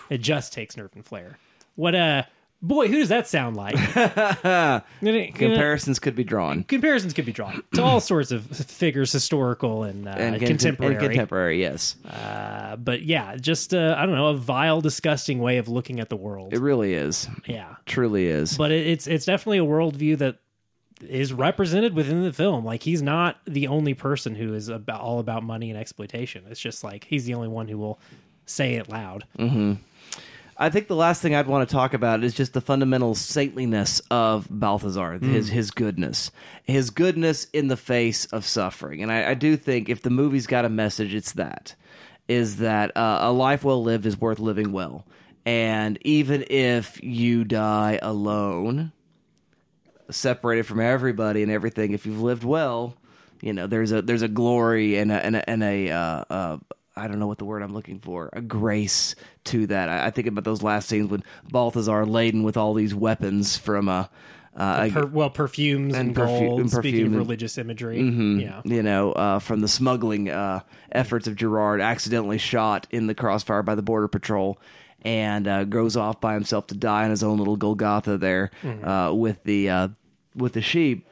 It 0.10 0.22
just 0.22 0.52
takes 0.52 0.76
nerve 0.76 0.90
and 0.96 1.06
flair. 1.06 1.38
What 1.76 1.94
uh 1.94 2.24
boy, 2.64 2.88
who 2.88 2.98
does 2.98 3.10
that 3.10 3.28
sound 3.28 3.56
like? 3.56 3.76
Comparisons 5.36 6.00
could 6.00 6.16
be 6.16 6.24
drawn. 6.24 6.64
Comparisons 6.64 7.14
could 7.14 7.28
be 7.28 7.32
drawn 7.32 7.62
to 7.76 7.84
all 7.84 8.00
sorts 8.00 8.32
of 8.32 8.44
figures, 8.48 9.12
historical 9.12 9.84
and, 9.84 10.08
uh, 10.08 10.12
And 10.18 10.40
contemporary. 10.40 10.96
And 10.96 11.04
contemporary, 11.04 11.62
yes. 11.62 11.96
Uh, 12.04 12.76
but 12.78 13.04
yeah, 13.04 13.36
just 13.36 13.76
uh, 13.76 13.94
I 13.96 14.08
don't 14.08 14.16
know, 14.16 14.30
a 14.30 14.36
vile, 14.36 14.82
disgusting 14.82 15.38
way 15.38 15.58
of 15.60 15.68
looking 15.68 16.00
at 16.00 16.10
the 16.10 16.18
world. 16.18 16.54
It 16.54 16.60
really 16.60 16.96
is. 16.96 17.28
yeah, 17.46 17.76
Truly 17.86 18.26
is. 18.26 18.58
but 18.58 18.72
it, 18.72 18.88
it's 18.88 19.06
it's 19.06 19.26
definitely 19.26 19.60
a 19.60 19.66
worldview 19.66 20.18
that 20.18 20.40
is 21.02 21.34
represented 21.34 21.94
within 21.94 22.24
the 22.24 22.34
film. 22.34 22.66
Like 22.66 22.84
he's 22.84 23.02
not 23.02 23.38
the 23.46 23.68
only 23.68 23.94
person 23.94 24.36
who 24.36 24.54
is 24.54 24.70
about 24.70 25.02
all 25.02 25.20
about 25.20 25.44
money 25.44 25.70
and 25.70 25.80
exploitation. 25.80 26.46
It's 26.50 26.60
just 26.60 26.84
like 26.84 27.06
he's 27.06 27.26
the 27.26 27.34
only 27.34 27.48
one 27.48 27.68
who 27.68 27.78
will 27.78 28.00
say 28.46 28.76
it 28.76 28.90
loud. 28.90 29.26
I 30.62 30.70
think 30.70 30.88
the 30.88 30.96
last 30.96 31.22
thing 31.22 31.34
I'd 31.34 31.48
want 31.48 31.68
to 31.70 31.74
talk 31.74 31.94
about 31.94 32.22
is 32.22 32.34
just 32.34 32.52
the 32.52 32.60
fundamental 32.60 33.16
saintliness 33.16 34.02
of 34.12 34.48
Balthazar, 34.50 35.18
his 35.20 35.48
his 35.50 35.72
goodness, 35.72 36.32
his 36.64 36.90
goodness 36.90 37.46
in 37.54 37.70
the 37.70 37.78
face 37.78 38.26
of 38.26 38.46
suffering. 38.46 39.02
And 39.02 39.10
I, 39.10 39.32
I 39.32 39.34
do 39.36 39.56
think 39.56 39.88
if 39.88 40.02
the 40.02 40.10
movie's 40.10 40.48
got 40.48 40.66
a 40.66 40.70
message, 40.70 41.14
it's 41.14 41.32
that 41.34 41.76
is 42.28 42.58
that 42.58 42.96
uh, 42.98 43.20
a 43.22 43.32
life 43.32 43.64
well 43.64 43.82
lived 43.82 44.06
is 44.06 44.20
worth 44.20 44.40
living 44.40 44.74
well, 44.74 45.06
and 45.46 45.98
even 46.02 46.44
if 46.50 47.02
you 47.02 47.46
die 47.46 47.98
alone, 48.02 48.92
separated 50.12 50.64
from 50.66 50.80
everybody 50.80 51.44
and 51.44 51.52
everything, 51.52 51.92
if 51.92 52.06
you've 52.06 52.22
lived 52.22 52.44
well, 52.44 52.96
you 53.42 53.54
know 53.54 53.68
there's 53.68 53.92
a 53.92 54.02
there's 54.02 54.22
a 54.22 54.28
glory 54.28 54.98
and 54.98 55.12
a 55.12 55.26
and 55.26 55.36
a, 55.36 55.50
and 55.50 55.64
a 55.64 55.90
uh, 55.92 56.24
uh, 56.30 56.58
I 56.96 57.08
don't 57.08 57.20
know 57.20 57.28
what 57.28 57.38
the 57.38 57.46
word 57.46 57.62
I'm 57.62 57.74
looking 57.74 58.00
for 58.00 58.30
a 58.34 58.42
grace 58.42 59.16
to 59.46 59.68
that. 59.68 59.88
I, 59.90 60.08
I 60.08 60.10
think 60.12 60.28
about 60.28 60.44
those 60.44 60.62
last 60.62 60.90
scenes 60.90 61.10
when 61.10 61.24
Balthazar 61.50 62.06
laden 62.06 62.44
with 62.44 62.58
all 62.58 62.74
these 62.74 62.94
weapons 62.94 63.58
from 63.58 63.88
a. 63.88 64.10
Uh, 64.58 64.90
Per, 64.90 65.06
well, 65.06 65.30
perfumes 65.30 65.94
and, 65.96 66.10
and 66.10 66.18
perfu- 66.18 66.48
gold. 66.48 66.60
and 66.60 66.70
speaking 66.72 67.02
of 67.02 67.08
and- 67.08 67.16
religious 67.16 67.58
imagery, 67.58 68.00
Mhm. 68.00 68.42
yeah. 68.42 68.62
you 68.66 68.84
know, 68.84 69.14
uh, 69.14 69.40
from 69.40 69.62
the 69.62 69.70
smuggling 69.70 70.30
uh, 70.30 70.62
efforts 70.92 71.28
of 71.28 71.36
Gerard, 71.38 71.80
accidentally 71.80 72.38
shot 72.40 72.86
in 72.92 73.08
the 73.08 73.16
crossfire 73.16 73.64
by 73.64 73.76
the 73.76 73.82
border 73.84 74.10
patrol, 74.10 74.60
and 75.04 75.48
uh, 75.48 75.64
goes 75.64 75.96
off 75.96 76.20
by 76.20 76.34
himself 76.34 76.68
to 76.68 76.76
die 76.76 77.04
on 77.04 77.10
his 77.10 77.24
own 77.24 77.38
little 77.38 77.58
Golgotha 77.58 78.18
there 78.18 78.52
uh, 78.84 79.12
with 79.14 79.44
the 79.44 79.70
uh, 79.70 79.88
with 80.36 80.54
the 80.54 80.62
sheep. 80.62 81.08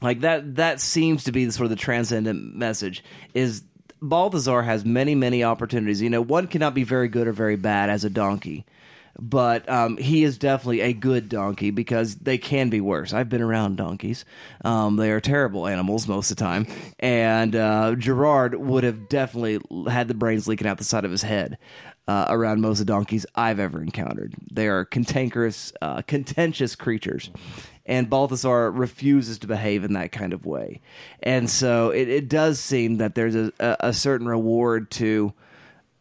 Like 0.00 0.20
that, 0.20 0.56
that 0.56 0.80
seems 0.80 1.24
to 1.24 1.32
be 1.32 1.44
the 1.44 1.52
sort 1.52 1.64
of 1.64 1.70
the 1.70 1.76
transcendent 1.76 2.56
message. 2.56 3.04
Is 3.34 3.62
Balthazar 4.00 4.62
has 4.62 4.84
many, 4.84 5.14
many 5.14 5.44
opportunities. 5.44 6.02
You 6.02 6.10
know, 6.10 6.20
one 6.20 6.48
cannot 6.48 6.74
be 6.74 6.82
very 6.82 7.06
good 7.06 7.28
or 7.28 7.32
very 7.32 7.56
bad 7.56 7.88
as 7.88 8.04
a 8.04 8.10
donkey 8.10 8.66
but 9.18 9.68
um, 9.68 9.96
he 9.96 10.24
is 10.24 10.38
definitely 10.38 10.80
a 10.80 10.92
good 10.92 11.28
donkey 11.28 11.70
because 11.70 12.16
they 12.16 12.38
can 12.38 12.70
be 12.70 12.80
worse. 12.80 13.12
I've 13.12 13.28
been 13.28 13.42
around 13.42 13.76
donkeys; 13.76 14.24
um, 14.64 14.96
they 14.96 15.10
are 15.10 15.20
terrible 15.20 15.66
animals 15.66 16.08
most 16.08 16.30
of 16.30 16.36
the 16.36 16.44
time. 16.44 16.66
And 16.98 17.54
uh, 17.54 17.94
Gerard 17.96 18.54
would 18.54 18.84
have 18.84 19.08
definitely 19.08 19.60
had 19.90 20.08
the 20.08 20.14
brains 20.14 20.48
leaking 20.48 20.66
out 20.66 20.78
the 20.78 20.84
side 20.84 21.04
of 21.04 21.10
his 21.10 21.22
head 21.22 21.58
uh, 22.08 22.26
around 22.28 22.60
most 22.60 22.80
of 22.80 22.86
the 22.86 22.92
donkeys 22.92 23.24
I've 23.34 23.60
ever 23.60 23.80
encountered. 23.82 24.34
They 24.52 24.68
are 24.68 24.84
cantankerous, 24.84 25.72
uh, 25.80 26.02
contentious 26.02 26.74
creatures. 26.74 27.30
And 27.84 28.08
Balthazar 28.08 28.70
refuses 28.70 29.38
to 29.40 29.46
behave 29.48 29.82
in 29.82 29.94
that 29.94 30.12
kind 30.12 30.32
of 30.32 30.46
way, 30.46 30.80
and 31.20 31.50
so 31.50 31.90
it, 31.90 32.08
it 32.08 32.28
does 32.28 32.60
seem 32.60 32.98
that 32.98 33.16
there's 33.16 33.34
a, 33.34 33.52
a, 33.58 33.76
a 33.88 33.92
certain 33.92 34.28
reward 34.28 34.88
to 34.92 35.32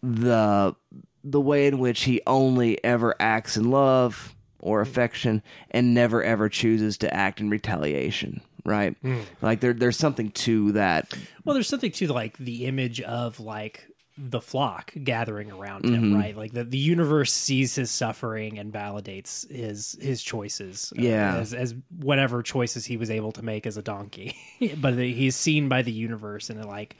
the 0.04 0.76
the 1.24 1.42
way 1.42 1.68
in 1.68 1.80
which 1.80 2.04
he 2.04 2.22
only 2.26 2.84
ever 2.84 3.16
acts 3.20 3.58
in 3.58 3.70
love 3.72 4.36
or 4.60 4.82
affection 4.82 5.42
and 5.72 5.94
never 5.94 6.24
ever 6.24 6.50
chooses 6.50 6.98
to 7.00 7.14
act 7.14 7.40
in 7.40 7.50
retaliation 7.50 8.42
right 8.64 8.96
like 9.42 9.60
there 9.60 9.74
there's 9.74 9.98
something 9.98 10.30
to 10.32 10.72
that 10.74 11.12
Well, 11.44 11.54
there's 11.56 11.68
something 11.68 11.92
to 11.94 12.14
like 12.14 12.38
the 12.38 12.66
image 12.66 13.02
of 13.02 13.40
like 13.40 13.88
the 14.30 14.40
flock 14.42 14.94
gathering 15.04 15.52
around 15.52 15.84
Mm-hmm. 15.84 15.94
him, 15.96 16.14
right? 16.16 16.38
Like 16.38 16.52
the, 16.54 16.64
the 16.64 16.78
universe 16.78 17.34
sees 17.34 17.74
his 17.76 17.90
suffering 17.90 18.60
and 18.60 18.72
validates 18.72 19.50
his 19.50 19.98
his 20.00 20.22
choices, 20.22 20.94
uh, 20.98 21.02
Yeah. 21.02 21.38
as 21.38 21.54
as 21.54 21.74
whatever 22.00 22.44
choices 22.44 22.86
he 22.86 22.98
was 22.98 23.10
able 23.10 23.32
to 23.34 23.42
make 23.44 23.66
as 23.66 23.78
a 23.78 23.82
donkey. 23.82 24.36
but 24.78 24.94
he's 24.94 25.36
seen 25.36 25.70
by 25.70 25.82
the 25.82 25.92
universe, 25.92 26.50
and 26.52 26.60
it 26.60 26.68
like 26.68 26.96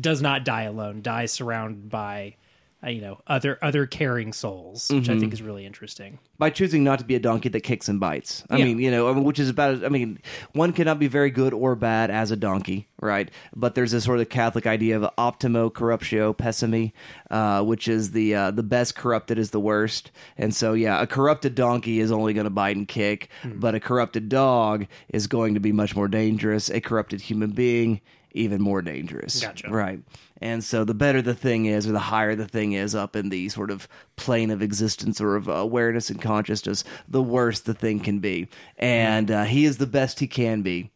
does 0.00 0.20
not 0.20 0.44
die 0.44 0.62
alone; 0.64 1.00
dies 1.02 1.32
surrounded 1.32 1.88
by 1.88 2.36
uh, 2.84 2.90
you 2.90 3.00
know 3.00 3.20
other 3.26 3.58
other 3.62 3.86
caring 3.86 4.32
souls, 4.32 4.88
which 4.90 5.04
Mm-hmm. 5.04 5.12
I 5.16 5.20
think 5.20 5.32
is 5.32 5.42
really 5.42 5.64
interesting. 5.66 6.18
by 6.38 6.50
choosing 6.50 6.82
not 6.82 6.98
to 6.98 7.04
be 7.04 7.14
a 7.14 7.20
donkey 7.20 7.48
that 7.50 7.60
kicks 7.60 7.88
and 7.88 8.00
bites. 8.00 8.42
I 8.50 8.56
Yeah. 8.56 8.64
mean, 8.64 8.78
you 8.80 8.90
know, 8.90 9.08
I 9.08 9.12
mean, 9.12 9.24
which 9.24 9.38
is 9.38 9.48
about. 9.48 9.84
I 9.84 9.88
mean, 9.88 10.18
one 10.52 10.72
cannot 10.72 10.98
be 10.98 11.06
very 11.06 11.30
good 11.30 11.52
or 11.54 11.76
bad 11.76 12.10
as 12.10 12.30
a 12.32 12.36
donkey, 12.36 12.88
right? 13.00 13.30
But 13.54 13.74
there's 13.74 13.92
this 13.92 14.04
sort 14.04 14.18
of 14.20 14.28
Catholic 14.28 14.66
idea 14.66 14.96
of 15.00 15.08
optimo 15.16 15.70
corruptio 15.72 16.34
pessimi, 16.36 16.92
uh, 17.30 17.62
which 17.62 17.86
is 17.88 18.10
the 18.12 18.34
uh, 18.34 18.50
the 18.50 18.62
best 18.64 18.96
corrupted 18.96 19.38
is 19.38 19.50
the 19.50 19.60
worst. 19.60 20.10
And 20.36 20.54
so, 20.54 20.72
yeah, 20.72 21.00
a 21.00 21.06
corrupted 21.06 21.54
donkey 21.54 22.00
is 22.00 22.10
only 22.10 22.32
going 22.34 22.44
to 22.44 22.50
bite 22.50 22.76
and 22.76 22.88
kick, 22.88 23.28
Hmm. 23.42 23.58
but 23.60 23.74
a 23.74 23.80
corrupted 23.80 24.28
dog 24.28 24.86
is 25.08 25.26
going 25.28 25.54
to 25.54 25.60
be 25.60 25.70
much 25.72 25.94
more 25.94 26.08
dangerous. 26.08 26.68
A 26.70 26.80
corrupted 26.80 27.20
human 27.22 27.50
being. 27.50 28.00
Even 28.34 28.62
more 28.62 28.80
dangerous, 28.82 29.42
Gotcha. 29.42 29.68
right? 29.68 30.00
And 30.40 30.64
so, 30.64 30.84
the 30.84 30.94
better 30.94 31.20
the 31.22 31.34
thing 31.34 31.66
is, 31.66 31.86
or 31.86 31.92
the 31.92 31.98
higher 31.98 32.34
the 32.34 32.48
thing 32.48 32.72
is 32.72 32.94
up 32.94 33.14
in 33.14 33.28
the 33.28 33.48
sort 33.50 33.70
of 33.70 33.86
plane 34.16 34.50
of 34.50 34.62
existence 34.62 35.20
or 35.20 35.36
of 35.36 35.48
awareness 35.48 36.08
and 36.10 36.20
consciousness, 36.20 36.82
the 37.06 37.22
worse 37.22 37.60
the 37.60 37.74
thing 37.74 38.00
can 38.00 38.18
be. 38.20 38.48
And 38.78 39.30
uh, 39.30 39.44
he 39.44 39.64
is 39.64 39.76
the 39.78 39.86
best 39.86 40.20
he 40.20 40.26
can 40.26 40.62
be 40.62 40.90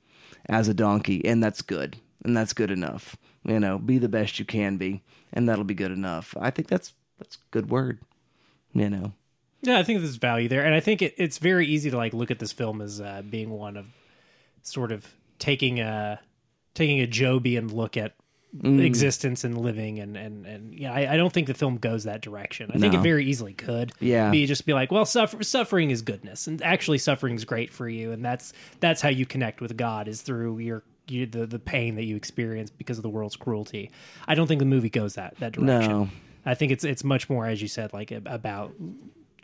as 0.49 0.67
a 0.69 0.75
donkey, 0.75 1.25
and 1.25 1.43
that's 1.43 1.61
good, 1.63 1.97
and 2.25 2.37
that's 2.37 2.53
good 2.53 2.71
enough. 2.71 3.17
You 3.45 3.61
know, 3.61 3.79
be 3.79 3.99
the 3.99 4.09
best 4.09 4.39
you 4.39 4.45
can 4.45 4.77
be, 4.77 5.03
and 5.33 5.49
that'll 5.49 5.65
be 5.65 5.75
good 5.75 5.93
enough. 5.93 6.35
I 6.41 6.51
think 6.51 6.69
that's 6.69 6.95
that's 7.19 7.37
a 7.37 7.39
good 7.51 7.71
word. 7.71 8.01
You 8.73 8.91
know, 8.91 9.13
Yeah, 9.63 9.79
I 9.79 9.83
think 9.83 10.01
there's 10.01 10.17
value 10.17 10.49
there, 10.49 10.65
and 10.65 10.75
I 10.75 10.81
think 10.81 11.03
it, 11.03 11.15
it's 11.17 11.39
very 11.39 11.67
easy 11.67 11.91
to 11.91 11.97
like 11.97 12.13
look 12.13 12.31
at 12.31 12.39
this 12.39 12.53
film 12.53 12.81
as 12.81 13.01
uh, 13.01 13.23
being 13.29 13.51
one 13.51 13.77
of 13.77 13.87
sort 14.63 14.91
of 14.91 15.15
taking 15.39 15.81
a 15.81 16.19
taking 16.77 17.01
a 17.03 17.07
Jobian 17.09 17.73
look 17.73 17.97
at 17.97 18.15
Mm. 18.63 18.83
existence 18.83 19.45
and 19.45 19.59
living, 19.59 19.99
and 19.99 20.17
and 20.17 20.47
and 20.47 20.73
yeah, 20.73 20.91
I, 20.91 21.13
I 21.15 21.17
don't 21.19 21.31
think 21.31 21.47
the 21.47 21.53
film 21.53 21.77
goes 21.77 22.05
that 22.05 22.23
direction. 22.23 22.71
I 22.73 22.79
think 22.79 22.95
it 22.95 23.01
very 23.01 23.27
easily 23.27 23.53
could. 23.53 23.93
Yeah. 24.01 24.31
be 24.31 24.47
just 24.47 24.65
be 24.65 24.73
like, 24.73 24.91
well, 24.91 25.05
suffer, 25.05 25.43
suffering 25.43 25.91
is 25.91 26.01
goodness, 26.01 26.47
and 26.47 26.63
actually 26.63 26.97
suffering 26.97 27.35
is 27.35 27.45
great 27.45 27.71
for 27.71 27.87
you, 27.87 28.13
and 28.13 28.25
that's 28.25 28.55
that's 28.81 29.03
how 29.03 29.11
you 29.11 29.27
connect 29.27 29.61
with 29.61 29.77
God 29.77 30.09
is 30.09 30.23
through 30.23 30.59
your. 30.61 30.83
You, 31.09 31.27
the 31.27 31.45
the 31.47 31.59
pain 31.59 31.97
that 31.97 32.05
you 32.05 32.17
experience 32.17 32.71
because 32.71 32.99
of 32.99 33.03
the 33.03 33.11
world's 33.11 33.37
cruelty. 33.37 33.91
I 34.27 34.35
don't 34.35 34.47
think 34.47 34.61
the 34.61 34.65
movie 34.65 34.91
goes 34.91 35.15
that 35.17 35.37
that 35.41 35.53
direction. 35.53 35.91
No. 35.93 36.09
I 36.47 36.55
think 36.55 36.73
it's 36.73 36.85
it's 36.85 37.05
much 37.05 37.29
more, 37.29 37.47
as 37.47 37.61
you 37.61 37.69
said, 37.69 37.93
like 37.93 38.11
about 38.11 38.73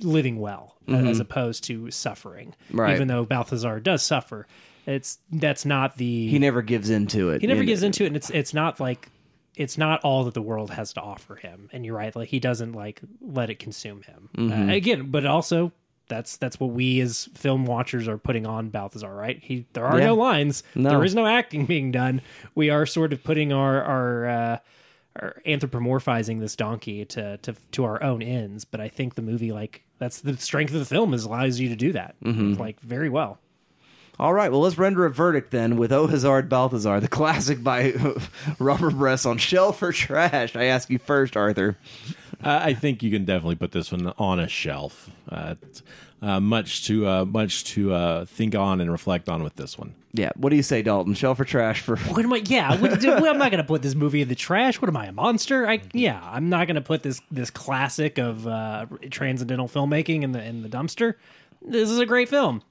living 0.00 0.38
well 0.40 0.76
as 0.88 1.20
opposed 1.20 1.64
to 1.64 1.90
suffering. 1.90 2.54
Mm-hmm. 2.68 2.80
Right. 2.80 2.94
Even 2.94 3.08
though 3.08 3.24
Balthazar 3.24 3.78
does 3.78 4.02
suffer, 4.02 4.46
it's 4.86 5.18
that's 5.30 5.64
not 5.64 5.96
the 5.96 6.28
he 6.28 6.38
never 6.38 6.62
gives 6.62 6.90
into 6.90 7.30
it. 7.30 7.40
he 7.40 7.46
never 7.46 7.64
gives 7.64 7.82
into 7.82 8.04
it, 8.04 8.08
and 8.08 8.16
it's 8.16 8.30
it's 8.30 8.52
not 8.54 8.80
like 8.80 9.08
it's 9.56 9.76
not 9.76 10.00
all 10.02 10.24
that 10.24 10.34
the 10.34 10.42
world 10.42 10.70
has 10.70 10.92
to 10.94 11.00
offer 11.00 11.36
him. 11.36 11.68
And 11.72 11.84
you're 11.84 11.96
right, 11.96 12.14
like 12.16 12.28
he 12.30 12.40
doesn't 12.40 12.72
like 12.72 13.00
let 13.20 13.50
it 13.50 13.58
consume 13.58 14.02
him 14.02 14.28
Mm-hmm. 14.36 14.70
uh, 14.70 14.72
again. 14.74 15.10
But 15.10 15.26
also, 15.26 15.72
That's 16.08 16.36
that's 16.36 16.58
what 16.58 16.70
we 16.72 17.00
as 17.00 17.28
film 17.34 17.64
watchers 17.66 18.08
are 18.08 18.18
putting 18.18 18.46
on 18.46 18.70
Balthazar, 18.70 19.14
right? 19.14 19.38
He 19.42 19.66
there 19.74 19.84
are 19.86 19.98
Yeah. 19.98 20.06
no 20.06 20.14
lines, 20.14 20.62
No. 20.74 20.90
there 20.90 21.04
is 21.04 21.14
no 21.14 21.26
acting 21.26 21.64
being 21.66 21.92
done. 21.92 22.20
We 22.54 22.70
are 22.70 22.86
sort 22.86 23.12
of 23.12 23.22
putting 23.22 23.52
our 23.52 23.82
our, 23.82 24.26
uh, 24.26 24.58
our 25.16 25.36
anthropomorphizing 25.46 26.40
this 26.40 26.56
donkey 26.56 27.04
to, 27.04 27.36
to 27.38 27.54
to 27.72 27.84
our 27.84 28.02
own 28.02 28.22
ends. 28.22 28.64
But 28.64 28.80
I 28.80 28.88
think 28.88 29.14
the 29.14 29.22
movie, 29.22 29.52
like 29.52 29.82
that's 29.98 30.20
the 30.20 30.36
strength 30.38 30.72
of 30.72 30.80
the 30.80 30.86
film, 30.86 31.14
is 31.14 31.24
allows 31.24 31.60
you 31.60 31.68
to 31.68 31.76
do 31.76 31.92
that, 31.92 32.16
like 32.22 32.80
very 32.80 33.08
well. 33.10 33.38
All 34.22 34.32
right, 34.32 34.52
well, 34.52 34.60
let's 34.60 34.78
render 34.78 35.04
a 35.04 35.10
verdict 35.10 35.50
then 35.50 35.76
with 35.76 35.90
Au 35.90 36.06
Hasard 36.06 36.48
Balthazar, 36.48 37.00
the 37.00 37.08
classic 37.08 37.60
by 37.60 37.92
Rubber 38.60 38.92
Breasts 38.92 39.26
on 39.26 39.36
shelf 39.36 39.82
or 39.82 39.90
trash. 39.90 40.54
I 40.54 40.66
ask 40.66 40.88
you 40.90 41.00
first, 41.00 41.36
Arthur. 41.36 41.76
Uh, 42.40 42.60
I 42.62 42.72
think 42.72 43.02
you 43.02 43.10
can 43.10 43.24
definitely 43.24 43.56
put 43.56 43.72
this 43.72 43.90
one 43.90 44.14
on 44.18 44.38
a 44.38 44.46
shelf. 44.46 45.10
Uh, 45.28 45.56
uh, 46.22 46.38
much 46.38 46.84
to 46.84 47.04
uh, 47.04 47.24
much 47.24 47.64
to 47.72 47.92
uh, 47.92 48.24
think 48.26 48.54
on 48.54 48.80
and 48.80 48.92
reflect 48.92 49.28
on 49.28 49.42
with 49.42 49.56
this 49.56 49.76
one. 49.76 49.92
Yeah, 50.12 50.30
what 50.36 50.50
do 50.50 50.56
you 50.56 50.62
say, 50.62 50.82
Dalton? 50.82 51.14
Shelf 51.14 51.40
or 51.40 51.44
trash 51.44 51.80
for? 51.80 51.96
What 52.12 52.24
am 52.24 52.32
I? 52.32 52.44
Yeah, 52.46 52.80
what, 52.80 53.00
do- 53.00 53.12
I'm 53.12 53.38
not 53.38 53.50
going 53.50 53.58
to 53.58 53.64
put 53.64 53.82
this 53.82 53.96
movie 53.96 54.22
in 54.22 54.28
the 54.28 54.36
trash. 54.36 54.80
What 54.80 54.88
am 54.88 54.96
I, 54.96 55.06
a 55.06 55.12
monster? 55.12 55.68
I 55.68 55.80
yeah, 55.92 56.20
I'm 56.22 56.48
not 56.48 56.68
going 56.68 56.76
to 56.76 56.80
put 56.80 57.02
this 57.02 57.20
this 57.32 57.50
classic 57.50 58.18
of 58.18 58.46
uh, 58.46 58.86
transcendental 59.10 59.66
filmmaking 59.66 60.22
in 60.22 60.30
the 60.30 60.40
in 60.44 60.62
the 60.62 60.68
dumpster. 60.68 61.14
This 61.60 61.90
is 61.90 61.98
a 61.98 62.06
great 62.06 62.28
film. 62.28 62.62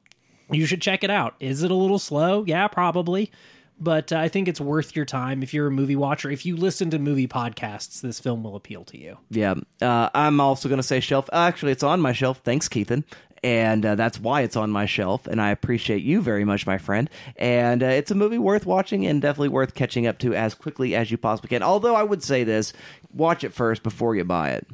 You 0.52 0.66
should 0.66 0.82
check 0.82 1.04
it 1.04 1.10
out. 1.10 1.36
Is 1.40 1.64
it 1.64 1.72
a 1.72 1.76
little 1.76 2.00
slow? 2.00 2.44
Yeah, 2.46 2.68
probably. 2.68 3.32
But 3.80 4.12
uh, 4.12 4.18
I 4.18 4.28
think 4.28 4.48
it's 4.48 4.62
worth 4.62 4.96
your 4.96 5.06
time 5.06 5.42
if 5.42 5.56
you're 5.56 5.68
a 5.68 5.72
movie 5.72 5.96
watcher. 5.96 6.30
If 6.30 6.46
you 6.46 6.56
listen 6.56 6.92
to 6.92 7.00
movie 7.00 7.28
podcasts, 7.28 8.02
this 8.02 8.20
film 8.20 8.44
will 8.44 8.56
appeal 8.56 8.84
to 8.86 9.00
you. 9.00 9.18
Yeah, 9.32 9.56
uh, 9.82 10.10
I'm 10.14 10.40
also 10.40 10.70
going 10.70 10.78
to 10.78 10.84
say 10.84 11.00
shelf. 11.00 11.28
Actually, 11.34 11.72
it's 11.72 11.82
on 11.82 12.00
my 12.00 12.14
shelf. 12.14 12.42
Thanks, 12.44 12.70
Keithan. 12.70 13.04
And 13.44 13.84
uh, 13.84 13.96
that's 13.96 14.20
why 14.20 14.42
it's 14.42 14.56
on 14.56 14.70
my 14.70 14.86
shelf. 14.86 15.26
And 15.26 15.42
I 15.42 15.50
appreciate 15.50 16.04
you 16.04 16.22
very 16.22 16.46
much, 16.46 16.68
my 16.68 16.78
friend. 16.78 17.10
And 17.38 17.82
uh, 17.82 17.88
it's 17.88 18.12
a 18.12 18.16
movie 18.16 18.38
worth 18.38 18.68
watching 18.68 19.08
and 19.08 19.20
definitely 19.20 19.50
worth 19.50 19.74
catching 19.74 20.06
up 20.06 20.20
to 20.20 20.36
as 20.36 20.54
quickly 20.54 20.96
as 20.96 21.10
you 21.10 21.18
possibly 21.18 21.48
can. 21.48 21.64
Although 21.64 21.96
I 21.96 22.04
would 22.04 22.22
say 22.22 22.44
this 22.44 22.72
watch 23.12 23.44
it 23.44 23.52
first 23.52 23.82
before 23.82 24.16
you 24.16 24.24
buy 24.24 24.52
it. 24.52 24.68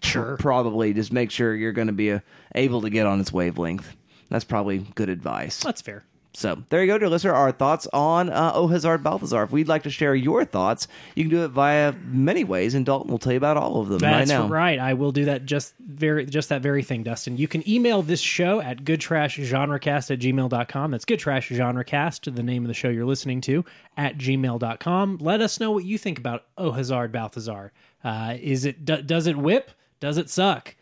Sure. 0.00 0.36
Probably 0.36 0.94
just 0.94 1.12
make 1.12 1.32
sure 1.32 1.56
you're 1.56 1.72
going 1.72 1.88
to 1.88 1.92
be 1.92 2.12
uh, 2.12 2.20
able 2.54 2.82
to 2.82 2.90
get 2.90 3.06
on 3.06 3.18
its 3.18 3.32
wavelength. 3.32 3.96
That's 4.28 4.44
probably 4.44 4.78
good 4.94 5.08
advice. 5.08 5.60
That's 5.60 5.80
fair. 5.82 6.04
So 6.36 6.64
there 6.68 6.80
you 6.80 6.88
go, 6.88 6.98
dear 6.98 7.08
listener. 7.08 7.32
Our 7.32 7.52
thoughts 7.52 7.86
on 7.92 8.28
uh, 8.28 8.50
Au 8.56 8.66
Hasard 8.66 9.04
Balthazar. 9.04 9.44
If 9.44 9.52
we'd 9.52 9.68
like 9.68 9.84
to 9.84 9.90
share 9.90 10.16
your 10.16 10.44
thoughts, 10.44 10.88
you 11.14 11.22
can 11.22 11.30
do 11.30 11.44
it 11.44 11.48
via 11.52 11.92
many 12.06 12.42
ways, 12.42 12.74
and 12.74 12.84
Dalton 12.84 13.08
will 13.08 13.20
tell 13.20 13.30
you 13.30 13.36
about 13.36 13.56
all 13.56 13.80
of 13.80 13.88
them 13.88 13.98
That's 14.00 14.28
right 14.28 14.36
now. 14.40 14.48
right. 14.48 14.80
I 14.80 14.94
will 14.94 15.12
do 15.12 15.26
that 15.26 15.44
just 15.44 15.74
very 15.78 16.26
just 16.26 16.48
that 16.48 16.60
very 16.60 16.82
thing, 16.82 17.04
Dustin. 17.04 17.36
You 17.36 17.46
can 17.46 17.62
email 17.70 18.02
this 18.02 18.18
show 18.18 18.60
at 18.60 18.82
goodtrashgenrecast 18.82 20.10
at 20.10 20.18
gmail.com. 20.18 20.90
That's 20.90 21.04
goodtrashgenrecast, 21.04 22.34
the 22.34 22.42
name 22.42 22.64
of 22.64 22.68
the 22.68 22.74
show 22.74 22.88
you're 22.88 23.04
listening 23.06 23.40
to, 23.42 23.64
at 23.96 24.18
gmail.com. 24.18 25.18
Let 25.20 25.40
us 25.40 25.60
know 25.60 25.70
what 25.70 25.84
you 25.84 25.98
think 25.98 26.18
about 26.18 26.44
Oh 26.58 26.72
Hazard 26.72 27.12
Balthazar. 27.12 27.72
Uh, 28.02 28.36
is 28.40 28.64
it 28.64 28.84
d- 28.84 29.02
does 29.02 29.26
it 29.26 29.36
whip? 29.36 29.70
Does 30.00 30.18
it 30.18 30.28
suck? 30.28 30.74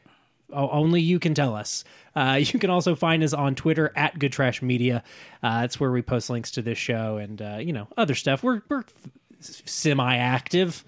Only 0.53 1.01
you 1.01 1.19
can 1.19 1.35
tell 1.35 1.55
us. 1.55 1.85
Uh, 2.15 2.39
you 2.43 2.59
can 2.59 2.71
also 2.71 2.95
find 2.95 3.23
us 3.23 3.33
on 3.33 3.55
Twitter 3.55 3.93
at 3.97 4.19
Good 4.19 4.33
Trash 4.33 4.63
Media. 4.63 5.03
Uh, 5.43 5.63
that's 5.63 5.81
where 5.81 5.91
we 5.91 6.03
post 6.03 6.31
links 6.31 6.51
to 6.53 6.63
this 6.63 6.79
show 6.79 7.17
and 7.17 7.41
uh, 7.41 7.59
you 7.61 7.73
know 7.73 7.89
other 7.97 8.15
stuff. 8.15 8.43
We're 8.43 8.63
we're 8.69 8.85
semi-active 9.41 10.85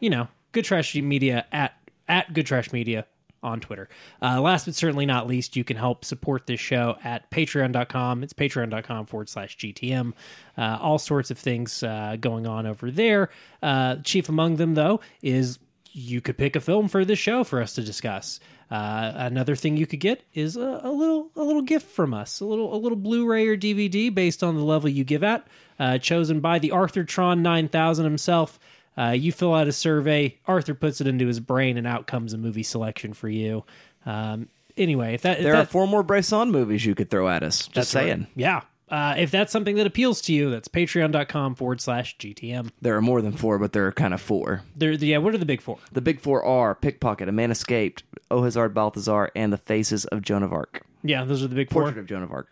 you 0.00 0.10
know, 0.10 0.28
Good 0.52 0.64
Trash 0.64 0.94
Media 0.94 1.46
at 1.52 1.74
at 2.08 2.32
Good 2.32 2.46
Trash 2.46 2.72
Media 2.72 3.06
on 3.42 3.60
Twitter. 3.60 3.88
Uh, 4.22 4.40
last 4.40 4.64
but 4.64 4.74
certainly 4.74 5.06
not 5.06 5.26
least, 5.26 5.56
you 5.56 5.64
can 5.64 5.76
help 5.76 6.04
support 6.04 6.46
this 6.46 6.60
show 6.60 6.96
at 7.04 7.30
patreon.com. 7.30 8.22
It's 8.22 8.32
patreon.com 8.32 9.06
forward 9.06 9.28
slash 9.28 9.56
GTM. 9.56 10.12
Uh, 10.56 10.78
all 10.80 10.98
sorts 10.98 11.30
of 11.30 11.38
things 11.38 11.82
uh, 11.82 12.16
going 12.18 12.46
on 12.46 12.66
over 12.66 12.90
there. 12.90 13.30
Uh, 13.62 13.96
chief 13.96 14.28
among 14.28 14.56
them, 14.56 14.74
though, 14.74 15.00
is 15.22 15.58
you 15.92 16.20
could 16.20 16.38
pick 16.38 16.56
a 16.56 16.60
film 16.60 16.88
for 16.88 17.04
this 17.04 17.18
show 17.18 17.44
for 17.44 17.60
us 17.60 17.74
to 17.74 17.82
discuss. 17.82 18.40
Uh, 18.70 19.12
another 19.14 19.54
thing 19.54 19.76
you 19.76 19.86
could 19.86 20.00
get 20.00 20.22
is 20.34 20.56
a, 20.56 20.80
a 20.82 20.90
little 20.90 21.30
a 21.36 21.42
little 21.42 21.62
gift 21.62 21.88
from 21.88 22.12
us, 22.12 22.40
a 22.40 22.44
little 22.44 22.74
a 22.74 22.78
little 22.78 22.96
Blu-ray 22.96 23.46
or 23.46 23.56
DVD 23.56 24.12
based 24.12 24.42
on 24.42 24.56
the 24.56 24.64
level 24.64 24.88
you 24.88 25.04
give 25.04 25.22
at, 25.22 25.46
uh, 25.78 25.98
chosen 25.98 26.40
by 26.40 26.58
the 26.58 26.72
Arthur 26.72 27.04
Tron 27.04 27.42
9000 27.42 28.04
himself. 28.04 28.58
Uh, 28.98 29.10
you 29.10 29.30
fill 29.30 29.54
out 29.54 29.68
a 29.68 29.72
survey. 29.72 30.38
Arthur 30.46 30.74
puts 30.74 31.00
it 31.00 31.06
into 31.06 31.26
his 31.26 31.38
brain, 31.38 31.76
and 31.76 31.86
out 31.86 32.06
comes 32.06 32.32
a 32.32 32.38
movie 32.38 32.62
selection 32.62 33.12
for 33.12 33.28
you. 33.28 33.64
Um, 34.04 34.48
anyway, 34.76 35.14
if 35.14 35.22
that 35.22 35.38
if 35.38 35.44
There 35.44 35.54
are 35.54 35.66
four 35.66 35.86
more 35.86 36.02
Bresson 36.02 36.50
movies 36.50 36.84
you 36.84 36.94
could 36.94 37.10
throw 37.10 37.28
at 37.28 37.42
us. 37.42 37.68
Just 37.68 37.74
that's 37.74 37.94
right. 37.94 38.02
saying. 38.04 38.26
yeah. 38.34 38.62
Uh, 38.88 39.14
if 39.18 39.32
that's 39.32 39.52
something 39.52 39.74
that 39.76 39.86
appeals 39.86 40.20
to 40.22 40.32
you, 40.32 40.50
that's 40.50 40.68
patreon.com 40.68 41.56
forward 41.56 41.80
slash 41.80 42.16
GTM. 42.18 42.70
There 42.80 42.96
are 42.96 43.02
more 43.02 43.20
than 43.20 43.32
four, 43.32 43.58
but 43.58 43.72
there 43.72 43.86
are 43.86 43.92
kind 43.92 44.14
of 44.14 44.20
four. 44.20 44.62
There, 44.76 44.92
yeah, 44.92 45.18
what 45.18 45.34
are 45.34 45.38
the 45.38 45.46
big 45.46 45.60
four? 45.60 45.78
The 45.92 46.00
big 46.00 46.20
four 46.20 46.44
are 46.44 46.74
Pickpocket, 46.74 47.28
A 47.28 47.32
Man 47.32 47.50
Escaped, 47.50 48.04
Au 48.30 48.42
Hasard 48.42 48.74
Balthazar, 48.74 49.32
and 49.34 49.52
The 49.52 49.56
Faces 49.58 50.04
of 50.06 50.22
Joan 50.22 50.44
of 50.44 50.52
Arc. 50.52 50.82
Yeah, 51.02 51.24
those 51.24 51.42
are 51.42 51.48
the 51.48 51.56
big 51.56 51.70
four. 51.70 51.82
Portrait 51.82 52.00
of 52.00 52.06
Joan 52.06 52.22
of 52.22 52.30
Arc. 52.30 52.48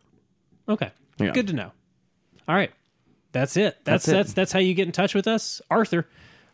Okay. 0.68 0.90
Yeah. 1.18 1.30
Good 1.30 1.46
to 1.48 1.52
know. 1.52 1.70
All 2.48 2.54
right. 2.56 2.72
That's 3.30 3.56
it. 3.56 3.76
That's 3.84 4.06
That's 4.06 4.08
it. 4.08 4.12
that's 4.12 4.32
that's 4.32 4.52
how 4.52 4.58
you 4.60 4.74
get 4.74 4.86
in 4.86 4.92
touch 4.92 5.14
with 5.14 5.26
us, 5.26 5.60
Arthur. 5.70 6.06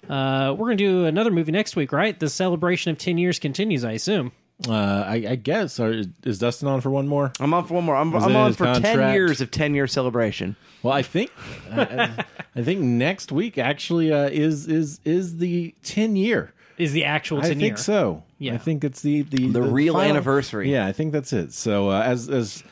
Uh, 0.08 0.54
we're 0.58 0.66
gonna 0.68 0.76
do 0.76 1.04
another 1.04 1.30
movie 1.30 1.52
next 1.52 1.76
week, 1.76 1.92
right? 1.92 2.18
The 2.18 2.28
celebration 2.30 2.90
of 2.90 2.98
ten 2.98 3.18
years 3.18 3.38
continues, 3.38 3.84
I 3.84 3.92
assume. 3.92 4.32
Uh, 4.68 4.72
I, 5.06 5.14
I 5.30 5.34
guess. 5.36 5.80
Or 5.80 5.90
is, 5.92 6.08
is 6.24 6.38
Dustin 6.38 6.68
on 6.68 6.80
for 6.80 6.90
one 6.90 7.08
more? 7.08 7.32
I'm 7.40 7.54
on 7.54 7.66
for 7.66 7.74
one 7.74 7.84
more. 7.84 7.96
I'm, 7.96 8.12
Was 8.12 8.24
I'm 8.24 8.30
it 8.32 8.36
on 8.36 8.46
his 8.48 8.56
for 8.56 8.64
10 8.64 8.82
contract? 8.82 9.14
years 9.14 9.40
of 9.40 9.50
10 9.50 9.74
year 9.74 9.86
celebration. 9.86 10.56
Well, 10.82 10.92
I 10.94 11.02
think 11.02 11.30
I, 11.70 12.24
I 12.56 12.62
think 12.62 12.80
next 12.80 13.30
week 13.32 13.58
actually 13.58 14.12
uh, 14.12 14.28
is 14.30 14.66
is 14.66 15.00
is 15.04 15.38
the 15.38 15.74
ten 15.82 16.16
year. 16.16 16.52
Is 16.78 16.92
the 16.92 17.04
actual 17.04 17.38
10 17.42 17.44
I 17.44 17.48
ten 17.52 17.60
think 17.60 17.78
so. 17.78 18.22
Yeah. 18.38 18.54
I 18.54 18.58
think 18.58 18.82
it's 18.84 19.02
the 19.02 19.22
the, 19.22 19.48
The 19.48 19.62
real 19.62 19.92
final- 19.94 20.08
anniversary. 20.10 20.72
Yeah, 20.72 20.86
I 20.86 20.92
think 20.92 21.12
that's 21.12 21.32
it. 21.34 21.52
So 21.52 21.90
uh, 21.90 22.00
as 22.02 22.28
as 22.30 22.64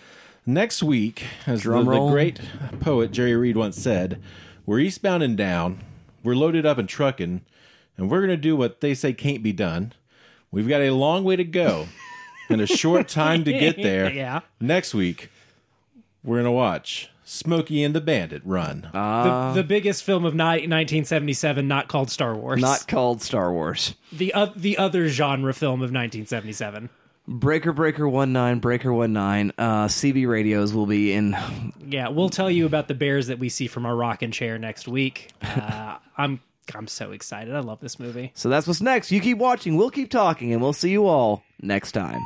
next 0.46 0.82
week, 0.82 1.24
as 1.46 1.60
the, 1.60 1.64
Drum 1.64 1.84
the 1.84 1.90
roll. 1.90 2.10
great 2.10 2.40
poet 2.80 3.12
Jerry 3.12 3.36
Reed 3.36 3.56
once 3.58 3.76
said, 3.76 4.20
"We're 4.64 4.78
eastbound 4.80 5.22
and 5.22 5.36
down. 5.36 5.80
We're 6.24 6.34
loaded 6.34 6.64
up 6.64 6.78
and 6.78 6.88
trucking, 6.88 7.42
and 7.98 8.10
we're 8.10 8.20
gonna 8.22 8.36
do 8.38 8.56
what 8.56 8.80
they 8.80 8.94
say 8.94 9.12
can't 9.12 9.42
be 9.42 9.52
done. 9.52 9.92
We've 10.50 10.68
got 10.68 10.80
a 10.80 10.90
long 10.90 11.24
way 11.24 11.36
to 11.36 11.44
go." 11.44 11.86
And 12.50 12.62
a 12.62 12.66
short 12.66 13.08
time 13.08 13.44
to 13.44 13.52
get 13.52 13.76
there. 13.76 14.10
Yeah. 14.14 14.40
Next 14.58 14.94
week, 14.94 15.30
we're 16.24 16.38
gonna 16.38 16.50
watch 16.50 17.10
Smokey 17.22 17.84
and 17.84 17.94
the 17.94 18.00
Bandit 18.00 18.40
run. 18.42 18.88
the, 18.90 19.52
the 19.56 19.62
biggest 19.64 20.02
film 20.02 20.24
of 20.24 20.32
ni- 20.32 20.66
1977, 20.66 21.68
not 21.68 21.88
called 21.88 22.10
Star 22.10 22.34
Wars. 22.34 22.58
Not 22.58 22.88
called 22.88 23.20
Star 23.20 23.52
Wars. 23.52 23.96
the 24.10 24.32
uh, 24.32 24.46
the 24.56 24.78
other 24.78 25.08
genre 25.08 25.52
film 25.52 25.80
of 25.80 25.92
1977. 25.92 26.88
Breaker 27.26 27.74
Breaker 27.74 28.10
19, 28.10 28.60
Breaker 28.60 29.06
19. 29.06 29.52
Uh, 29.58 29.84
CB 29.88 30.26
radios 30.26 30.72
will 30.72 30.86
be 30.86 31.12
in. 31.12 31.36
Yeah, 31.86 32.08
we'll 32.08 32.30
tell 32.30 32.50
you 32.50 32.64
about 32.64 32.88
the 32.88 32.94
bears 32.94 33.26
that 33.26 33.38
we 33.38 33.50
see 33.50 33.66
from 33.66 33.84
our 33.84 33.94
rocking 33.94 34.30
chair 34.30 34.58
next 34.58 34.88
week. 34.88 35.32
Uh, 35.42 35.98
I'm 36.16 36.40
I'm 36.74 36.86
so 36.86 37.12
excited. 37.12 37.54
I 37.54 37.60
love 37.60 37.80
this 37.80 37.98
movie. 37.98 38.32
So 38.34 38.48
that's 38.48 38.66
what's 38.66 38.80
next. 38.80 39.10
You 39.12 39.20
keep 39.20 39.38
watching, 39.38 39.76
we'll 39.76 39.90
keep 39.90 40.10
talking, 40.10 40.52
and 40.52 40.62
we'll 40.62 40.72
see 40.72 40.90
you 40.90 41.06
all 41.06 41.42
next 41.60 41.92
time. 41.92 42.24